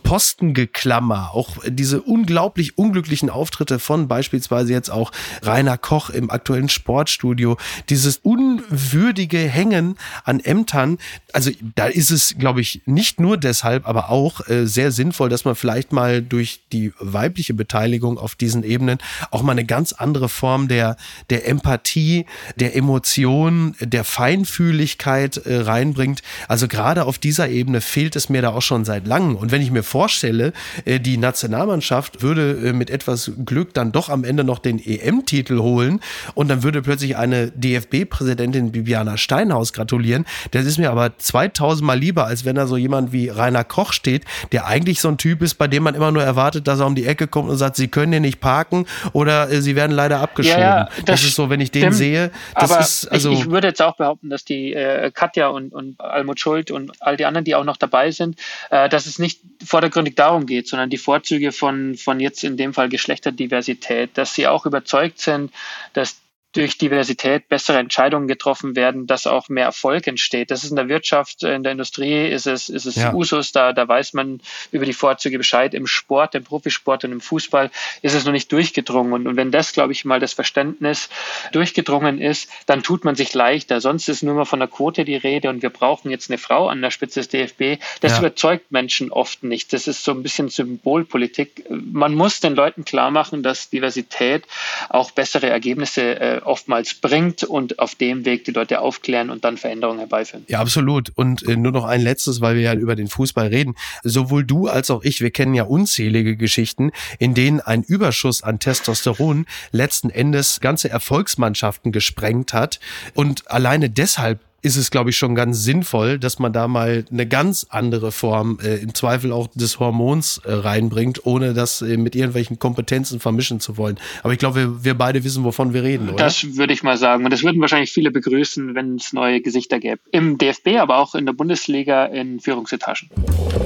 Postengeklammer, 0.02 1.30
auch 1.34 1.58
diese 1.66 2.00
unglaublich 2.00 2.78
unglücklichen 2.78 3.28
Auftritte 3.28 3.78
von 3.78 4.08
beispielsweise 4.08 4.72
jetzt 4.72 4.90
auch 4.90 5.12
Rainer 5.42 5.76
Koch 5.76 6.10
im 6.10 6.30
aktuellen 6.30 6.68
Sportstudio, 6.68 7.56
dieses 7.88 8.18
unwürdige 8.18 9.38
Hängen 9.38 9.98
an 10.24 10.40
Ämtern, 10.40 10.98
also 11.32 11.50
da 11.74 11.86
ist 11.86 12.10
es, 12.10 12.36
glaube 12.38 12.60
ich, 12.60 12.82
nicht 12.86 13.20
nur 13.20 13.36
deshalb, 13.36 13.86
aber 13.86 14.10
auch 14.10 14.48
äh, 14.48 14.66
sehr 14.66 14.92
sinnvoll, 14.92 15.28
dass 15.28 15.44
man 15.44 15.54
vielleicht 15.54 15.92
mal 15.92 16.22
durch 16.22 16.60
die 16.72 16.92
weibliche 16.98 17.54
Beteiligung 17.54 18.18
auf 18.18 18.34
diesen 18.34 18.62
Ebenen 18.62 18.98
auch 19.30 19.42
mal 19.42 19.52
eine 19.52 19.64
ganz 19.64 19.92
andere 19.92 20.28
Form 20.28 20.68
der, 20.68 20.96
der 21.30 21.46
Empathie, 21.46 22.26
der 22.56 22.74
Emotion, 22.76 23.74
der 23.80 24.04
Feinfühligkeit 24.04 25.36
äh, 25.38 25.58
reinbringt. 25.58 26.22
Also 26.48 26.66
gerade 26.68 27.04
auf 27.04 27.18
dieser 27.18 27.48
Ebene 27.48 27.80
fehlt 27.80 28.16
es 28.16 28.28
mir 28.28 28.42
da 28.42 28.50
auch 28.50 28.62
schon 28.62 28.84
seit 28.84 29.06
langem. 29.06 29.36
Und 29.36 29.47
wenn 29.50 29.62
ich 29.62 29.70
mir 29.70 29.82
vorstelle, 29.82 30.52
äh, 30.84 31.00
die 31.00 31.16
Nationalmannschaft 31.16 32.22
würde 32.22 32.68
äh, 32.68 32.72
mit 32.72 32.90
etwas 32.90 33.32
Glück 33.44 33.74
dann 33.74 33.92
doch 33.92 34.08
am 34.08 34.24
Ende 34.24 34.44
noch 34.44 34.58
den 34.58 34.78
EM-Titel 34.78 35.58
holen 35.58 36.00
und 36.34 36.48
dann 36.48 36.62
würde 36.62 36.82
plötzlich 36.82 37.16
eine 37.16 37.50
DFB-Präsidentin 37.50 38.72
Bibiana 38.72 39.16
Steinhaus 39.16 39.72
gratulieren. 39.72 40.24
Das 40.50 40.66
ist 40.66 40.78
mir 40.78 40.90
aber 40.90 41.16
2000 41.18 41.86
Mal 41.86 41.98
lieber, 41.98 42.26
als 42.26 42.44
wenn 42.44 42.56
da 42.56 42.66
so 42.66 42.76
jemand 42.76 43.12
wie 43.12 43.28
Rainer 43.28 43.64
Koch 43.64 43.92
steht, 43.92 44.24
der 44.52 44.66
eigentlich 44.66 45.00
so 45.00 45.08
ein 45.08 45.18
Typ 45.18 45.42
ist, 45.42 45.54
bei 45.54 45.68
dem 45.68 45.82
man 45.82 45.94
immer 45.94 46.12
nur 46.12 46.22
erwartet, 46.22 46.66
dass 46.66 46.80
er 46.80 46.86
um 46.86 46.94
die 46.94 47.06
Ecke 47.06 47.26
kommt 47.26 47.50
und 47.50 47.56
sagt, 47.56 47.76
sie 47.76 47.88
können 47.88 48.12
hier 48.12 48.20
nicht 48.20 48.40
parken 48.40 48.86
oder 49.12 49.50
äh, 49.50 49.60
sie 49.60 49.76
werden 49.76 49.92
leider 49.92 50.20
abgeschoben. 50.20 50.60
Ja, 50.60 50.78
ja, 50.80 50.84
das, 50.96 51.04
das, 51.04 51.24
ist 51.24 51.34
so, 51.34 51.50
wenn 51.50 51.60
ich 51.60 51.70
den 51.70 51.92
sehe. 51.92 52.30
Das 52.54 52.70
aber 52.70 52.80
ist, 52.80 53.06
also 53.10 53.30
ich, 53.30 53.40
ich, 53.40 53.50
würde 53.50 53.68
jetzt 53.68 53.82
auch 53.82 53.96
behaupten, 53.96 54.30
dass 54.30 54.44
die 54.44 54.74
äh, 54.74 55.10
Katja 55.12 55.48
und, 55.48 55.72
und 55.72 56.00
Almut 56.00 56.40
Schuld 56.40 56.70
und 56.70 56.92
all 57.00 57.16
die 57.16 57.24
anderen, 57.24 57.44
die 57.44 57.54
auch 57.54 57.64
noch 57.64 57.76
dabei 57.76 58.10
sind, 58.10 58.36
äh, 58.70 58.88
dass 58.88 59.06
es 59.06 59.18
nicht 59.18 59.37
vordergründig 59.64 60.14
darum 60.14 60.46
geht, 60.46 60.68
sondern 60.68 60.90
die 60.90 60.98
Vorzüge 60.98 61.52
von, 61.52 61.96
von 61.96 62.20
jetzt 62.20 62.44
in 62.44 62.56
dem 62.56 62.74
Fall 62.74 62.88
Geschlechterdiversität, 62.88 64.10
dass 64.14 64.34
sie 64.34 64.46
auch 64.46 64.66
überzeugt 64.66 65.18
sind, 65.18 65.52
dass 65.92 66.20
durch 66.58 66.76
Diversität 66.76 67.48
bessere 67.48 67.78
Entscheidungen 67.78 68.26
getroffen 68.26 68.74
werden, 68.74 69.06
dass 69.06 69.28
auch 69.28 69.48
mehr 69.48 69.66
Erfolg 69.66 70.08
entsteht. 70.08 70.50
Das 70.50 70.64
ist 70.64 70.70
in 70.70 70.76
der 70.76 70.88
Wirtschaft, 70.88 71.44
in 71.44 71.62
der 71.62 71.70
Industrie 71.70 72.26
ist 72.26 72.48
es, 72.48 72.68
ist 72.68 72.84
es 72.84 72.96
ja. 72.96 73.14
Usus, 73.14 73.52
da, 73.52 73.72
da 73.72 73.86
weiß 73.86 74.12
man 74.14 74.40
über 74.72 74.84
die 74.84 74.92
Vorzüge 74.92 75.38
Bescheid. 75.38 75.72
Im 75.72 75.86
Sport, 75.86 76.34
im 76.34 76.42
Profisport 76.42 77.04
und 77.04 77.12
im 77.12 77.20
Fußball 77.20 77.70
ist 78.02 78.14
es 78.14 78.24
noch 78.24 78.32
nicht 78.32 78.50
durchgedrungen. 78.50 79.12
Und, 79.12 79.28
und 79.28 79.36
wenn 79.36 79.52
das, 79.52 79.72
glaube 79.72 79.92
ich, 79.92 80.04
mal 80.04 80.18
das 80.18 80.32
Verständnis 80.32 81.08
durchgedrungen 81.52 82.20
ist, 82.20 82.50
dann 82.66 82.82
tut 82.82 83.04
man 83.04 83.14
sich 83.14 83.34
leichter. 83.34 83.80
Sonst 83.80 84.08
ist 84.08 84.24
nur 84.24 84.34
mal 84.34 84.44
von 84.44 84.58
der 84.58 84.68
Quote 84.68 85.04
die 85.04 85.14
Rede 85.14 85.50
und 85.50 85.62
wir 85.62 85.70
brauchen 85.70 86.10
jetzt 86.10 86.28
eine 86.28 86.38
Frau 86.38 86.66
an 86.66 86.82
der 86.82 86.90
Spitze 86.90 87.20
des 87.20 87.28
DFB. 87.28 87.80
Das 88.00 88.12
ja. 88.12 88.18
überzeugt 88.18 88.72
Menschen 88.72 89.12
oft 89.12 89.44
nicht. 89.44 89.72
Das 89.72 89.86
ist 89.86 90.02
so 90.02 90.10
ein 90.10 90.24
bisschen 90.24 90.48
Symbolpolitik. 90.48 91.64
Man 91.70 92.14
muss 92.14 92.40
den 92.40 92.56
Leuten 92.56 92.84
klar 92.84 93.12
machen, 93.12 93.44
dass 93.44 93.70
Diversität 93.70 94.44
auch 94.88 95.12
bessere 95.12 95.48
Ergebnisse 95.48 96.18
äh, 96.18 96.40
oftmals 96.48 96.94
bringt 96.94 97.44
und 97.44 97.78
auf 97.78 97.94
dem 97.94 98.24
Weg 98.24 98.44
die 98.44 98.50
Leute 98.50 98.80
aufklären 98.80 99.30
und 99.30 99.44
dann 99.44 99.56
Veränderungen 99.56 99.98
herbeiführen. 99.98 100.44
Ja, 100.48 100.60
absolut. 100.60 101.12
Und 101.14 101.42
äh, 101.46 101.56
nur 101.56 101.72
noch 101.72 101.84
ein 101.84 102.00
letztes, 102.00 102.40
weil 102.40 102.56
wir 102.56 102.62
ja 102.62 102.74
über 102.74 102.96
den 102.96 103.08
Fußball 103.08 103.48
reden. 103.48 103.74
Sowohl 104.02 104.44
du 104.44 104.66
als 104.68 104.90
auch 104.90 105.02
ich, 105.02 105.20
wir 105.20 105.30
kennen 105.30 105.54
ja 105.54 105.64
unzählige 105.64 106.36
Geschichten, 106.36 106.90
in 107.18 107.34
denen 107.34 107.60
ein 107.60 107.82
Überschuss 107.82 108.42
an 108.42 108.58
Testosteron 108.58 109.46
letzten 109.70 110.10
Endes 110.10 110.60
ganze 110.60 110.88
Erfolgsmannschaften 110.88 111.92
gesprengt 111.92 112.52
hat. 112.52 112.80
Und 113.14 113.50
alleine 113.50 113.90
deshalb 113.90 114.40
ist 114.68 114.76
es, 114.76 114.90
glaube 114.90 115.10
ich, 115.10 115.16
schon 115.16 115.34
ganz 115.34 115.64
sinnvoll, 115.64 116.18
dass 116.18 116.38
man 116.38 116.52
da 116.52 116.68
mal 116.68 117.04
eine 117.10 117.26
ganz 117.26 117.66
andere 117.70 118.12
Form, 118.12 118.58
äh, 118.62 118.76
im 118.76 118.94
Zweifel 118.94 119.32
auch 119.32 119.48
des 119.54 119.80
Hormons 119.80 120.42
äh, 120.44 120.52
reinbringt, 120.52 121.24
ohne 121.24 121.54
das 121.54 121.80
äh, 121.80 121.96
mit 121.96 122.14
irgendwelchen 122.14 122.58
Kompetenzen 122.58 123.18
vermischen 123.18 123.60
zu 123.60 123.78
wollen. 123.78 123.98
Aber 124.22 124.34
ich 124.34 124.38
glaube, 124.38 124.56
wir, 124.56 124.84
wir 124.84 124.94
beide 124.94 125.24
wissen, 125.24 125.42
wovon 125.42 125.72
wir 125.72 125.82
reden, 125.82 126.10
oder? 126.10 126.18
Das 126.18 126.56
würde 126.56 126.74
ich 126.74 126.82
mal 126.82 126.98
sagen. 126.98 127.24
Und 127.24 127.32
das 127.32 127.42
würden 127.42 127.60
wahrscheinlich 127.62 127.92
viele 127.92 128.10
begrüßen, 128.10 128.74
wenn 128.74 128.96
es 128.96 129.14
neue 129.14 129.40
Gesichter 129.40 129.80
gäbe. 129.80 130.00
Im 130.12 130.36
DFB, 130.36 130.76
aber 130.78 130.98
auch 130.98 131.14
in 131.14 131.24
der 131.24 131.32
Bundesliga 131.32 132.04
in 132.04 132.40
Führungsetagen. 132.40 133.08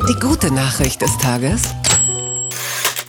Die 0.09 0.21
gute 0.21 0.55
Nachricht 0.55 1.03
des 1.03 1.19
Tages 1.19 1.75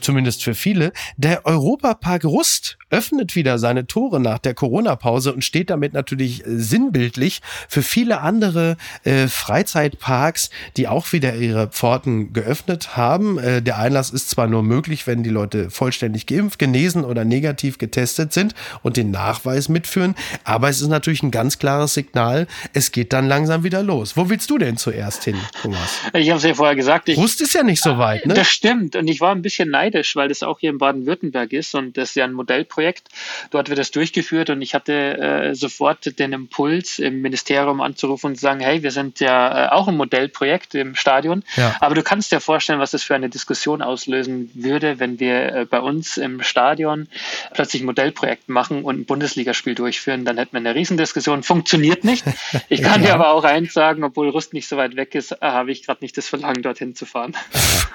zumindest 0.04 0.44
für 0.44 0.56
viele. 0.56 0.94
Der 1.18 1.46
Europapark 1.46 2.26
Rust 2.26 2.78
öffnet 2.90 3.36
wieder 3.36 3.58
seine 3.58 3.88
Tore 3.88 4.20
nach 4.20 4.38
der 4.38 4.54
Corona-Pause 4.54 5.34
und 5.34 5.44
steht 5.44 5.70
damit 5.70 5.94
natürlich 5.94 6.46
äh, 6.46 6.58
sinnbildlich 6.58 7.42
für 7.68 7.82
viele 7.82 8.22
andere 8.22 8.78
äh, 9.04 9.28
Freizeitparks, 9.28 10.52
die 10.78 10.88
auch 10.88 11.12
wieder 11.12 11.36
ihre 11.36 11.68
Pforten 11.68 12.34
geöffnet 12.34 12.96
haben. 12.96 13.40
Äh, 13.40 13.62
der 13.62 13.80
Einlass 13.80 14.12
ist 14.12 14.30
zwar 14.30 14.48
nur 14.48 14.62
möglich, 14.64 15.08
wenn 15.08 15.24
die 15.24 15.32
Leute 15.32 15.70
vollständig 15.70 16.28
geimpft, 16.28 16.60
genesen 16.60 17.04
oder 17.04 17.26
negativ 17.26 17.78
getestet 17.80 18.32
sind 18.34 18.54
und 18.84 18.98
den 18.98 19.12
Nachweis 19.12 19.70
mitführen, 19.70 20.16
aber 20.44 20.70
es 20.70 20.82
ist 20.82 20.90
natürlich 20.90 21.24
ein 21.24 21.32
ganz 21.32 21.58
klares 21.58 21.94
Signal, 21.94 22.48
es 22.74 22.92
geht 22.92 23.14
dann 23.14 23.28
langsam 23.28 23.64
wieder 23.64 23.82
los. 23.82 24.16
Wo 24.16 24.30
willst 24.30 24.50
du 24.50 24.58
denn 24.58 24.78
zuerst 24.78 25.24
hin, 25.24 25.38
Thomas? 25.62 26.00
Ich 26.14 26.30
habe 26.30 26.38
es 26.38 26.44
ja 26.44 26.54
vorher 26.54 26.76
gesagt. 26.76 27.10
Ich, 27.10 27.18
Rust 27.18 27.42
ist 27.42 27.54
ja 27.54 27.64
nicht 27.64 27.82
so 27.82 27.98
weit, 27.98 28.26
ne? 28.26 28.34
Das 28.34 28.48
stimmt 28.48 28.96
und 28.96 29.08
ich 29.08 29.20
war 29.20 29.34
ein 29.34 29.42
bisschen 29.42 29.70
neidisch, 29.70 29.93
weil 30.16 30.30
das 30.30 30.44
auch 30.44 30.60
hier 30.60 30.70
in 30.70 30.78
Baden-Württemberg 30.78 31.54
ist 31.54 31.76
und 31.76 31.98
das 31.98 32.10
ist 32.10 32.16
ja 32.16 32.26
ein 32.26 32.34
Modellprojekt 32.34 32.84
Projekt. 32.84 33.10
Dort 33.52 33.70
wird 33.70 33.80
es 33.80 33.92
durchgeführt 33.92 34.50
und 34.50 34.62
ich 34.62 34.74
hatte 34.74 34.94
äh, 34.94 35.56
sofort 35.56 36.20
den 36.20 36.34
Impuls, 36.34 37.00
im 37.00 37.22
Ministerium 37.22 37.82
anzurufen 37.82 38.32
und 38.32 38.36
zu 38.36 38.42
sagen, 38.42 38.60
hey, 38.60 38.84
wir 38.84 38.92
sind 38.92 39.20
ja 39.20 39.68
äh, 39.68 39.70
auch 39.70 39.88
ein 39.88 39.96
Modellprojekt 39.96 40.76
im 40.76 40.96
Stadion, 40.96 41.44
ja. 41.56 41.76
aber 41.80 41.96
du 41.96 42.04
kannst 42.04 42.32
dir 42.32 42.40
vorstellen, 42.40 42.80
was 42.80 42.92
das 42.92 43.04
für 43.04 43.16
eine 43.16 43.30
Diskussion 43.30 43.82
auslösen 43.82 44.50
würde, 44.54 45.00
wenn 45.00 45.20
wir 45.20 45.56
äh, 45.56 45.66
bei 45.66 45.80
uns 45.80 46.18
im 46.18 46.42
Stadion 46.42 47.08
plötzlich 47.54 47.84
ein 47.84 47.86
Modellprojekt 47.86 48.50
machen 48.50 48.84
und 48.84 49.02
ein 49.02 49.06
Bundesligaspiel 49.06 49.76
durchführen, 49.76 50.26
dann 50.26 50.38
hätten 50.38 50.54
wir 50.54 50.60
eine 50.60 50.76
Riesendiskussion. 50.76 51.44
Funktioniert 51.44 52.04
nicht. 52.04 52.26
Ich 52.70 52.82
kann 52.82 53.02
ja. 53.04 53.10
dir 53.10 53.14
aber 53.14 53.32
auch 53.32 53.44
eins 53.44 53.74
sagen, 53.74 54.04
obwohl 54.04 54.30
Rust 54.30 54.54
nicht 54.54 54.68
so 54.68 54.78
weit 54.78 54.96
weg 54.96 55.16
ist, 55.16 55.40
habe 55.42 55.72
ich 55.72 55.86
gerade 55.86 56.04
nicht 56.04 56.18
das 56.18 56.28
Verlangen, 56.28 56.64
dorthin 56.64 56.96
zu 56.96 57.06
fahren. 57.06 57.34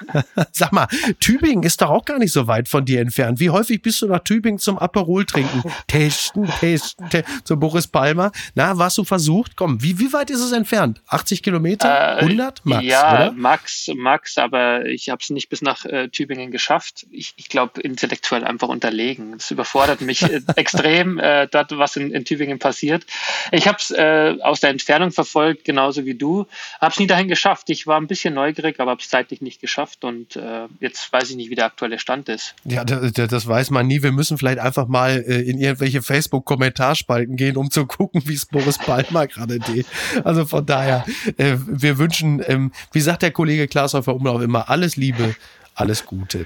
Sag 0.51 0.71
mal, 0.71 0.87
Tübingen 1.19 1.63
ist 1.63 1.81
doch 1.81 1.88
auch 1.89 2.05
gar 2.05 2.19
nicht 2.19 2.31
so 2.31 2.47
weit 2.47 2.67
von 2.67 2.85
dir 2.85 3.01
entfernt. 3.01 3.39
Wie 3.39 3.49
häufig 3.49 3.81
bist 3.81 4.01
du 4.01 4.07
nach 4.07 4.23
Tübingen 4.23 4.59
zum 4.59 4.77
Aperol 4.77 5.25
trinken. 5.25 5.63
Testen, 5.87 6.47
testen, 6.59 7.09
testen. 7.09 7.41
So 7.43 7.57
Boris 7.57 7.87
Palmer. 7.87 8.31
Na, 8.55 8.77
warst 8.77 8.97
du 8.97 9.03
versucht? 9.03 9.55
Komm, 9.55 9.81
wie, 9.81 9.99
wie 9.99 10.11
weit 10.13 10.29
ist 10.29 10.41
es 10.41 10.51
entfernt? 10.51 11.01
80 11.07 11.43
Kilometer? 11.43 12.17
Äh, 12.19 12.21
100? 12.21 12.65
Max, 12.65 12.85
ja, 12.85 13.13
oder? 13.13 13.31
Max, 13.33 13.89
Max, 13.95 14.37
aber 14.37 14.85
ich 14.85 15.09
habe 15.09 15.19
es 15.21 15.29
nicht 15.29 15.49
bis 15.49 15.61
nach 15.61 15.85
äh, 15.85 16.09
Tübingen 16.09 16.51
geschafft. 16.51 17.05
Ich, 17.11 17.33
ich 17.37 17.49
glaube, 17.49 17.81
intellektuell 17.81 18.43
einfach 18.43 18.67
unterlegen. 18.67 19.33
Das 19.33 19.51
überfordert 19.51 20.01
mich 20.01 20.23
äh, 20.23 20.41
extrem, 20.55 21.19
äh, 21.19 21.47
dort, 21.47 21.77
was 21.77 21.95
in, 21.95 22.11
in 22.11 22.25
Tübingen 22.25 22.59
passiert. 22.59 23.05
Ich 23.51 23.67
habe 23.67 23.77
es 23.79 23.91
äh, 23.91 24.37
aus 24.41 24.59
der 24.59 24.69
Entfernung 24.69 25.11
verfolgt, 25.11 25.65
genauso 25.65 26.05
wie 26.05 26.15
du. 26.15 26.45
Habe 26.79 26.91
es 26.91 26.99
nie 26.99 27.07
dahin 27.07 27.27
geschafft. 27.27 27.69
Ich 27.69 27.87
war 27.87 27.99
ein 27.99 28.07
bisschen 28.07 28.33
neugierig, 28.33 28.79
aber 28.79 28.91
habe 28.91 29.01
es 29.01 29.09
zeitlich 29.09 29.41
nicht 29.41 29.61
geschafft. 29.61 30.03
Und 30.03 30.35
äh, 30.35 30.67
jetzt 30.79 31.11
weiß 31.11 31.29
ich 31.29 31.35
nicht, 31.35 31.49
wie 31.49 31.55
der 31.55 31.65
aktuelle 31.79 31.99
Stand 31.99 32.27
ist. 32.27 32.55
Ja, 32.65 32.83
das, 32.83 33.13
das 33.13 33.47
weiß 33.47 33.71
man 33.71 33.87
nie. 33.87 34.03
Wir 34.03 34.11
müssen 34.11 34.37
vielleicht 34.37 34.59
einfach 34.59 34.87
mal 34.87 35.23
äh, 35.25 35.41
in 35.41 35.57
irgendwelche 35.57 36.01
Facebook-Kommentarspalten 36.01 37.37
gehen, 37.37 37.55
um 37.55 37.71
zu 37.71 37.85
gucken, 37.85 38.21
wie 38.25 38.33
es 38.33 38.45
Boris 38.45 38.77
Palmer 38.77 39.27
gerade 39.27 39.59
geht. 39.59 39.85
Also 40.25 40.45
von 40.45 40.65
daher, 40.65 41.05
äh, 41.37 41.55
wir 41.65 41.97
wünschen, 41.97 42.43
ähm, 42.45 42.71
wie 42.91 42.99
sagt 42.99 43.21
der 43.21 43.31
Kollege 43.31 43.67
Glashäufer 43.67 44.13
Umlauf 44.13 44.41
immer, 44.41 44.69
alles 44.69 44.97
Liebe, 44.97 45.35
alles 45.73 46.05
Gute. 46.05 46.45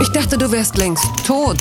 Ich 0.00 0.08
dachte, 0.10 0.36
du 0.36 0.52
wärst 0.52 0.76
längst 0.76 1.06
tot. 1.26 1.58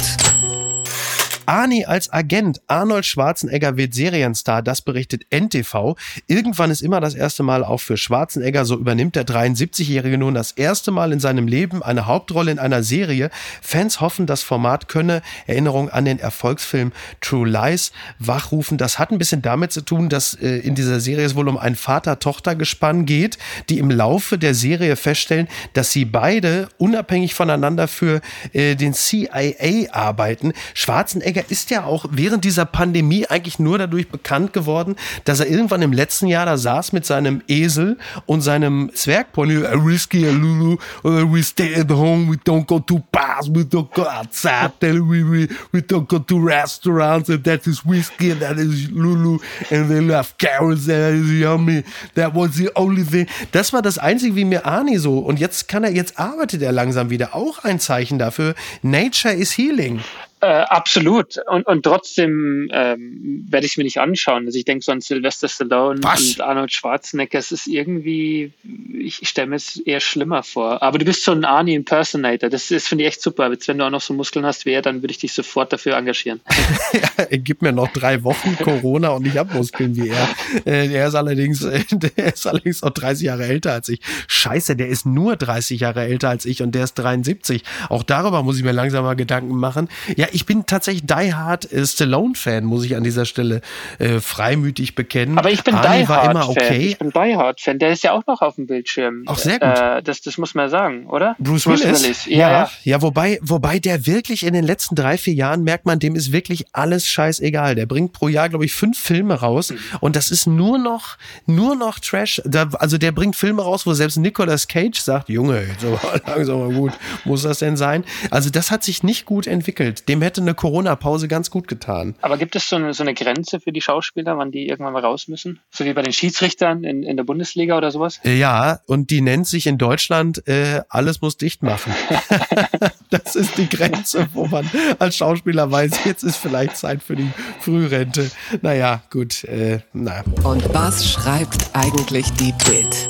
Arnie 1.49 1.83
als 1.83 2.13
Agent. 2.13 2.61
Arnold 2.67 3.07
Schwarzenegger 3.07 3.75
wird 3.75 3.95
Serienstar, 3.95 4.61
das 4.61 4.83
berichtet 4.83 5.23
NTV. 5.31 5.95
Irgendwann 6.27 6.69
ist 6.69 6.83
immer 6.83 7.01
das 7.01 7.15
erste 7.15 7.41
Mal 7.41 7.63
auch 7.63 7.79
für 7.79 7.97
Schwarzenegger, 7.97 8.65
so 8.65 8.75
übernimmt 8.75 9.15
der 9.15 9.25
73-Jährige 9.25 10.19
nun 10.19 10.35
das 10.35 10.51
erste 10.51 10.91
Mal 10.91 11.11
in 11.11 11.19
seinem 11.19 11.47
Leben 11.47 11.81
eine 11.81 12.05
Hauptrolle 12.05 12.51
in 12.51 12.59
einer 12.59 12.83
Serie. 12.83 13.31
Fans 13.63 13.99
hoffen, 13.99 14.27
das 14.27 14.43
Format 14.43 14.89
könne 14.89 15.23
Erinnerung 15.47 15.89
an 15.89 16.05
den 16.05 16.19
Erfolgsfilm 16.19 16.91
True 17.19 17.49
Lies 17.49 17.93
wachrufen. 18.19 18.77
Das 18.77 18.99
hat 18.99 19.09
ein 19.09 19.17
bisschen 19.17 19.41
damit 19.41 19.71
zu 19.71 19.81
tun, 19.81 20.07
dass 20.07 20.35
äh, 20.35 20.59
in 20.59 20.75
dieser 20.75 20.99
Serie 20.99 21.25
es 21.25 21.33
wohl 21.33 21.49
um 21.49 21.57
ein 21.57 21.75
Vater-Tochter-Gespann 21.75 23.07
geht, 23.07 23.39
die 23.69 23.79
im 23.79 23.89
Laufe 23.89 24.37
der 24.37 24.53
Serie 24.53 24.95
feststellen, 24.95 25.47
dass 25.73 25.91
sie 25.91 26.05
beide 26.05 26.69
unabhängig 26.77 27.33
voneinander 27.33 27.87
für 27.87 28.21
äh, 28.53 28.75
den 28.75 28.93
CIA 28.93 29.91
arbeiten. 29.91 30.53
Schwarzenegger 30.75 31.38
Schwarzenegger 31.39 31.51
ist 31.51 31.69
ja 31.69 31.83
auch 31.83 32.05
während 32.11 32.43
dieser 32.45 32.65
Pandemie 32.65 33.25
eigentlich 33.27 33.59
nur 33.59 33.77
dadurch 33.77 34.09
bekannt 34.09 34.53
geworden, 34.53 34.95
dass 35.25 35.39
er 35.39 35.47
irgendwann 35.47 35.81
im 35.81 35.93
letzten 35.93 36.27
Jahr 36.27 36.45
da 36.45 36.57
saß 36.57 36.93
mit 36.93 37.05
seinem 37.05 37.41
Esel 37.47 37.97
und 38.25 38.41
seinem 38.41 38.91
Zwergpony, 38.93 39.57
risky 39.57 40.25
Lulu, 40.29 40.77
we 41.03 41.43
stay 41.43 41.75
at 41.75 41.89
home, 41.89 42.29
we 42.29 42.37
don't 42.37 42.65
go 42.65 42.79
to 42.79 43.01
bars, 43.11 43.49
we 43.49 43.61
don't 43.61 43.91
go 43.93 44.03
outside, 44.03 44.71
we, 44.81 45.23
we, 45.23 45.47
we 45.71 45.79
don't 45.79 46.07
go 46.07 46.19
to 46.19 46.37
restaurants, 46.37 47.29
and 47.29 47.43
that 47.43 47.65
is 47.67 47.85
whiskey, 47.85 48.31
and 48.31 48.41
that 48.41 48.57
is 48.57 48.89
Lulu, 48.91 49.39
and 49.71 49.89
they 49.89 50.01
love 50.01 50.33
carrots, 50.37 50.87
and 50.87 50.97
that 50.97 51.13
is 51.13 51.31
yummy, 51.31 51.83
that 52.15 52.33
was 52.33 52.55
the 52.55 52.69
only 52.75 53.03
thing. 53.03 53.27
Das 53.51 53.73
war 53.73 53.81
das 53.81 53.97
Einzige, 53.97 54.35
wie 54.35 54.45
mir 54.45 54.65
Arnie 54.65 54.97
so, 54.97 55.19
und 55.19 55.39
jetzt 55.39 55.67
kann 55.67 55.83
er, 55.83 55.91
jetzt 55.91 56.19
arbeitet 56.19 56.61
er 56.61 56.71
langsam 56.71 57.09
wieder, 57.09 57.35
auch 57.35 57.63
ein 57.63 57.79
Zeichen 57.79 58.19
dafür, 58.19 58.55
Nature 58.81 59.33
is 59.33 59.57
healing. 59.57 60.01
Äh, 60.41 60.47
absolut. 60.47 61.37
Und, 61.47 61.67
und 61.67 61.83
trotzdem 61.83 62.69
ähm, 62.71 63.45
werde 63.49 63.65
ich 63.65 63.73
es 63.73 63.77
mir 63.77 63.83
nicht 63.83 63.99
anschauen. 63.99 64.45
Also 64.45 64.57
ich 64.57 64.63
denke 64.63 64.83
so 64.83 64.91
an 64.93 65.01
Sylvester 65.01 65.49
Stallone 65.49 65.99
Was? 66.01 66.35
und 66.35 66.41
Arnold 66.41 66.71
Schwarzenegger. 66.71 67.39
Es 67.39 67.51
ist 67.51 67.67
irgendwie, 67.67 68.53
ich 68.97 69.27
stelle 69.27 69.47
mir 69.47 69.57
es 69.57 69.77
eher 69.77 69.99
schlimmer 69.99 70.43
vor. 70.43 70.81
Aber 70.81 70.97
du 70.97 71.03
bist 71.03 71.25
so 71.25 71.33
ein 71.33 71.43
Arnie 71.43 71.75
Impersonator. 71.75 72.49
Das 72.49 72.71
ist, 72.71 72.87
finde 72.87 73.03
ich, 73.03 73.09
echt 73.09 73.21
super. 73.21 73.51
Jetzt, 73.51 73.67
wenn 73.67 73.77
du 73.77 73.85
auch 73.85 73.89
noch 73.89 74.01
so 74.01 74.13
Muskeln 74.13 74.45
hast 74.45 74.65
wie 74.65 74.71
er, 74.71 74.81
dann 74.81 75.01
würde 75.01 75.11
ich 75.11 75.17
dich 75.17 75.33
sofort 75.33 75.73
dafür 75.73 75.97
engagieren. 75.97 76.39
ja, 76.93 77.25
gib 77.31 77.61
mir 77.61 77.73
noch 77.73 77.91
drei 77.91 78.23
Wochen 78.23 78.55
Corona 78.57 79.09
und 79.09 79.27
ich 79.27 79.37
habe 79.37 79.53
Muskeln 79.53 79.97
wie 79.97 80.07
er. 80.09 80.29
Äh, 80.63 80.87
der 80.87 81.07
ist 81.09 81.15
allerdings, 81.15 81.63
äh, 81.65 81.83
der 81.91 82.33
ist 82.33 82.47
allerdings 82.47 82.81
auch 82.81 82.91
30 82.91 83.25
Jahre 83.25 83.45
älter 83.45 83.73
als 83.73 83.89
ich. 83.89 83.99
Scheiße, 84.27 84.77
der 84.77 84.87
ist 84.87 85.05
nur 85.05 85.35
30 85.35 85.81
Jahre 85.81 86.03
älter 86.03 86.29
als 86.29 86.45
ich 86.45 86.61
und 86.61 86.73
der 86.75 86.85
ist 86.85 86.93
73. 86.93 87.63
Auch 87.89 88.03
darüber 88.03 88.41
muss 88.41 88.57
ich 88.57 88.63
mir 88.63 88.71
langsam 88.71 89.03
mal 89.03 89.15
Gedanken 89.15 89.57
machen. 89.57 89.89
Ja, 90.15 90.28
ich 90.31 90.45
bin 90.45 90.65
tatsächlich 90.65 91.05
Die 91.05 91.33
Hard 91.33 91.71
äh, 91.71 91.85
Stallone-Fan, 91.85 92.63
muss 92.65 92.85
ich 92.85 92.95
an 92.95 93.03
dieser 93.03 93.25
Stelle 93.25 93.61
äh, 93.99 94.19
freimütig 94.19 94.95
bekennen. 94.95 95.37
Aber 95.37 95.51
ich 95.51 95.63
bin 95.63 95.75
Arnie 95.75 96.03
Die 96.03 96.09
war 96.09 96.23
Hard 96.23 96.31
immer 96.31 96.41
Fan. 96.43 96.49
okay. 96.51 96.87
Ich 96.87 96.97
bin 96.97 97.11
Die 97.11 97.35
Hard 97.35 97.61
Fan. 97.61 97.79
Der 97.79 97.91
ist 97.91 98.03
ja 98.03 98.11
auch 98.13 98.25
noch 98.27 98.41
auf 98.41 98.55
dem 98.55 98.67
Bildschirm. 98.67 99.23
Auch 99.27 99.37
sehr 99.37 99.59
gut. 99.59 99.69
Äh, 99.69 100.03
das, 100.03 100.21
das 100.21 100.37
muss 100.37 100.55
man 100.55 100.69
sagen, 100.69 101.07
oder? 101.07 101.35
Bruce 101.39 101.67
Willis. 101.67 102.25
Ja, 102.25 102.51
ja. 102.51 102.71
ja, 102.83 103.01
wobei, 103.01 103.39
wobei 103.41 103.79
der 103.79 104.05
wirklich 104.05 104.45
in 104.45 104.53
den 104.53 104.63
letzten 104.63 104.95
drei, 104.95 105.17
vier 105.17 105.33
Jahren 105.33 105.63
merkt 105.63 105.85
man, 105.85 105.99
dem 105.99 106.15
ist 106.15 106.31
wirklich 106.31 106.65
alles 106.73 107.07
scheißegal. 107.07 107.75
Der 107.75 107.85
bringt 107.85 108.13
pro 108.13 108.27
Jahr, 108.27 108.49
glaube 108.49 108.65
ich, 108.65 108.73
fünf 108.73 108.97
Filme 108.99 109.35
raus 109.35 109.73
und 109.99 110.15
das 110.15 110.31
ist 110.31 110.47
nur 110.47 110.77
noch, 110.77 111.17
nur 111.45 111.75
noch 111.75 111.99
Trash. 111.99 112.41
Da, 112.45 112.69
also 112.73 112.97
der 112.97 113.11
bringt 113.11 113.35
Filme 113.35 113.61
raus, 113.61 113.85
wo 113.85 113.93
selbst 113.93 114.17
Nicolas 114.17 114.67
Cage 114.67 114.99
sagt, 114.99 115.29
Junge, 115.29 115.63
jetzt 115.63 115.85
aber 115.85 116.21
langsam 116.35 116.59
mal 116.59 116.73
gut, 116.73 116.93
muss 117.25 117.43
das 117.43 117.59
denn 117.59 117.77
sein? 117.77 118.03
Also 118.31 118.49
das 118.49 118.71
hat 118.71 118.83
sich 118.83 119.03
nicht 119.03 119.25
gut 119.25 119.47
entwickelt. 119.47 120.07
Dem 120.09 120.18
hätte 120.21 120.41
eine 120.41 120.53
Corona-Pause 120.53 121.27
ganz 121.27 121.49
gut 121.51 121.67
getan. 121.67 122.15
Aber 122.21 122.37
gibt 122.37 122.55
es 122.55 122.69
so 122.69 122.75
eine, 122.75 122.93
so 122.93 123.03
eine 123.03 123.13
Grenze 123.13 123.59
für 123.59 123.71
die 123.71 123.81
Schauspieler, 123.81 124.37
wann 124.37 124.51
die 124.51 124.67
irgendwann 124.67 124.93
mal 124.93 125.03
raus 125.03 125.27
müssen? 125.27 125.59
So 125.71 125.85
wie 125.85 125.93
bei 125.93 126.01
den 126.01 126.13
Schiedsrichtern 126.13 126.83
in, 126.83 127.03
in 127.03 127.17
der 127.17 127.23
Bundesliga 127.23 127.77
oder 127.77 127.91
sowas? 127.91 128.19
Ja, 128.23 128.79
und 128.87 129.09
die 129.09 129.21
nennt 129.21 129.47
sich 129.47 129.67
in 129.67 129.77
Deutschland, 129.77 130.47
äh, 130.47 130.81
alles 130.89 131.21
muss 131.21 131.37
dicht 131.37 131.63
machen. 131.63 131.93
das 133.09 133.35
ist 133.35 133.57
die 133.57 133.69
Grenze, 133.69 134.27
wo 134.33 134.47
man 134.47 134.69
als 134.99 135.17
Schauspieler 135.17 135.71
weiß, 135.71 136.05
jetzt 136.05 136.23
ist 136.23 136.37
vielleicht 136.37 136.77
Zeit 136.77 137.03
für 137.03 137.15
die 137.15 137.29
Frührente. 137.59 138.29
Naja, 138.61 139.01
gut, 139.09 139.43
äh, 139.45 139.79
naja. 139.93 140.23
Und 140.43 140.73
was 140.73 141.09
schreibt 141.09 141.69
eigentlich 141.73 142.31
die 142.33 142.53
Bild? 142.65 143.09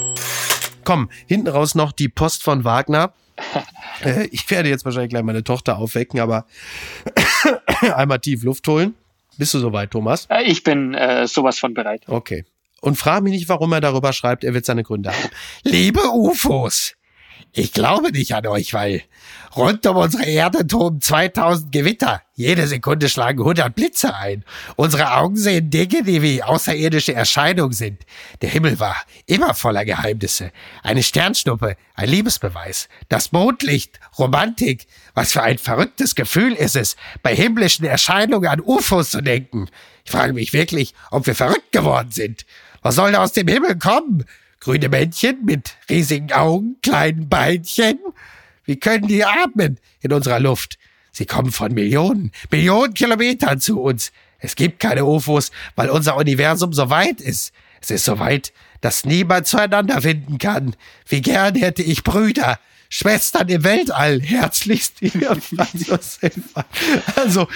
Komm, 0.84 1.10
hinten 1.28 1.50
raus 1.50 1.76
noch 1.76 1.92
die 1.92 2.10
Post 2.10 2.44
von 2.44 2.64
Wagner. 2.64 3.14
Äh, 4.04 4.28
ich 4.32 4.50
werde 4.50 4.70
jetzt 4.70 4.86
wahrscheinlich 4.86 5.10
gleich 5.10 5.24
meine 5.24 5.44
Tochter 5.44 5.78
aufwecken, 5.78 6.20
aber 6.20 6.46
einmal 7.96 8.20
tief 8.20 8.44
Luft 8.44 8.68
holen. 8.68 8.96
Bist 9.38 9.54
du 9.54 9.60
soweit, 9.60 9.92
Thomas? 9.92 10.26
Äh, 10.30 10.44
Ich 10.44 10.64
bin 10.64 10.94
äh, 10.94 11.28
sowas 11.28 11.60
von 11.60 11.74
bereit. 11.74 12.04
Okay. 12.08 12.46
Und 12.82 12.96
frag 12.96 13.24
mich 13.24 13.34
nicht, 13.34 13.50
warum 13.50 13.74
er 13.74 13.82
darüber 13.82 14.14
schreibt, 14.14 14.44
er 14.44 14.54
wird 14.54 14.66
seine 14.66 14.84
Gründe 14.84 15.12
haben. 15.12 15.30
Liebe 15.64 16.00
UFOs, 16.14 16.94
ich 17.52 17.74
glaube 17.74 18.12
nicht 18.12 18.34
an 18.36 18.46
euch, 18.48 18.74
weil 18.74 19.02
rund 19.56 19.86
um 19.86 19.98
unsere 19.98 20.26
Erde 20.26 20.66
toben 20.66 21.02
2000 21.02 21.72
Gewitter. 21.72 22.22
Jede 22.40 22.68
Sekunde 22.68 23.10
schlagen 23.10 23.40
100 23.40 23.76
Blitze 23.76 24.16
ein. 24.16 24.46
Unsere 24.78 25.14
Augen 25.18 25.36
sehen 25.36 25.70
Dinge, 25.72 26.04
die 26.04 26.22
wie 26.22 26.42
außerirdische 26.42 27.14
Erscheinungen 27.14 27.74
sind. 27.74 28.06
Der 28.42 28.48
Himmel 28.50 28.80
war 28.80 28.96
immer 29.26 29.54
voller 29.54 29.84
Geheimnisse. 29.84 30.54
Eine 30.82 31.04
Sternschnuppe, 31.04 31.76
ein 31.96 32.08
Liebesbeweis. 32.08 32.88
Das 33.10 33.34
Mondlicht, 33.34 34.00
Romantik. 34.18 34.88
Was 35.16 35.34
für 35.34 35.44
ein 35.44 35.58
verrücktes 35.58 36.16
Gefühl 36.16 36.54
ist 36.54 36.78
es, 36.78 36.96
bei 37.24 37.36
himmlischen 37.36 37.84
Erscheinungen 37.84 38.48
an 38.48 38.62
UFOs 38.62 39.12
zu 39.12 39.20
denken. 39.20 39.68
Ich 40.06 40.12
frage 40.12 40.32
mich 40.32 40.54
wirklich, 40.54 40.94
ob 41.12 41.28
wir 41.28 41.36
verrückt 41.36 41.74
geworden 41.74 42.12
sind. 42.12 42.46
Was 42.82 42.96
soll 42.96 43.12
da 43.12 43.22
aus 43.22 43.34
dem 43.34 43.50
Himmel 43.50 43.78
kommen? 43.78 44.24
Grüne 44.62 44.88
Männchen 44.88 45.44
mit 45.44 45.76
riesigen 45.90 46.32
Augen, 46.32 46.78
kleinen 46.82 47.28
Beinchen? 47.28 48.00
Wie 48.64 48.80
können 48.80 49.10
die 49.10 49.26
atmen 49.26 49.78
in 50.00 50.14
unserer 50.14 50.40
Luft? 50.40 50.78
Sie 51.20 51.26
kommen 51.26 51.52
von 51.52 51.74
Millionen, 51.74 52.32
Millionen 52.50 52.94
Kilometern 52.94 53.60
zu 53.60 53.82
uns. 53.82 54.14
Es 54.38 54.56
gibt 54.56 54.80
keine 54.80 55.04
UFOs, 55.04 55.52
weil 55.76 55.90
unser 55.90 56.16
Universum 56.16 56.72
so 56.72 56.90
weit 56.90 57.20
ist. 57.20 57.52
Es 57.82 57.92
ist 57.92 58.06
so 58.06 58.20
weit, 58.20 58.54
dass 58.80 59.04
niemand 59.04 59.46
zueinander 59.46 60.02
finden 60.02 60.38
kann. 60.38 60.78
Wie 61.10 61.22
gern 61.22 61.56
hätte 61.56 61.84
ich 61.84 62.06
Brüder, 62.06 62.58
Schwestern 62.92 63.48
im 63.50 63.64
Weltall. 63.64 64.20
Herzlichst 64.20 64.96
ihr 65.02 65.12
Franz 65.36 65.88
Josef. 65.88 66.34
Also, 67.16 67.48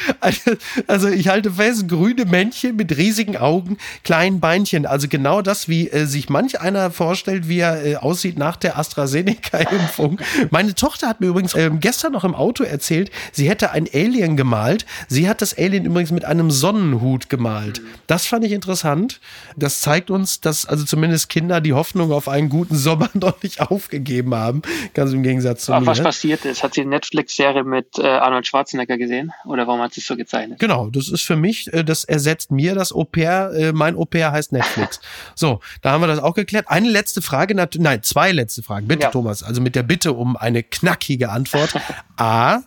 also 0.86 1.10
ich 1.10 1.28
halte 1.28 1.52
fest, 1.52 1.88
grüne 1.88 2.26
Männchen 2.26 2.76
mit 2.76 2.96
riesigen 2.96 3.36
Augen, 3.38 3.78
kleinen 4.04 4.40
Beinchen. 4.40 4.86
Also 4.86 5.08
genau 5.08 5.42
das, 5.42 5.68
wie 5.68 5.90
äh, 5.90 6.06
sich 6.06 6.30
manch 6.30 6.62
einer 6.62 6.92
vorstellt, 6.92 7.48
wie 7.48 7.60
er 7.60 7.84
äh, 7.84 7.96
aussieht 7.96 8.38
nach 8.38 8.58
der 8.58 8.78
AstraZeneca-Impfung. 8.78 10.22
Meine 10.52 10.76
Tochter 10.76 11.08
hat 11.08 11.20
mir 11.20 11.28
übrigens 11.28 11.56
ähm, 11.56 11.80
gestern 11.80 12.12
noch 12.12 12.24
im 12.24 12.36
Auto 12.36 12.64
erzählt, 12.64 13.10
sie 13.32 13.50
hätte 13.50 13.72
ein 13.72 13.88
Alien 13.92 14.38
gemalt. 14.38 14.86
Sie 15.08 15.28
hat 15.28 15.42
das 15.42 15.58
Alien 15.58 15.86
übrigens 15.86 16.12
mit 16.12 16.26
einem 16.26 16.52
Sonnenhut 16.52 17.30
gemalt. 17.30 17.82
Das 18.06 18.28
fand 18.28 18.46
ich 18.46 18.52
interessant. 18.52 19.20
Das 19.56 19.82
zeigt 19.82 20.12
uns, 20.12 20.42
dass 20.42 20.68
also 20.68 20.86
zumindest 20.86 21.30
Kinder 21.30 21.60
die 21.60 21.74
Hoffnung 21.74 22.12
auf 22.12 22.28
einen 22.28 22.50
guten 22.50 22.76
Sommer 22.76 23.10
noch 23.16 23.42
nicht 23.42 23.62
aufgegeben 23.62 24.36
haben. 24.36 24.62
Ganz 24.94 25.12
im 25.12 25.23
Gegensatz 25.24 25.66
zu 25.66 25.74
Aber 25.74 25.82
mir. 25.82 25.88
was 25.88 26.02
passiert 26.04 26.46
ist? 26.46 26.64
Hat 26.64 26.74
sie 26.74 26.82
die 26.82 26.88
Netflix-Serie 26.88 27.64
mit 27.64 27.98
äh, 27.98 28.06
Arnold 28.08 28.46
Schwarzenegger 28.46 28.98
gesehen? 28.98 29.32
Oder 29.46 29.66
warum 29.68 29.82
hat 29.82 29.94
sie 29.94 30.02
es 30.02 30.08
so 30.08 30.16
gezeichnet? 30.16 30.60
Genau, 30.60 30.90
das 30.90 31.10
ist 31.10 31.24
für 31.24 31.36
mich, 31.36 31.72
äh, 31.74 31.84
das 31.84 32.04
ersetzt 32.04 32.52
mir 32.52 32.76
das 32.76 32.92
Au-pair. 32.94 33.52
Äh, 33.56 33.72
mein 33.74 33.96
Au-pair 33.96 34.32
heißt 34.32 34.52
Netflix. 34.52 35.00
so, 35.36 35.60
da 35.82 35.92
haben 35.92 36.02
wir 36.02 36.08
das 36.08 36.20
auch 36.20 36.34
geklärt. 36.36 36.66
Eine 36.68 36.90
letzte 36.90 37.22
Frage, 37.22 37.56
nein, 37.56 38.04
zwei 38.04 38.32
letzte 38.32 38.62
Fragen. 38.64 38.88
Bitte, 38.88 39.04
Ja. 39.04 39.10
Thomas, 39.12 39.44
also 39.44 39.62
mit 39.62 39.76
der 39.76 39.84
Bitte 39.84 40.14
um 40.14 40.38
eine 40.38 40.64
knackige 40.64 41.30
Antwort. 41.30 41.74
A, 42.18 42.62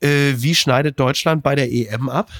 äh, 0.00 0.32
wie 0.36 0.54
schneidet 0.54 0.98
Deutschland 0.98 1.42
bei 1.42 1.54
der 1.54 1.70
EM 1.70 2.08
ab? 2.08 2.30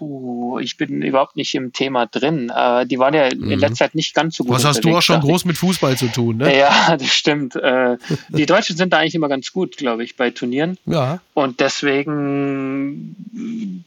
Puh, 0.00 0.58
ich 0.60 0.78
bin 0.78 1.02
überhaupt 1.02 1.36
nicht 1.36 1.54
im 1.54 1.74
Thema 1.74 2.06
drin. 2.06 2.50
Äh, 2.54 2.86
die 2.86 2.98
waren 2.98 3.12
ja 3.12 3.26
in 3.26 3.50
letzter 3.58 3.84
Zeit 3.84 3.94
nicht 3.94 4.14
ganz 4.14 4.34
so 4.34 4.44
gut. 4.44 4.52
Mhm. 4.52 4.56
Was 4.56 4.64
hast 4.64 4.82
du 4.82 4.96
auch 4.96 5.02
schon 5.02 5.20
groß 5.20 5.44
mit 5.44 5.58
Fußball 5.58 5.94
zu 5.98 6.06
tun, 6.06 6.38
ne? 6.38 6.56
Ja, 6.56 6.96
das 6.96 7.12
stimmt. 7.12 7.54
Äh, 7.54 7.98
die 8.30 8.46
Deutschen 8.46 8.78
sind 8.78 8.94
da 8.94 8.98
eigentlich 8.98 9.14
immer 9.14 9.28
ganz 9.28 9.52
gut, 9.52 9.76
glaube 9.76 10.02
ich, 10.02 10.16
bei 10.16 10.30
Turnieren. 10.30 10.78
Ja. 10.86 11.20
Und 11.34 11.60
deswegen 11.60 13.14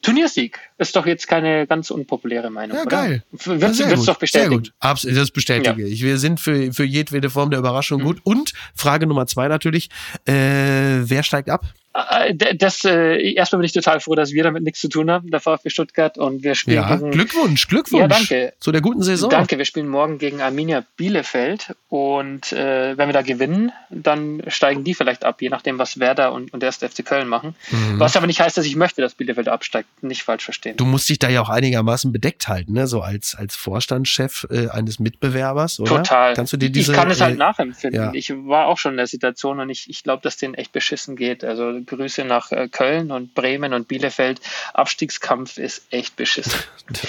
Turniersieg 0.04 0.60
ist 0.78 0.95
doch 0.95 1.08
jetzt 1.08 1.28
keine 1.28 1.65
ganz 1.65 1.89
unpopuläre 1.89 2.52
Meinung. 2.52 2.78
Ja, 2.78 2.84
oder? 2.84 2.91
geil. 2.91 3.23
Würdest 3.32 3.62
Ja, 3.63 3.73
sehr 3.73 3.86
würdest 3.88 4.06
gut, 4.06 4.08
doch 4.10 4.19
bestätigen. 4.19 4.49
Sehr 4.52 4.60
gut. 4.60 4.73
Absolut, 4.80 5.17
das 5.17 5.32
bestätige 5.32 5.88
ich. 5.88 6.04
Wir 6.04 6.19
sind 6.19 6.39
für, 6.39 6.71
für 6.73 6.86
jedwede 6.86 7.32
Form 7.32 7.49
der 7.49 7.58
Überraschung 7.58 8.02
Mhm. 8.02 8.06
gut. 8.06 8.17
Und 8.23 8.54
Frage 8.76 9.08
Nummer 9.08 9.26
zwei 9.26 9.47
natürlich, 9.47 9.89
äh, 10.28 10.34
wer 10.34 11.23
steigt 11.23 11.49
ab? 11.49 11.65
Äh, 11.93 12.56
Das, 12.56 12.84
äh, 12.86 13.34
erstmal 13.34 13.60
bin 13.60 13.65
ich 13.65 13.71
total 13.73 13.99
froh, 13.99 14.15
dass 14.15 14.32
wir 14.32 14.43
damit 14.43 14.63
nichts 14.63 14.79
zu 14.82 14.89
tun 14.89 15.12
haben, 15.12 15.29
der 15.29 15.39
VfB 15.39 15.69
Stuttgart. 15.69 16.17
Und 16.17 16.43
wir 16.43 16.56
spielen 16.56 16.77
Ja, 16.77 16.95
gegen, 16.95 17.12
Glückwunsch, 17.12 17.67
Glückwunsch. 17.67 18.01
Ja, 18.01 18.08
danke. 18.08 18.53
Zu 18.60 18.71
der 18.71 18.82
guten 18.82 19.03
Saison. 19.03 19.29
Danke, 19.29 19.58
wir 19.58 19.65
spielen 19.65 19.88
morgen 19.88 20.17
gegen 20.17 20.41
Arminia 20.41 20.84
Bielefeld 20.97 21.75
und 21.89 22.51
äh, 22.51 22.97
wenn 22.97 23.08
wir 23.10 23.13
da 23.13 23.21
gewinnen, 23.21 23.71
dann 23.89 24.41
steigen 24.47 24.84
die 24.84 24.93
vielleicht 24.93 25.23
ab, 25.23 25.41
je 25.41 25.49
nachdem, 25.49 25.77
was 25.77 25.99
Werder 25.99 26.34
und, 26.34 26.51
und 26.53 26.62
der 26.62 26.67
erste 26.67 26.89
FC 26.89 27.06
Köln 27.06 27.27
machen. 27.27 27.56
Was 27.97 28.15
aber 28.17 28.27
nicht 28.27 28.39
heißt, 28.39 28.58
dass 28.58 28.65
ich 28.65 28.75
möchte, 28.75 29.01
dass 29.01 29.13
Bielefeld 29.15 29.47
absteigt. 29.47 29.88
Nicht 30.03 30.23
falsch 30.23 30.43
verstehen. 30.45 30.73
Mhm. 30.73 30.77
Du 30.77 30.86
musst 30.86 31.08
dich 31.10 31.19
da 31.19 31.29
ja 31.29 31.41
auch 31.41 31.49
einigermaßen 31.49 32.12
bedeckt 32.12 32.47
halten, 32.47 32.73
ne? 32.73 32.88
So 32.88 33.01
als, 33.01 33.36
als 33.36 33.56
Vorstandschef 33.56 34.47
äh, 34.49 34.69
eines 34.69 34.99
Mitbewerbers, 34.99 35.79
oder? 35.79 35.97
Total. 35.97 36.34
Kannst 36.34 36.53
du 36.53 36.58
dir 36.58 36.69
diese, 36.69 36.91
ich 36.91 36.97
kann 36.97 37.10
es 37.12 37.21
halt 37.21 37.38
nachempfinden. 37.38 38.01
ja. 38.01 38.12
Ich 38.13 38.32
war 38.32 38.67
auch 38.67 38.77
schon 38.77 38.91
in 38.91 38.97
der 38.97 39.08
Situation 39.08 39.60
und 39.60 39.69
ich, 39.69 39.89
ich 39.89 40.03
glaube, 40.03 40.21
dass 40.23 40.38
denen 40.38 40.56
echt 40.56 40.71
beschissen 40.71 41.15
geht. 41.15 41.43
Also 41.43 41.83
Grüße 41.86 42.24
nach 42.26 42.52
äh, 42.52 42.67
Köln 42.67 43.12
und 43.12 43.34
Bremen 43.34 43.74
und 43.74 43.88
Bielefeld. 43.88 44.41
Abstiegskampf 44.74 45.58
ist 45.58 45.84
echt 45.89 46.15
beschissen. 46.15 46.54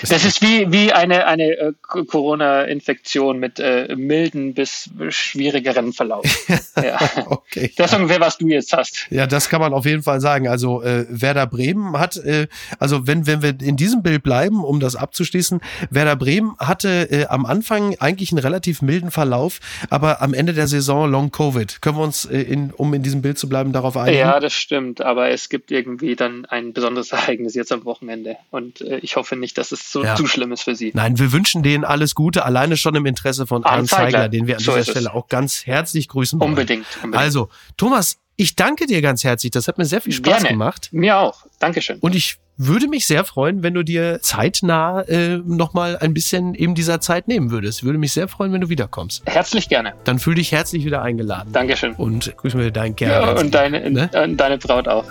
Das 0.08 0.24
ist 0.24 0.40
wie, 0.40 0.70
wie 0.70 0.92
eine, 0.92 1.26
eine 1.26 1.50
äh, 1.50 1.72
Corona-Infektion 1.82 3.38
mit 3.38 3.58
äh, 3.58 3.94
milden 3.96 4.54
bis 4.54 4.88
schwierigeren 5.08 5.92
Verlauf. 5.92 6.24
ja. 6.76 6.98
okay. 7.26 7.72
Das 7.76 7.90
ist 7.90 7.98
ungefähr, 7.98 8.20
was 8.20 8.38
du 8.38 8.46
jetzt 8.46 8.72
hast. 8.72 9.06
Ja, 9.10 9.26
das 9.26 9.48
kann 9.48 9.60
man 9.60 9.72
auf 9.74 9.84
jeden 9.84 10.02
Fall 10.02 10.20
sagen. 10.20 10.46
Also 10.46 10.82
äh, 10.82 11.06
Werder 11.08 11.46
Bremen 11.46 11.98
hat, 11.98 12.16
äh, 12.18 12.46
also 12.78 13.06
wenn, 13.08 13.26
wenn 13.26 13.42
wir 13.42 13.60
in 13.60 13.76
diesem 13.76 14.02
Bild 14.02 14.22
bleiben, 14.22 14.62
um 14.62 14.78
das 14.78 14.94
abzuschließen, 14.94 15.60
Werder 15.90 16.16
Bremen 16.16 16.56
hatte 16.58 17.10
äh, 17.10 17.26
am 17.26 17.44
Anfang 17.44 17.96
eigentlich 17.98 18.30
einen 18.30 18.38
relativ 18.38 18.82
milden 18.82 19.10
Verlauf, 19.10 19.58
aber 19.90 20.22
am 20.22 20.34
Ende 20.34 20.52
der 20.52 20.66
Saison 20.66 21.10
Long 21.10 21.30
Covid. 21.30 21.82
Können 21.82 21.96
wir 21.96 22.04
uns, 22.04 22.24
äh, 22.26 22.40
in, 22.40 22.72
um 22.72 22.94
in 22.94 23.02
diesem 23.02 23.22
Bild 23.22 23.38
zu 23.38 23.48
bleiben, 23.48 23.72
darauf 23.72 23.96
einigen? 23.96 24.18
Ja, 24.18 24.40
das 24.40 24.54
stimmt. 24.64 25.00
Aber 25.00 25.30
es 25.30 25.48
gibt 25.48 25.70
irgendwie 25.70 26.16
dann 26.16 26.44
ein 26.46 26.72
besonderes 26.72 27.12
Ereignis 27.12 27.54
jetzt 27.54 27.70
am 27.70 27.84
Wochenende. 27.84 28.36
Und 28.50 28.80
äh, 28.80 28.98
ich 28.98 29.14
hoffe 29.16 29.36
nicht, 29.36 29.56
dass 29.58 29.70
es 29.70 29.92
so 29.92 30.02
ja. 30.02 30.16
zu 30.16 30.26
schlimm 30.26 30.50
ist 30.50 30.62
für 30.62 30.74
Sie. 30.74 30.90
Nein, 30.94 31.18
wir 31.18 31.30
wünschen 31.30 31.62
denen 31.62 31.84
alles 31.84 32.16
Gute, 32.16 32.44
alleine 32.44 32.76
schon 32.76 32.96
im 32.96 33.06
Interesse 33.06 33.46
von 33.46 33.64
Arndt 33.64 33.90
Zeigler, 33.90 34.28
den 34.28 34.48
wir 34.48 34.56
an 34.56 34.62
so 34.62 34.72
dieser 34.72 34.90
Stelle 34.90 35.14
auch 35.14 35.28
ganz 35.28 35.66
herzlich 35.66 36.08
grüßen 36.08 36.40
wollen. 36.40 36.50
Unbedingt, 36.50 36.86
unbedingt. 36.96 37.22
Also, 37.22 37.48
Thomas, 37.76 38.18
ich 38.36 38.56
danke 38.56 38.86
dir 38.86 39.00
ganz 39.02 39.24
herzlich. 39.24 39.52
Das 39.52 39.68
hat 39.68 39.78
mir 39.78 39.84
sehr 39.84 40.00
viel 40.00 40.12
Spaß 40.12 40.42
Gerne. 40.42 40.48
gemacht. 40.48 40.88
Mir 40.92 41.18
auch. 41.18 41.46
Dankeschön. 41.58 41.98
Und 42.00 42.14
ich 42.14 42.38
würde 42.56 42.86
mich 42.88 43.06
sehr 43.06 43.24
freuen, 43.24 43.62
wenn 43.62 43.74
du 43.74 43.82
dir 43.82 44.20
zeitnah 44.22 45.02
äh, 45.02 45.38
nochmal 45.38 45.96
ein 45.98 46.14
bisschen 46.14 46.54
eben 46.54 46.74
dieser 46.74 47.00
Zeit 47.00 47.26
nehmen 47.26 47.50
würdest. 47.50 47.82
Würde 47.82 47.98
mich 47.98 48.12
sehr 48.12 48.28
freuen, 48.28 48.52
wenn 48.52 48.60
du 48.60 48.68
wiederkommst. 48.68 49.22
Herzlich 49.26 49.68
gerne. 49.68 49.94
Dann 50.04 50.18
fühl 50.18 50.36
dich 50.36 50.52
herzlich 50.52 50.84
wieder 50.84 51.02
eingeladen. 51.02 51.52
Dankeschön. 51.52 51.94
Und 51.94 52.36
grüßen 52.36 52.60
wir 52.60 52.70
deinen 52.70 52.94
Kerl. 52.94 53.10
Ja, 53.10 53.40
und 53.40 53.52
deine, 53.54 53.90
ne? 53.90 54.08
deine 54.36 54.58
Braut 54.58 54.86
auch. 54.86 55.04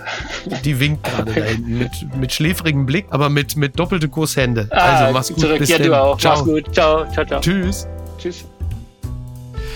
Die 0.64 0.80
winkt 0.80 1.04
gerade 1.04 1.32
da 1.32 1.40
hinten 1.42 1.78
mit, 1.78 1.90
mit 2.18 2.32
schläfrigem 2.32 2.86
Blick, 2.86 3.06
aber 3.10 3.28
mit, 3.28 3.56
mit 3.56 3.78
doppelte 3.78 4.08
Kusshände. 4.08 4.68
Ah, 4.70 4.76
also 4.76 5.12
mach's 5.12 5.28
gut. 5.28 5.40
Zurück. 5.40 5.58
Bis 5.58 5.68
ja, 5.68 5.78
du 5.78 6.00
auch. 6.00 6.18
Ciao. 6.18 6.36
Mach's 6.36 6.44
gut. 6.46 6.74
Ciao, 6.74 7.06
ciao, 7.12 7.26
ciao. 7.26 7.40
Tschüss. 7.40 7.86
Tschüss. 8.18 8.46